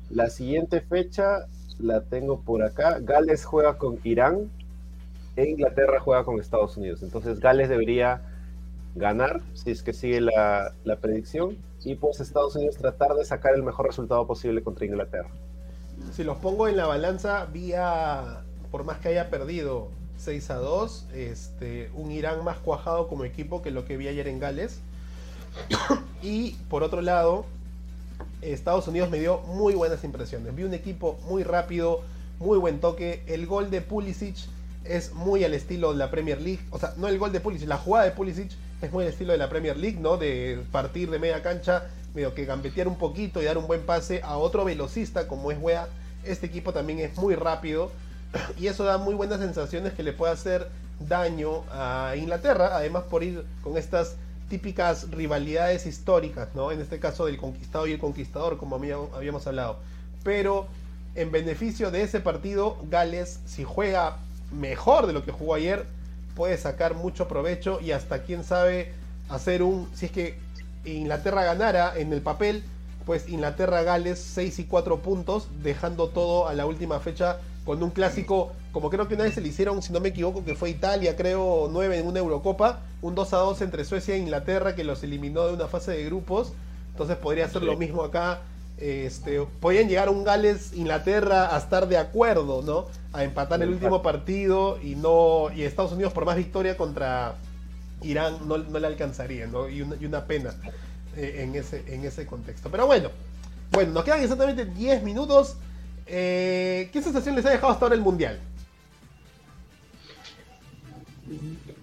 La 0.10 0.30
siguiente 0.30 0.82
fecha 0.82 1.48
la 1.80 2.02
tengo 2.02 2.42
por 2.42 2.64
acá. 2.64 3.00
Gales 3.02 3.46
juega 3.46 3.78
con 3.78 4.00
Irán 4.04 4.50
e 5.36 5.50
Inglaterra 5.50 6.00
juega 6.00 6.24
con 6.24 6.40
Estados 6.40 6.78
Unidos. 6.78 7.04
Entonces 7.04 7.40
Gales 7.40 7.70
debería 7.70 8.22
ganar, 8.96 9.42
si 9.54 9.72
es 9.72 9.84
que 9.84 9.94
sigue 9.94 10.22
la, 10.22 10.74
predicción, 11.02 11.58
y 11.86 11.96
pues 11.96 12.20
Estados 12.20 12.56
Unidos 12.56 12.76
tratar 12.78 13.14
de 13.14 13.24
sacar 13.24 13.54
el 13.54 13.62
mejor 13.62 13.86
resultado 13.86 14.26
posible 14.26 14.64
contra 14.64 14.86
Inglaterra. 14.86 15.30
Si 16.14 16.24
los 16.24 16.38
pongo 16.38 16.68
en 16.68 16.76
la 16.76 16.88
balanza, 16.88 17.46
vía, 17.46 18.42
por 18.72 18.84
más 18.84 18.98
que 18.98 19.10
haya 19.10 19.30
perdido 19.30 19.90
6 20.18 20.50
a 20.50 20.56
2, 20.56 21.08
este, 21.14 21.92
un 21.94 22.12
Irán 22.12 22.44
más 22.44 22.58
cuajado 22.58 23.08
como 23.08 23.24
equipo 23.24 23.62
que 23.62 23.70
lo 23.70 23.86
que 23.86 23.98
vi 23.98 24.08
ayer 24.08 24.28
en 24.28 24.40
Gales. 24.40 24.80
y 26.24 26.54
por 26.70 26.82
otro 26.82 27.02
lado, 27.02 27.46
Estados 28.42 28.88
Unidos 28.88 29.12
me 29.12 29.20
dio 29.20 29.42
muy 29.42 29.76
buenas 29.76 30.04
impresiones. 30.04 30.56
Vi 30.56 30.64
un 30.64 30.74
equipo 30.74 31.20
muy 31.30 31.44
rápido, 31.44 32.02
muy 32.40 32.58
buen 32.58 32.80
toque. 32.80 33.22
El 33.28 33.46
gol 33.46 33.70
de 33.70 33.82
Pulisic 33.82 34.38
es 34.86 35.14
muy 35.14 35.44
al 35.44 35.54
estilo 35.54 35.92
de 35.92 36.00
la 36.00 36.10
Premier 36.10 36.42
League. 36.42 36.66
O 36.72 36.80
sea, 36.80 36.94
no 36.98 37.08
el 37.08 37.20
gol 37.20 37.32
de 37.32 37.42
Pulisic, 37.42 37.68
la 37.68 37.78
jugada 37.78 38.06
de 38.06 38.12
Pulisic 38.12 38.52
es 38.82 38.92
muy 38.92 39.04
al 39.04 39.10
estilo 39.12 39.32
de 39.32 39.38
la 39.38 39.50
Premier 39.50 39.78
League, 39.78 40.00
¿no? 40.00 40.18
De 40.18 40.62
partir 40.72 41.10
de 41.10 41.20
media 41.20 41.42
cancha, 41.42 41.86
medio 42.14 42.34
que 42.34 42.46
gambetear 42.46 42.88
un 42.88 42.98
poquito 42.98 43.42
y 43.42 43.46
dar 43.46 43.58
un 43.58 43.68
buen 43.68 43.82
pase 43.82 44.22
a 44.24 44.38
otro 44.38 44.66
velocista 44.66 45.28
como 45.28 45.52
es 45.52 45.58
Wea. 45.60 45.88
Este 46.24 46.48
equipo 46.48 46.74
también 46.74 47.00
es 47.00 47.18
muy 47.18 47.36
rápido 47.36 47.92
y 48.58 48.68
eso 48.68 48.84
da 48.84 48.98
muy 48.98 49.16
buenas 49.16 49.40
sensaciones 49.40 49.94
que 49.94 50.04
le 50.04 50.14
puede 50.14 50.34
hacer 50.34 50.68
daño 51.00 51.64
a 51.72 52.14
Inglaterra, 52.16 52.76
además 52.76 53.04
por 53.10 53.24
ir 53.24 53.44
con 53.62 53.78
estas 53.78 54.16
típicas 54.50 55.10
rivalidades 55.12 55.86
históricas, 55.86 56.50
¿no? 56.54 56.72
En 56.72 56.80
este 56.80 57.00
caso 57.00 57.26
del 57.26 57.38
conquistado 57.38 57.88
y 57.88 57.94
el 57.94 58.00
conquistador, 58.00 58.58
como 58.58 58.76
habíamos 58.76 59.48
hablado. 59.48 59.80
Pero 60.24 60.68
en 61.16 61.32
beneficio 61.32 61.92
de 61.92 62.04
ese 62.04 62.20
partido, 62.20 62.78
Gales, 62.90 63.40
si 63.46 63.64
juega 63.64 64.18
mejor 64.52 65.08
de 65.08 65.14
lo 65.14 65.26
que 65.26 65.32
jugó 65.32 65.56
ayer, 65.56 65.86
puede 66.36 66.58
sacar 66.58 66.96
mucho 66.96 67.28
provecho 67.28 67.80
y 67.82 67.92
hasta 67.92 68.24
quién 68.24 68.44
sabe 68.44 68.94
hacer 69.30 69.64
un, 69.64 69.90
si 69.96 70.08
es 70.08 70.12
que 70.12 70.38
Inglaterra 70.86 71.44
ganara 71.44 71.98
en 71.98 72.14
el 72.14 72.22
papel, 72.22 72.64
pues 73.06 73.30
Inglaterra-Gales 73.30 74.20
6 74.20 74.60
y 74.60 74.64
4 74.66 75.00
puntos, 75.00 75.48
dejando 75.64 76.10
todo 76.10 76.48
a 76.48 76.54
la 76.54 76.66
última 76.66 77.00
fecha 77.00 77.38
con 77.66 77.82
un 77.82 77.90
clásico, 77.90 78.52
como 78.72 78.90
creo 78.90 79.08
que 79.08 79.16
una 79.16 79.24
vez 79.24 79.34
se 79.34 79.42
le 79.42 79.48
hicieron, 79.48 79.82
si 79.82 79.92
no 79.92 80.00
me 80.00 80.10
equivoco, 80.10 80.46
que 80.46 80.56
fue 80.56 80.70
Italia, 80.70 81.16
creo 81.16 81.68
9 81.72 82.00
en 82.00 82.08
una 82.08 82.20
Eurocopa, 82.20 82.82
un 83.02 83.16
2 83.16 83.34
a 83.34 83.38
2 83.38 83.62
entre 83.62 83.86
Suecia 83.86 84.16
e 84.16 84.20
Inglaterra 84.20 84.76
que 84.76 84.84
los 84.84 85.02
eliminó 85.04 85.48
de 85.48 85.54
una 85.54 85.68
fase 85.68 85.92
de 85.92 86.06
grupos, 86.06 86.54
entonces 86.92 87.18
podría 87.18 87.50
ser 87.50 87.64
lo 87.64 87.76
mismo 87.76 88.04
acá 88.04 88.42
este, 88.78 89.42
podían 89.62 89.88
llegar 89.88 90.10
a 90.10 90.12
un 90.12 90.24
Gales 90.24 90.74
Inglaterra 90.74 91.56
a 91.56 91.58
estar 91.58 91.88
de 91.88 91.98
acuerdo, 91.98 92.62
¿no? 92.62 92.88
A 93.14 93.24
empatar 93.24 93.62
el 93.62 93.70
último 93.70 94.02
partido 94.02 94.80
y 94.82 94.96
no 94.96 95.50
y 95.56 95.64
Estados 95.64 95.94
Unidos 95.94 96.12
por 96.12 96.26
más 96.26 96.36
victoria 96.36 96.76
contra 96.76 97.36
Irán 98.02 98.48
no, 98.48 98.58
le 98.58 98.88
alcanzaría, 98.88 99.48
¿no? 99.48 99.70
Y 99.70 99.82
una, 99.82 100.26
pena 100.26 100.54
eh, 101.16 101.44
en, 101.44 101.56
ese, 101.56 101.84
en 101.88 102.04
ese 102.04 102.26
contexto. 102.26 102.70
Pero 102.70 102.86
bueno, 102.86 103.10
bueno, 103.72 103.94
nos 103.94 104.04
quedan 104.04 104.22
exactamente 104.22 104.66
10 104.66 105.04
minutos. 105.04 105.56
Eh, 106.06 106.90
¿Qué 106.92 107.02
sensación 107.02 107.36
les 107.36 107.46
ha 107.46 107.52
dejado 107.52 107.72
hasta 107.72 107.86
ahora 107.86 107.96
el 107.96 108.02
Mundial? 108.02 108.40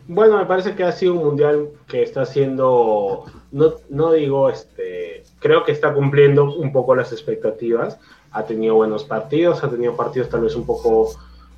Bueno, 0.06 0.36
me 0.36 0.44
parece 0.44 0.74
que 0.74 0.84
ha 0.84 0.92
sido 0.92 1.14
un 1.14 1.24
Mundial 1.24 1.70
que 1.88 2.02
está 2.02 2.26
siendo, 2.26 3.24
no, 3.50 3.74
no 3.88 4.12
digo 4.12 4.50
este 4.50 5.24
creo 5.42 5.64
que 5.64 5.72
está 5.72 5.92
cumpliendo 5.92 6.54
un 6.54 6.72
poco 6.72 6.94
las 6.94 7.12
expectativas. 7.12 7.98
Ha 8.30 8.44
tenido 8.44 8.76
buenos 8.76 9.04
partidos, 9.04 9.62
ha 9.62 9.68
tenido 9.68 9.96
partidos 9.96 10.30
tal 10.30 10.42
vez 10.42 10.54
un 10.54 10.64
poco 10.64 11.10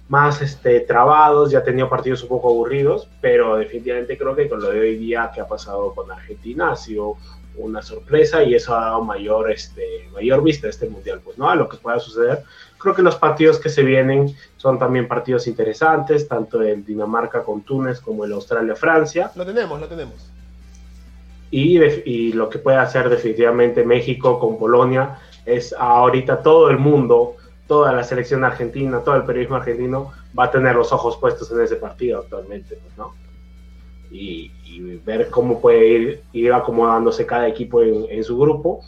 más 0.08 0.42
este, 0.42 0.80
trabados, 0.80 1.50
ya 1.50 1.58
ha 1.58 1.64
tenido 1.64 1.88
partidos 1.88 2.22
un 2.22 2.30
poco 2.30 2.48
aburridos, 2.48 3.08
pero 3.20 3.56
definitivamente 3.56 4.18
creo 4.18 4.34
que 4.34 4.48
con 4.48 4.60
lo 4.60 4.70
de 4.70 4.80
hoy 4.80 4.96
día 4.96 5.30
que 5.32 5.40
ha 5.40 5.46
pasado 5.46 5.94
con 5.94 6.10
Argentina 6.10 6.72
ha 6.72 6.76
sido 6.76 7.16
una 7.56 7.82
sorpresa 7.82 8.42
y 8.42 8.54
eso 8.54 8.74
ha 8.74 8.86
dado 8.86 9.04
mayor, 9.04 9.50
este, 9.50 10.08
mayor 10.12 10.42
vista 10.42 10.66
a 10.66 10.70
este 10.70 10.88
mundial, 10.88 11.20
pues, 11.22 11.38
¿no? 11.38 11.48
A 11.48 11.54
lo 11.54 11.68
que 11.68 11.76
pueda 11.76 12.00
suceder. 12.00 12.42
Creo 12.78 12.94
que 12.94 13.02
los 13.02 13.16
partidos 13.16 13.58
que 13.60 13.68
se 13.68 13.84
vienen 13.84 14.34
son 14.56 14.78
también 14.78 15.06
partidos 15.06 15.46
interesantes, 15.46 16.26
tanto 16.26 16.60
el 16.62 16.84
Dinamarca 16.84 17.42
con 17.42 17.62
Túnez 17.62 18.00
como 18.00 18.24
el 18.24 18.32
Australia-Francia. 18.32 19.30
Lo 19.36 19.46
tenemos, 19.46 19.80
lo 19.80 19.86
tenemos 19.86 20.34
y, 21.56 22.32
lo 22.32 22.48
que 22.48 22.58
puede 22.58 22.78
hacer 22.78 23.08
definitivamente 23.08 23.84
México 23.84 24.40
con 24.40 24.58
Polonia 24.58 25.18
es 25.46 25.72
ahorita 25.72 26.42
todo 26.42 26.68
el 26.68 26.78
mundo, 26.78 27.36
toda 27.68 27.92
la 27.92 28.02
selección 28.02 28.44
argentina, 28.44 29.00
todo 29.00 29.16
el 29.16 29.24
periodismo 29.24 29.56
argentino 29.56 30.12
va 30.36 30.44
a 30.44 30.50
tener 30.50 30.74
los 30.74 30.92
ojos 30.92 31.16
puestos 31.16 31.50
en 31.52 31.60
ese 31.60 31.76
partido 31.76 32.20
actualmente, 32.20 32.76
pues, 32.82 32.96
¿no? 32.96 33.12
y, 34.10 34.50
ver 35.04 35.28
cómo 35.30 35.60
puede 35.60 35.86
ir, 35.86 36.22
ir 36.32 36.52
acomodándose 36.52 37.26
cada 37.26 37.46
equipo 37.48 37.82
en, 37.82 38.24
su 38.24 38.38
grupo 38.38 38.80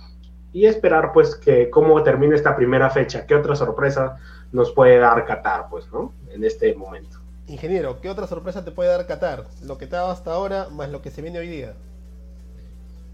y 0.52 0.66
esperar 0.66 1.12
pues 1.12 1.36
que 1.36 1.70
cómo 1.70 2.02
termine 2.02 2.34
esta 2.34 2.56
primera 2.56 2.90
fecha, 2.90 3.26
qué 3.26 3.34
otra 3.34 3.54
sorpresa 3.54 4.18
nos 4.52 4.72
puede 4.72 4.98
dar 4.98 5.24
Qatar, 5.24 5.66
pues, 5.70 5.86
¿no? 5.92 6.12
En 6.30 6.44
este 6.44 6.74
momento. 6.74 7.18
Ingeniero, 7.46 8.00
¿qué 8.00 8.08
otra 8.10 8.26
sorpresa 8.26 8.64
te 8.64 8.72
puede 8.72 8.90
dar 8.90 9.06
Qatar? 9.06 9.44
Lo 9.62 9.78
que 9.78 9.86
te 9.86 9.96
ha 9.96 10.00
dado 10.00 10.12
hasta 10.12 10.32
ahora 10.32 10.68
más 10.70 10.90
lo 10.90 11.02
que 11.02 11.10
se 11.10 11.22
viene 11.22 11.38
hoy 11.38 11.48
día. 11.48 11.74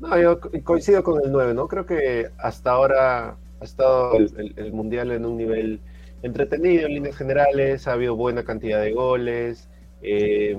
No, 0.02 0.20
yo 0.20 0.40
coincido 0.64 1.04
con 1.04 1.24
el 1.24 1.30
9, 1.30 1.54
¿no? 1.54 1.68
Creo 1.68 1.86
que 1.86 2.28
hasta 2.38 2.72
ahora 2.72 3.36
ha 3.60 3.64
estado 3.64 4.16
el, 4.16 4.72
Mundial 4.72 5.12
en 5.12 5.24
un 5.24 5.36
nivel 5.36 5.78
entretenido 6.24 6.88
en 6.88 6.94
líneas 6.94 7.16
generales, 7.16 7.86
ha 7.86 7.92
habido 7.92 8.16
buena 8.16 8.42
cantidad 8.42 8.80
de 8.80 8.92
goles, 8.92 9.68
eh, 10.02 10.56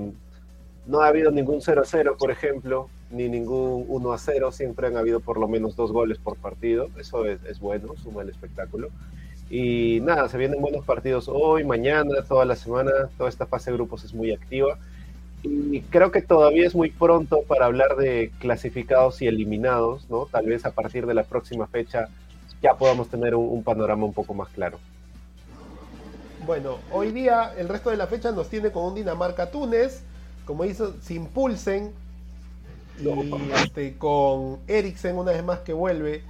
no 0.86 1.02
ha 1.02 1.08
habido 1.08 1.30
ningún 1.30 1.60
0-0, 1.60 2.16
por 2.16 2.30
ejemplo, 2.30 2.88
ni 3.10 3.28
ningún 3.28 3.86
1-0, 3.86 4.50
siempre 4.50 4.86
han 4.86 4.96
habido 4.96 5.20
por 5.20 5.38
lo 5.38 5.46
menos 5.46 5.76
dos 5.76 5.92
goles 5.92 6.16
por 6.16 6.38
partido, 6.38 6.88
eso 6.98 7.26
es, 7.26 7.38
es 7.44 7.60
bueno, 7.60 7.94
suma 8.02 8.22
el 8.22 8.30
espectáculo. 8.30 8.88
Y 9.50 10.00
nada, 10.00 10.30
se 10.30 10.38
vienen 10.38 10.62
buenos 10.62 10.86
partidos 10.86 11.28
hoy, 11.28 11.64
mañana, 11.64 12.22
toda 12.26 12.46
la 12.46 12.56
semana, 12.56 13.10
toda 13.18 13.28
esta 13.28 13.44
fase 13.44 13.70
de 13.70 13.76
grupos 13.76 14.04
es 14.04 14.14
muy 14.14 14.32
activa. 14.32 14.78
Y 15.46 15.82
creo 15.82 16.10
que 16.10 16.22
todavía 16.22 16.66
es 16.66 16.74
muy 16.74 16.90
pronto 16.90 17.42
para 17.42 17.66
hablar 17.66 17.96
de 17.96 18.32
clasificados 18.38 19.20
y 19.20 19.26
eliminados, 19.26 20.08
¿no? 20.08 20.26
Tal 20.26 20.46
vez 20.46 20.64
a 20.64 20.70
partir 20.70 21.06
de 21.06 21.12
la 21.12 21.24
próxima 21.24 21.66
fecha 21.66 22.08
ya 22.62 22.74
podamos 22.78 23.08
tener 23.08 23.34
un, 23.34 23.62
panorama 23.62 24.06
un 24.06 24.14
poco 24.14 24.32
más 24.32 24.48
claro. 24.48 24.78
Bueno, 26.46 26.78
hoy 26.90 27.10
día 27.12 27.52
el 27.58 27.68
resto 27.68 27.90
de 27.90 27.98
la 27.98 28.06
fecha 28.06 28.32
nos 28.32 28.48
tiene 28.48 28.72
con 28.72 28.84
un 28.84 28.94
Dinamarca-Túnez, 28.94 30.02
como 30.46 30.64
hizo, 30.64 30.94
se 31.02 31.14
impulsen, 31.14 31.92
y 32.98 33.52
este, 33.52 33.98
con 33.98 34.60
Eriksen 34.66 35.16
una 35.18 35.32
vez 35.32 35.44
más 35.44 35.58
que 35.60 35.74
vuelve 35.74 36.22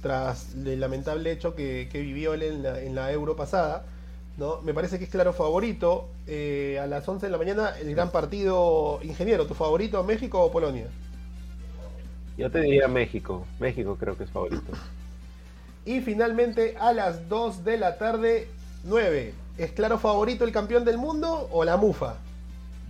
tras 0.00 0.54
el 0.54 0.78
lamentable 0.78 1.32
hecho 1.32 1.56
que, 1.56 1.88
vivió 1.92 2.34
él 2.34 2.42
en 2.42 2.62
la, 2.62 2.80
en 2.80 2.94
la 2.94 3.10
Euro 3.10 3.34
pasada. 3.34 3.84
¿No? 4.40 4.62
Me 4.62 4.72
parece 4.72 4.98
que 4.98 5.04
es 5.04 5.10
claro 5.10 5.34
favorito. 5.34 6.08
Eh, 6.26 6.80
a 6.82 6.86
las 6.86 7.06
11 7.06 7.26
de 7.26 7.30
la 7.30 7.38
mañana, 7.38 7.74
el 7.78 7.94
gran 7.94 8.10
partido 8.10 8.98
ingeniero. 9.02 9.46
¿Tu 9.46 9.54
favorito, 9.54 10.02
México 10.02 10.40
o 10.40 10.50
Polonia? 10.50 10.86
Yo 12.38 12.50
te 12.50 12.62
diría 12.62 12.88
México. 12.88 13.46
México 13.60 13.96
creo 14.00 14.16
que 14.16 14.24
es 14.24 14.30
favorito. 14.30 14.72
Y 15.84 16.00
finalmente, 16.00 16.74
a 16.80 16.92
las 16.94 17.28
2 17.28 17.64
de 17.64 17.76
la 17.76 17.98
tarde, 17.98 18.48
9. 18.84 19.34
¿Es 19.58 19.72
claro 19.72 19.98
favorito 19.98 20.44
el 20.44 20.52
campeón 20.52 20.86
del 20.86 20.96
mundo 20.96 21.48
o 21.52 21.62
la 21.62 21.76
mufa? 21.76 22.16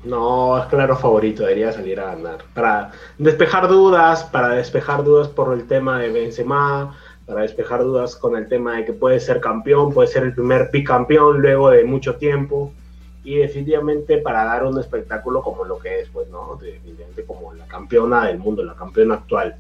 No, 0.04 0.56
es 0.56 0.66
claro 0.66 0.96
favorito, 0.96 1.42
debería 1.42 1.72
salir 1.72 2.00
a 2.00 2.14
ganar. 2.14 2.38
Para 2.54 2.92
despejar 3.18 3.68
dudas, 3.68 4.22
para 4.24 4.50
despejar 4.50 5.02
dudas 5.04 5.28
por 5.28 5.52
el 5.52 5.66
tema 5.66 5.98
de 5.98 6.10
Benzema, 6.10 6.96
para 7.30 7.42
despejar 7.42 7.84
dudas 7.84 8.16
con 8.16 8.36
el 8.36 8.48
tema 8.48 8.76
de 8.76 8.84
que 8.84 8.92
puede 8.92 9.20
ser 9.20 9.40
campeón, 9.40 9.94
puede 9.94 10.08
ser 10.08 10.24
el 10.24 10.34
primer 10.34 10.68
bicampeón 10.72 11.40
luego 11.40 11.70
de 11.70 11.84
mucho 11.84 12.16
tiempo 12.16 12.72
y 13.22 13.36
definitivamente 13.36 14.18
para 14.18 14.44
dar 14.44 14.64
un 14.64 14.80
espectáculo 14.80 15.40
como 15.40 15.64
lo 15.64 15.78
que 15.78 16.00
es, 16.00 16.08
pues, 16.08 16.28
¿no? 16.28 16.58
Definitivamente 16.60 17.24
como 17.24 17.54
la 17.54 17.68
campeona 17.68 18.26
del 18.26 18.38
mundo, 18.38 18.64
la 18.64 18.74
campeona 18.74 19.14
actual. 19.14 19.54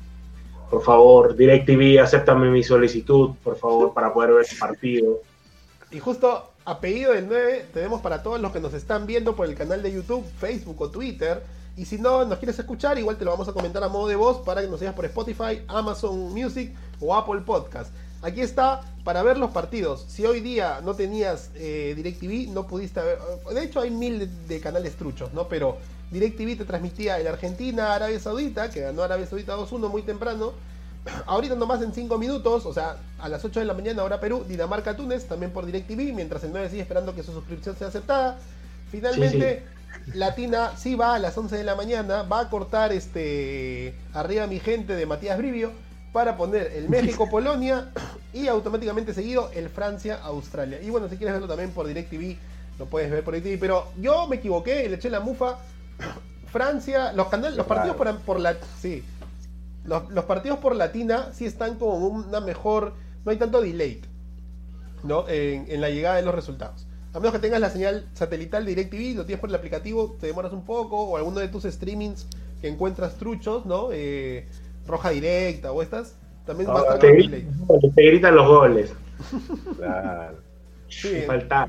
Por 0.68 0.82
favor, 0.82 1.36
DirecTV, 1.36 2.00
acéptame 2.02 2.50
mi 2.50 2.64
solicitud, 2.64 3.36
por 3.44 3.56
favor, 3.56 3.94
para 3.94 4.12
poder 4.12 4.32
ver 4.32 4.46
el 4.50 4.58
partido. 4.58 5.20
Y 5.92 6.00
justo 6.00 6.50
apellido 6.64 7.12
del 7.12 7.28
9 7.28 7.66
tenemos 7.72 8.00
para 8.00 8.24
todos 8.24 8.40
los 8.40 8.50
que 8.50 8.58
nos 8.58 8.74
están 8.74 9.06
viendo 9.06 9.36
por 9.36 9.46
el 9.46 9.54
canal 9.54 9.80
de 9.80 9.92
YouTube, 9.92 10.24
Facebook 10.38 10.82
o 10.82 10.90
Twitter. 10.90 11.40
Y 11.80 11.86
si 11.86 11.96
no 11.96 12.26
nos 12.26 12.36
quieres 12.36 12.58
escuchar, 12.58 12.98
igual 12.98 13.16
te 13.16 13.24
lo 13.24 13.30
vamos 13.30 13.48
a 13.48 13.54
comentar 13.54 13.82
a 13.82 13.88
modo 13.88 14.06
de 14.06 14.14
voz 14.14 14.42
para 14.42 14.60
que 14.60 14.68
nos 14.68 14.80
sigas 14.80 14.92
por 14.92 15.06
Spotify, 15.06 15.62
Amazon 15.66 16.30
Music 16.30 16.74
o 17.00 17.14
Apple 17.14 17.40
Podcast. 17.40 17.90
Aquí 18.20 18.42
está 18.42 18.82
para 19.02 19.22
ver 19.22 19.38
los 19.38 19.50
partidos. 19.50 20.04
Si 20.06 20.26
hoy 20.26 20.40
día 20.40 20.82
no 20.84 20.94
tenías 20.94 21.50
eh, 21.54 21.94
DirecTV, 21.96 22.52
no 22.52 22.66
pudiste 22.66 23.00
ver. 23.00 23.18
De 23.54 23.64
hecho, 23.64 23.80
hay 23.80 23.90
mil 23.90 24.28
de, 24.46 24.60
canales 24.60 24.96
truchos, 24.96 25.32
¿no? 25.32 25.48
Pero 25.48 25.78
DirecTV 26.10 26.58
te 26.58 26.66
transmitía 26.66 27.18
el 27.18 27.26
Argentina-Arabia 27.26 28.20
Saudita, 28.20 28.68
que 28.68 28.82
ganó 28.82 29.02
Arabia 29.02 29.24
Saudita 29.24 29.56
2-1 29.56 29.88
muy 29.88 30.02
temprano. 30.02 30.52
Ahorita 31.24 31.54
nomás 31.54 31.80
en 31.80 31.94
5 31.94 32.18
minutos, 32.18 32.66
o 32.66 32.74
sea, 32.74 32.98
a 33.18 33.30
las 33.30 33.42
8 33.42 33.58
de 33.58 33.64
la 33.64 33.72
mañana, 33.72 34.04
hora 34.04 34.20
Perú, 34.20 34.44
Dinamarca-Túnez, 34.46 35.28
también 35.28 35.50
por 35.50 35.64
DirecTV, 35.64 36.12
mientras 36.14 36.44
el 36.44 36.50
9 36.52 36.68
sigue 36.68 36.82
esperando 36.82 37.14
que 37.14 37.22
su 37.22 37.32
suscripción 37.32 37.74
sea 37.74 37.88
aceptada. 37.88 38.38
Finalmente, 38.90 39.64
Latina 40.14 40.72
sí 40.76 40.94
va 40.94 41.14
a 41.14 41.18
las 41.18 41.36
11 41.36 41.56
de 41.56 41.64
la 41.64 41.74
mañana, 41.74 42.22
va 42.22 42.40
a 42.40 42.50
cortar 42.50 42.92
este 42.92 43.94
arriba 44.12 44.46
mi 44.46 44.58
gente 44.58 44.94
de 44.94 45.06
Matías 45.06 45.38
Brivio 45.38 45.72
para 46.12 46.36
poner 46.36 46.72
el 46.74 46.88
México-Polonia 46.88 47.90
y 48.32 48.48
automáticamente 48.48 49.14
seguido 49.14 49.50
el 49.54 49.68
Francia-Australia. 49.68 50.80
Y 50.82 50.90
bueno, 50.90 51.08
si 51.08 51.16
quieres 51.16 51.34
verlo 51.34 51.48
también 51.48 51.70
por 51.70 51.86
DirecTV, 51.86 52.36
lo 52.78 52.86
puedes 52.86 53.10
ver 53.10 53.22
por 53.22 53.34
DirecTV. 53.34 53.60
Pero 53.60 53.92
yo 54.00 54.26
me 54.26 54.36
equivoqué, 54.36 54.88
le 54.88 54.96
eché 54.96 55.10
la 55.10 55.20
mufa. 55.20 55.58
Francia, 56.52 57.12
los 57.12 57.28
canales, 57.28 57.56
los 57.56 57.66
partidos 57.66 57.96
por, 57.96 58.40
la. 58.40 58.56
Sí. 58.80 59.04
Los, 59.84 60.24
partidos 60.24 60.58
por 60.58 60.74
Latina 60.74 61.28
sí 61.32 61.44
están 61.44 61.76
como 61.76 61.96
una 62.08 62.40
mejor. 62.40 62.94
No 63.24 63.30
hay 63.30 63.36
tanto 63.36 63.60
delay. 63.60 64.02
¿No? 65.04 65.26
En, 65.28 65.80
la 65.80 65.90
llegada 65.90 66.16
de 66.16 66.22
los 66.22 66.34
resultados. 66.34 66.86
A 67.12 67.18
menos 67.18 67.32
que 67.32 67.40
tengas 67.40 67.60
la 67.60 67.70
señal 67.70 68.06
satelital 68.14 68.64
de 68.64 68.74
DirecTV, 68.74 69.16
lo 69.16 69.24
tienes 69.26 69.40
por 69.40 69.50
el 69.50 69.56
aplicativo, 69.56 70.16
te 70.20 70.28
demoras 70.28 70.52
un 70.52 70.64
poco, 70.64 71.02
o 71.02 71.16
alguno 71.16 71.40
de 71.40 71.48
tus 71.48 71.64
streamings 71.64 72.26
que 72.60 72.68
encuentras 72.68 73.16
truchos, 73.16 73.66
¿no? 73.66 73.88
Eh, 73.92 74.46
roja 74.86 75.10
directa 75.10 75.72
o 75.72 75.82
estas, 75.82 76.16
también 76.46 76.70
va 76.70 76.80
a 76.80 76.82
estar 76.82 76.98
te, 76.98 77.46
te 77.94 78.02
gritan 78.02 78.36
los 78.36 78.46
goles. 78.46 78.92
claro. 79.76 80.38
Sí. 80.88 81.22
Falta. 81.26 81.68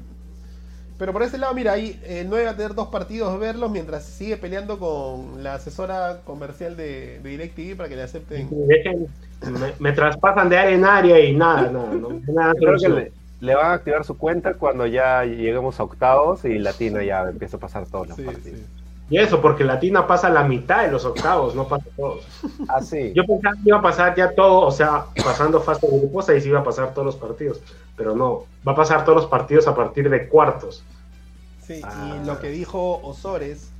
Pero 1.02 1.14
por 1.14 1.24
ese 1.24 1.40
lado, 1.40 1.56
mira, 1.56 1.72
ahí 1.72 2.00
el 2.06 2.30
9 2.30 2.46
va 2.46 2.52
a 2.52 2.56
tener 2.56 2.76
dos 2.76 2.90
partidos 2.90 3.40
verlos 3.40 3.72
mientras 3.72 4.06
sigue 4.06 4.38
peleando 4.38 4.78
con 4.78 5.44
la 5.44 5.56
asesora 5.56 6.22
comercial 6.24 6.78
de, 6.78 7.20
de 7.24 7.30
DirecTV 7.30 7.76
para 7.76 7.90
que 7.90 7.96
le 7.96 8.04
acepten. 8.04 8.48
me, 9.80 9.92
traspasan 9.94 10.48
de 10.50 10.58
área 10.60 10.76
en 10.76 10.86
área 10.86 11.20
y 11.20 11.36
nada, 11.36 11.72
nada. 11.72 11.94
No, 11.96 12.22
nada 12.28 12.54
Creo 12.54 12.78
que 12.78 12.90
le, 12.90 13.12
van 13.42 13.66
a 13.66 13.74
activar 13.74 14.04
su 14.06 14.18
cuenta 14.18 14.54
cuando 14.54 14.86
ya 14.86 15.26
lleguemos 15.26 15.80
a 15.80 15.84
octavos 15.84 16.46
y 16.46 16.60
Latina 16.60 17.04
ya 17.04 17.24
empieza 17.24 17.58
a 17.58 17.60
pasar 17.60 17.88
todos 17.88 18.10
los 18.10 18.20
partidos. 18.20 18.62
Y 19.10 19.18
eso, 19.18 19.42
porque 19.42 19.66
Latina 19.66 20.08
pasa 20.08 20.30
la 20.30 20.44
mitad 20.44 20.86
de 20.86 20.92
los 20.92 21.04
octavos, 21.04 21.54
no 21.54 21.68
pasa 21.68 21.86
todos. 21.98 22.26
Ah, 22.70 22.82
sí. 22.82 23.12
Yo 23.16 23.26
pensaba 23.26 23.56
que 23.56 23.62
iba 23.66 23.78
a 23.78 23.82
pasar 23.82 24.16
ya 24.16 24.34
todo, 24.34 24.62
o 24.62 24.72
sea, 24.72 25.06
pasando 25.22 25.60
fase 25.60 25.86
de 25.86 25.98
grupos, 25.98 26.30
ahí 26.30 26.40
sí 26.40 26.48
iba 26.48 26.62
a 26.62 26.64
pasar 26.64 26.94
todos 26.94 27.08
los 27.08 27.16
partidos. 27.18 27.60
Pero 27.98 28.16
no, 28.16 28.46
va 28.66 28.72
a 28.72 28.76
pasar 28.76 29.04
todos 29.04 29.24
los 29.24 29.26
partidos 29.26 29.68
a 29.68 29.76
partir 29.76 30.10
de 30.10 30.30
cuartos. 30.30 30.86
Sí, 31.62 31.80
y 31.80 31.84
ah. 31.84 32.24
lo 32.26 32.40
que 32.40 32.52
dijo 32.52 33.02
Osores, 33.04 33.72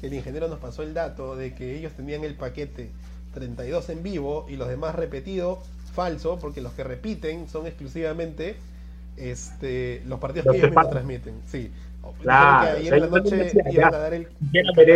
que 0.00 0.08
el 0.08 0.14
ingeniero 0.14 0.48
nos 0.48 0.58
pasó 0.58 0.82
el 0.82 0.92
dato 0.92 1.36
de 1.36 1.54
que 1.54 1.76
ellos 1.76 1.92
tenían 1.92 2.24
el 2.24 2.34
paquete 2.34 2.90
32 3.34 3.90
en 3.90 4.02
vivo 4.02 4.46
y 4.48 4.56
los 4.56 4.66
demás 4.66 4.96
repetido, 4.96 5.60
falso, 5.94 6.38
porque 6.40 6.60
los 6.60 6.72
que 6.72 6.82
repiten 6.82 7.48
son 7.48 7.68
exclusivamente 7.68 8.56
este, 9.20 10.02
los 10.06 10.18
partidos 10.18 10.50
que 10.50 10.58
ellos 10.58 10.70
mismos 10.70 10.90
transmiten. 10.90 11.34
Sí, 11.46 11.70
Claro, 12.22 12.78
ayer 12.78 12.94
en 12.94 13.00
la 13.00 13.06
noche 13.06 13.52
iban 13.70 13.94
a 13.94 13.98
dar 13.98 14.14
el. 14.14 14.28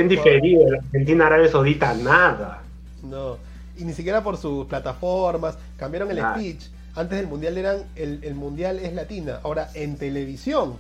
Diferido, 0.09 0.71
la 0.71 0.79
Argentina 0.79 1.27
Arabia 1.27 1.49
Saudita, 1.49 1.95
nada. 1.95 2.63
No, 3.03 3.39
y 3.77 3.85
ni 3.85 3.93
siquiera 3.93 4.23
por 4.23 4.37
sus 4.37 4.67
plataformas, 4.67 5.59
cambiaron 5.77 6.11
el 6.11 6.19
speech. 6.19 6.69
Antes 6.97 7.19
del 7.19 7.27
mundial 7.27 7.59
eran 7.59 7.83
el, 7.97 8.21
el, 8.23 8.35
mundial 8.35 8.79
es 8.79 8.93
latina, 8.95 9.41
ahora 9.43 9.69
en 9.75 9.97
televisión 9.97 10.75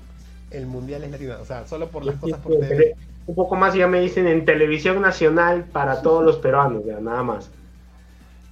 el 0.50 0.66
mundial 0.66 1.02
es 1.02 1.10
latina, 1.10 1.38
o 1.40 1.44
sea, 1.44 1.66
solo 1.66 1.88
por 1.88 2.04
las 2.04 2.14
cosas 2.16 2.38
por 2.38 2.52
TV. 2.58 2.94
Un 3.26 3.34
poco 3.34 3.56
más 3.56 3.74
ya 3.74 3.88
me 3.88 4.00
dicen 4.00 4.28
en 4.28 4.44
televisión 4.44 5.02
nacional 5.02 5.64
para 5.64 6.02
todos 6.02 6.24
los 6.24 6.36
peruanos, 6.36 6.84
ya 6.86 7.00
nada 7.00 7.22
más. 7.22 7.50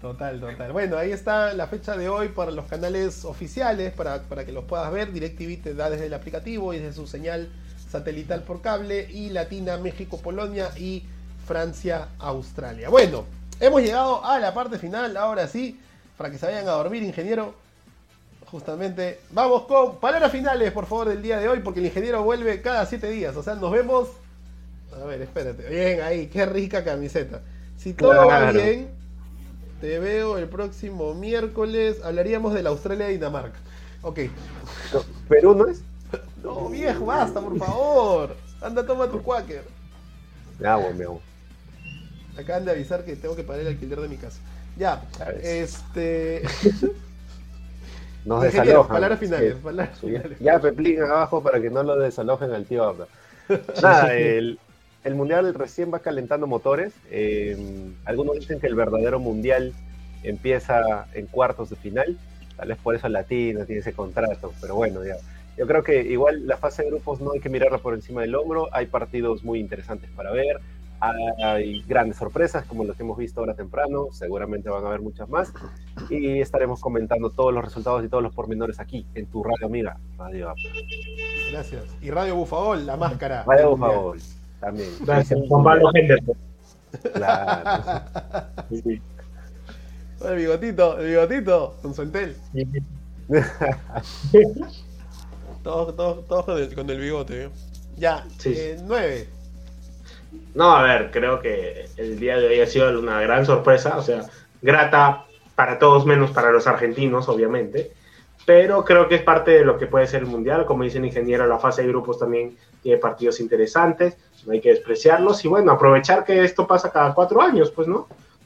Total, 0.02 0.40
total. 0.40 0.72
Bueno, 0.72 0.98
ahí 0.98 1.12
está 1.12 1.54
la 1.54 1.68
fecha 1.68 1.96
de 1.96 2.08
hoy 2.08 2.30
para 2.30 2.50
los 2.50 2.66
canales 2.66 3.24
oficiales, 3.24 3.92
para, 3.92 4.22
para 4.22 4.44
que 4.44 4.50
los 4.50 4.64
puedas 4.64 4.90
ver. 4.90 5.12
DirecTV 5.12 5.62
te 5.62 5.74
da 5.74 5.88
desde 5.90 6.06
el 6.06 6.14
aplicativo 6.14 6.74
y 6.74 6.80
desde 6.80 6.94
su 6.94 7.06
señal 7.06 7.48
satelital 7.88 8.42
por 8.42 8.60
cable. 8.60 9.08
Y 9.12 9.30
Latina, 9.30 9.76
México, 9.76 10.18
Polonia 10.18 10.70
y 10.76 11.04
Francia, 11.46 12.08
Australia. 12.18 12.88
Bueno, 12.88 13.26
hemos 13.60 13.80
llegado 13.80 14.24
a 14.24 14.40
la 14.40 14.52
parte 14.52 14.76
final, 14.76 15.16
ahora 15.16 15.46
sí, 15.46 15.78
para 16.18 16.32
que 16.32 16.38
se 16.38 16.46
vayan 16.46 16.66
a 16.66 16.72
dormir, 16.72 17.04
ingeniero. 17.04 17.54
Justamente, 18.46 19.20
vamos 19.30 19.62
con 19.66 20.00
palabras 20.00 20.32
finales, 20.32 20.72
por 20.72 20.86
favor, 20.86 21.10
del 21.10 21.22
día 21.22 21.38
de 21.38 21.48
hoy, 21.48 21.60
porque 21.60 21.78
el 21.78 21.86
ingeniero 21.86 22.24
vuelve 22.24 22.60
cada 22.60 22.84
siete 22.86 23.08
días. 23.08 23.36
O 23.36 23.42
sea, 23.44 23.54
nos 23.54 23.70
vemos. 23.70 24.08
A 25.00 25.04
ver, 25.04 25.22
espérate. 25.22 25.68
Bien, 25.68 26.00
ahí, 26.00 26.26
qué 26.26 26.44
rica 26.44 26.82
camiseta. 26.82 27.40
Si 27.78 27.94
todo 27.94 28.26
va 28.26 28.50
bien, 28.50 29.01
te 29.82 29.98
veo 29.98 30.38
el 30.38 30.48
próximo 30.48 31.12
miércoles. 31.12 32.00
Hablaríamos 32.04 32.54
de 32.54 32.62
la 32.62 32.70
Australia-Dinamarca. 32.70 33.58
Ok. 34.02 34.20
¿Perú 35.28 35.56
no 35.56 35.66
es? 35.66 35.82
No, 36.40 36.68
viejo, 36.68 37.04
basta, 37.04 37.40
por 37.40 37.58
favor. 37.58 38.36
Anda, 38.60 38.86
toma 38.86 39.08
tu 39.08 39.20
quaker. 39.20 39.64
Me 40.60 40.68
hago, 40.68 40.92
me 40.92 41.02
hago. 41.02 41.20
Acaban 42.38 42.64
de 42.64 42.70
avisar 42.70 43.04
que 43.04 43.16
tengo 43.16 43.34
que 43.34 43.42
pagar 43.42 43.62
el 43.62 43.68
alquiler 43.68 44.00
de 44.00 44.08
mi 44.08 44.16
casa. 44.18 44.40
Ya, 44.76 45.02
este. 45.42 46.42
Nos 48.24 48.40
desalojan. 48.40 48.94
palabras 48.94 49.18
finales, 49.18 49.56
palabras 49.56 49.98
finales. 49.98 50.38
ya 50.38 50.60
Peplín 50.60 51.02
abajo 51.02 51.42
para 51.42 51.60
que 51.60 51.70
no 51.70 51.82
lo 51.82 51.98
desalojen 51.98 52.52
al 52.52 52.66
tío 52.66 52.84
Abda. 52.84 53.08
Nada, 53.82 54.14
el, 54.14 54.60
el 55.04 55.14
mundial 55.14 55.52
recién 55.54 55.92
va 55.92 55.98
calentando 55.98 56.46
motores. 56.46 56.92
Eh, 57.10 57.56
algunos 58.04 58.38
dicen 58.38 58.60
que 58.60 58.66
el 58.66 58.74
verdadero 58.74 59.18
mundial 59.18 59.72
empieza 60.22 61.06
en 61.14 61.26
cuartos 61.26 61.70
de 61.70 61.76
final. 61.76 62.16
Tal 62.56 62.68
vez 62.68 62.78
por 62.78 62.94
eso 62.94 63.08
Latino 63.08 63.64
tiene 63.64 63.80
ese 63.80 63.92
contrato, 63.92 64.52
pero 64.60 64.76
bueno, 64.76 65.04
ya. 65.04 65.16
Yo 65.56 65.66
creo 65.66 65.82
que 65.82 66.02
igual 66.02 66.46
la 66.46 66.56
fase 66.56 66.82
de 66.82 66.90
grupos 66.90 67.20
no 67.20 67.32
hay 67.32 67.40
que 67.40 67.48
mirarla 67.48 67.78
por 67.78 67.94
encima 67.94 68.22
del 68.22 68.34
hombro. 68.34 68.68
Hay 68.72 68.86
partidos 68.86 69.44
muy 69.44 69.58
interesantes 69.58 70.08
para 70.16 70.30
ver. 70.30 70.60
Hay 71.00 71.82
grandes 71.82 72.16
sorpresas 72.16 72.64
como 72.64 72.84
los 72.84 72.96
que 72.96 73.02
hemos 73.02 73.18
visto 73.18 73.40
ahora 73.40 73.54
temprano. 73.54 74.06
Seguramente 74.12 74.70
van 74.70 74.84
a 74.84 74.86
haber 74.86 75.00
muchas 75.00 75.28
más. 75.28 75.52
Y 76.08 76.40
estaremos 76.40 76.80
comentando 76.80 77.30
todos 77.30 77.52
los 77.52 77.64
resultados 77.64 78.04
y 78.04 78.08
todos 78.08 78.22
los 78.22 78.32
pormenores 78.32 78.78
aquí 78.78 79.04
en 79.14 79.26
tu 79.26 79.42
radio 79.42 79.66
amiga, 79.66 79.98
Radio. 80.16 80.54
Gracias. 81.50 81.84
Y 82.00 82.10
Radio 82.10 82.36
Bufagol, 82.36 82.86
la 82.86 82.96
máscara. 82.96 83.42
Radio. 83.44 83.76
Favor, 83.76 84.16
también. 84.62 84.88
Gracias, 85.00 85.38
Juan 85.48 85.64
Pablo 85.64 85.90
Henderson. 85.92 86.36
Claro. 87.14 88.02
Sí. 88.70 89.00
El 90.24 90.36
bigotito, 90.36 90.98
el 90.98 91.06
bigotito, 91.08 91.74
con 91.82 91.94
su 91.94 92.02
entel. 92.02 92.36
Todos, 95.62 95.96
todos, 95.96 96.26
todos 96.26 96.44
con, 96.44 96.58
el, 96.58 96.74
con 96.74 96.88
el 96.90 97.00
bigote. 97.00 97.44
¿eh? 97.44 97.48
Ya, 97.96 98.24
Sí. 98.38 98.54
eh, 98.56 98.78
nueve. 98.84 99.28
No, 100.54 100.70
a 100.76 100.82
ver, 100.82 101.10
creo 101.10 101.40
que 101.40 101.86
el 101.96 102.18
día 102.18 102.36
de 102.38 102.46
hoy 102.48 102.60
ha 102.60 102.66
sido 102.66 102.98
una 102.98 103.20
gran 103.20 103.44
sorpresa, 103.44 103.96
o 103.98 104.02
sea, 104.02 104.24
grata 104.62 105.24
para 105.54 105.78
todos 105.78 106.06
menos 106.06 106.30
para 106.30 106.50
los 106.52 106.66
argentinos, 106.66 107.28
obviamente, 107.28 107.92
pero 108.46 108.84
creo 108.84 109.08
que 109.08 109.16
es 109.16 109.22
parte 109.22 109.50
de 109.50 109.64
lo 109.64 109.78
que 109.78 109.86
puede 109.86 110.06
ser 110.06 110.22
el 110.22 110.28
Mundial, 110.28 110.64
como 110.64 110.84
dice 110.84 110.98
el 110.98 111.04
ingeniero, 111.04 111.46
la 111.46 111.58
fase 111.58 111.82
de 111.82 111.88
grupos 111.88 112.18
también 112.18 112.56
tiene 112.82 112.98
partidos 112.98 113.40
interesantes, 113.40 114.16
no 114.46 114.52
hay 114.52 114.60
que 114.60 114.70
despreciarlos 114.70 115.44
y 115.44 115.48
bueno, 115.48 115.72
aprovechar 115.72 116.24
que 116.24 116.42
esto 116.44 116.66
pasa 116.66 116.90
cada 116.90 117.14
cuatro 117.14 117.40
años, 117.40 117.70
pues, 117.70 117.88
¿no? 117.88 117.96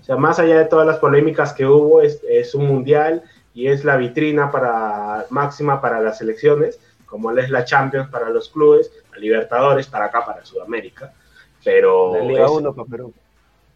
O 0.01 0.05
sea, 0.05 0.17
más 0.17 0.39
allá 0.39 0.59
de 0.59 0.67
todas 0.67 0.87
las 0.87 0.99
polémicas 0.99 1.53
que 1.53 1.67
hubo, 1.67 2.01
es, 2.01 2.23
es 2.29 2.55
un 2.55 2.67
Mundial 2.67 3.23
y 3.55 3.69
es 3.69 3.85
la 3.85 3.97
vitrina 3.97 4.51
para, 4.51 5.27
máxima 5.31 5.81
para 5.81 6.01
las 6.01 6.19
selecciones, 6.19 6.79
como 7.07 7.31
es 7.33 7.51
la 7.51 7.65
Champions 7.65 8.09
para 8.11 8.29
los 8.31 8.51
clubes, 8.51 8.93
la 9.13 9.19
Libertadores 9.19 9.87
para 9.87 10.07
acá, 10.07 10.25
para 10.25 10.45
Sudamérica. 10.45 11.13
Pero 11.65 12.13
La 12.15 12.21
Liga 12.25 12.45
es- 12.45 12.51
1 12.51 12.75
para 12.75 12.89
Perú. 12.89 13.13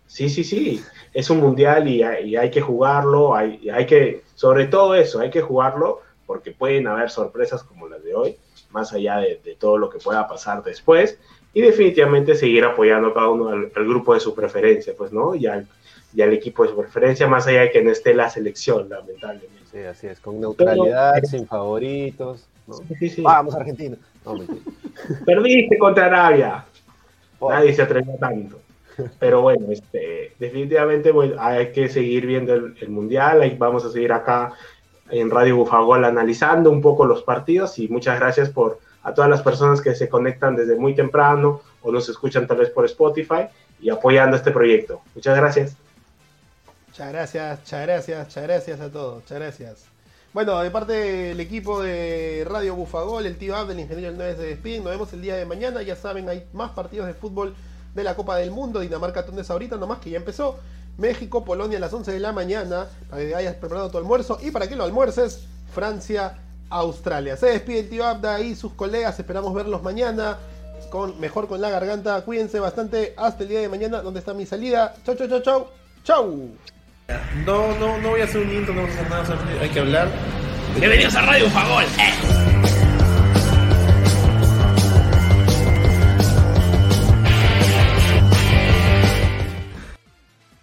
Sí, 0.07 0.29
sí, 0.29 0.43
sí. 0.45 0.85
Es 1.15 1.31
un 1.31 1.39
mundial 1.39 1.89
y 1.89 2.03
hay, 2.03 2.31
y 2.31 2.37
hay 2.37 2.51
que 2.51 2.61
jugarlo. 2.61 3.35
Hay, 3.35 3.61
y 3.63 3.71
hay 3.71 3.87
que, 3.87 4.23
sobre 4.35 4.67
todo 4.67 4.95
eso, 4.95 5.21
hay 5.21 5.31
que 5.31 5.41
jugarlo 5.41 6.01
porque 6.27 6.51
pueden 6.53 6.87
haber 6.87 7.11
sorpresas 7.11 7.63
como 7.63 7.89
las 7.89 8.03
de 8.05 8.15
hoy, 8.15 8.37
más 8.73 8.93
allá 8.93 9.19
de, 9.19 9.41
de 9.45 9.55
todo 9.57 9.79
lo 9.79 9.91
que 9.91 9.99
pueda 9.99 10.27
pasar 10.29 10.63
después. 10.63 11.19
Y 11.53 11.63
definitivamente 11.63 12.35
seguir 12.37 12.65
apoyando 12.65 13.13
cada 13.13 13.29
uno 13.29 13.49
al, 13.49 13.73
al 13.75 13.89
grupo 13.89 14.15
de 14.15 14.21
su 14.21 14.35
preferencia, 14.35 14.95
pues, 14.97 15.13
¿no? 15.13 15.35
Y 15.35 15.47
al, 15.47 15.67
y 16.15 16.23
al 16.23 16.33
equipo 16.33 16.63
de 16.63 16.71
su 16.71 16.77
preferencia, 16.77 17.27
más 17.27 17.47
allá 17.47 17.63
de 17.63 17.71
que 17.73 17.83
no 17.83 17.91
esté 17.91 18.15
la 18.15 18.31
selección, 18.31 18.89
lamentablemente. 18.89 19.49
Sí, 19.71 19.79
así 19.79 20.07
es, 20.07 20.21
con 20.21 20.41
neutralidad, 20.41 21.15
Pero- 21.15 21.27
sin 21.27 21.47
favoritos. 21.47 22.47
¿no? 22.67 22.75
Sí, 22.99 23.09
sí. 23.09 23.23
Vamos, 23.23 23.55
Argentina. 23.55 23.97
No. 24.25 24.35
Perdiste 25.27 25.77
contra 25.79 26.07
Arabia. 26.07 26.65
Oh, 27.39 27.51
Nadie 27.51 27.73
se 27.75 27.83
atrevió 27.83 28.15
tanto. 28.19 28.61
Pero 29.19 29.41
bueno, 29.41 29.67
este, 29.71 30.35
definitivamente 30.39 31.11
bueno, 31.11 31.35
hay 31.39 31.73
que 31.73 31.89
seguir 31.89 32.27
viendo 32.27 32.53
el, 32.55 32.77
el 32.81 32.89
mundial. 32.91 33.41
Ahí 33.41 33.57
vamos 33.59 33.85
a 33.85 33.91
seguir 33.91 34.13
acá 34.13 34.53
en 35.11 35.31
Radio 35.31 35.57
Bufagol 35.57 36.05
analizando 36.05 36.71
un 36.71 36.81
poco 36.81 37.05
los 37.05 37.23
partidos. 37.23 37.79
Y 37.79 37.89
muchas 37.89 38.19
gracias 38.19 38.51
por 38.51 38.79
a 39.03 39.15
todas 39.15 39.31
las 39.31 39.43
personas 39.43 39.81
que 39.81 39.95
se 39.95 40.09
conectan 40.09 40.57
desde 40.57 40.77
muy 40.77 40.95
temprano 40.95 41.63
o 41.83 41.91
nos 41.91 42.09
escuchan 42.09 42.47
tal 42.47 42.59
vez 42.59 42.71
por 42.71 42.85
Spotify 42.85 43.47
y 43.81 43.91
apoyando 43.91 44.37
este 44.37 44.51
proyecto. 44.51 45.01
Muchas 45.15 45.37
gracias. 45.37 45.77
Muchas 46.89 47.13
gracias, 47.13 47.61
muchas 47.61 47.83
gracias, 47.83 48.27
muchas 48.27 48.43
gracias 48.43 48.81
a 48.81 48.91
todos, 48.91 49.23
muchas 49.23 49.39
gracias. 49.39 49.85
Bueno, 50.33 50.61
de 50.61 50.71
parte 50.71 50.93
del 50.93 51.41
equipo 51.41 51.83
de 51.83 52.47
Radio 52.49 52.77
Bufagol, 52.77 53.27
el 53.27 53.37
tío 53.37 53.57
Abdel, 53.57 53.79
el 53.79 53.83
ingeniero 53.83 54.11
del 54.11 54.19
9 54.19 54.37
se 54.37 54.43
despiden. 54.43 54.85
Nos 54.85 54.93
vemos 54.93 55.13
el 55.13 55.23
día 55.23 55.35
de 55.35 55.45
mañana. 55.45 55.83
Ya 55.83 55.97
saben, 55.97 56.29
hay 56.29 56.47
más 56.53 56.71
partidos 56.71 57.09
de 57.09 57.15
fútbol 57.15 57.55
de 57.95 58.05
la 58.05 58.15
Copa 58.15 58.37
del 58.37 58.53
Mundo. 58.53 58.79
Dinamarca, 58.79 59.27
Túnez 59.27 59.51
ahorita, 59.51 59.77
nomás 59.77 59.99
que 59.99 60.11
ya 60.11 60.19
empezó. 60.19 60.61
México, 61.01 61.45
Polonia 61.45 61.79
a 61.79 61.81
las 61.81 61.93
11 61.93 62.13
de 62.13 62.21
la 62.21 62.33
mañana. 62.33 62.87
Para 63.09 63.23
que 63.23 63.35
hayas 63.35 63.55
preparado 63.57 63.91
tu 63.91 63.99
almuerzo. 63.99 64.39
Y 64.41 64.51
para 64.51 64.69
que 64.69 64.77
lo 64.77 64.85
almuerces, 64.85 65.47
Francia, 65.75 66.39
Australia. 66.69 67.37
Se 67.37 67.47
despide 67.47 67.81
el 67.81 67.89
tío 67.89 68.05
Abda 68.05 68.41
y 68.41 68.55
sus 68.55 68.75
colegas. 68.75 69.19
Esperamos 69.19 69.53
verlos 69.55 69.83
mañana. 69.83 70.39
Con, 70.91 71.19
mejor 71.21 71.49
con 71.49 71.61
la 71.61 71.71
garganta. 71.71 72.21
Cuídense 72.23 72.61
bastante. 72.61 73.15
Hasta 73.17 73.43
el 73.43 73.49
día 73.49 73.61
de 73.61 73.69
mañana, 73.69 74.03
donde 74.03 74.21
está 74.21 74.35
mi 74.35 74.47
salida. 74.47 74.95
Chau, 75.05 75.17
chau, 75.17 75.29
chau, 75.29 75.41
chau. 75.41 75.67
Chau. 76.05 76.51
No, 77.45 77.77
no, 77.79 77.99
no 77.99 78.11
voy 78.11 78.21
a 78.21 78.25
hacer 78.25 78.41
un 78.41 78.53
intro, 78.53 78.73
no 78.73 78.83
voy 78.83 78.91
a 78.91 78.95
hacer 78.95 79.11
nada, 79.11 79.61
hay 79.61 79.69
que 79.69 79.81
hablar. 79.81 80.09
Bienvenidos 80.79 81.15
a 81.17 81.23
Radio 81.23 81.51
Favor. 81.51 81.85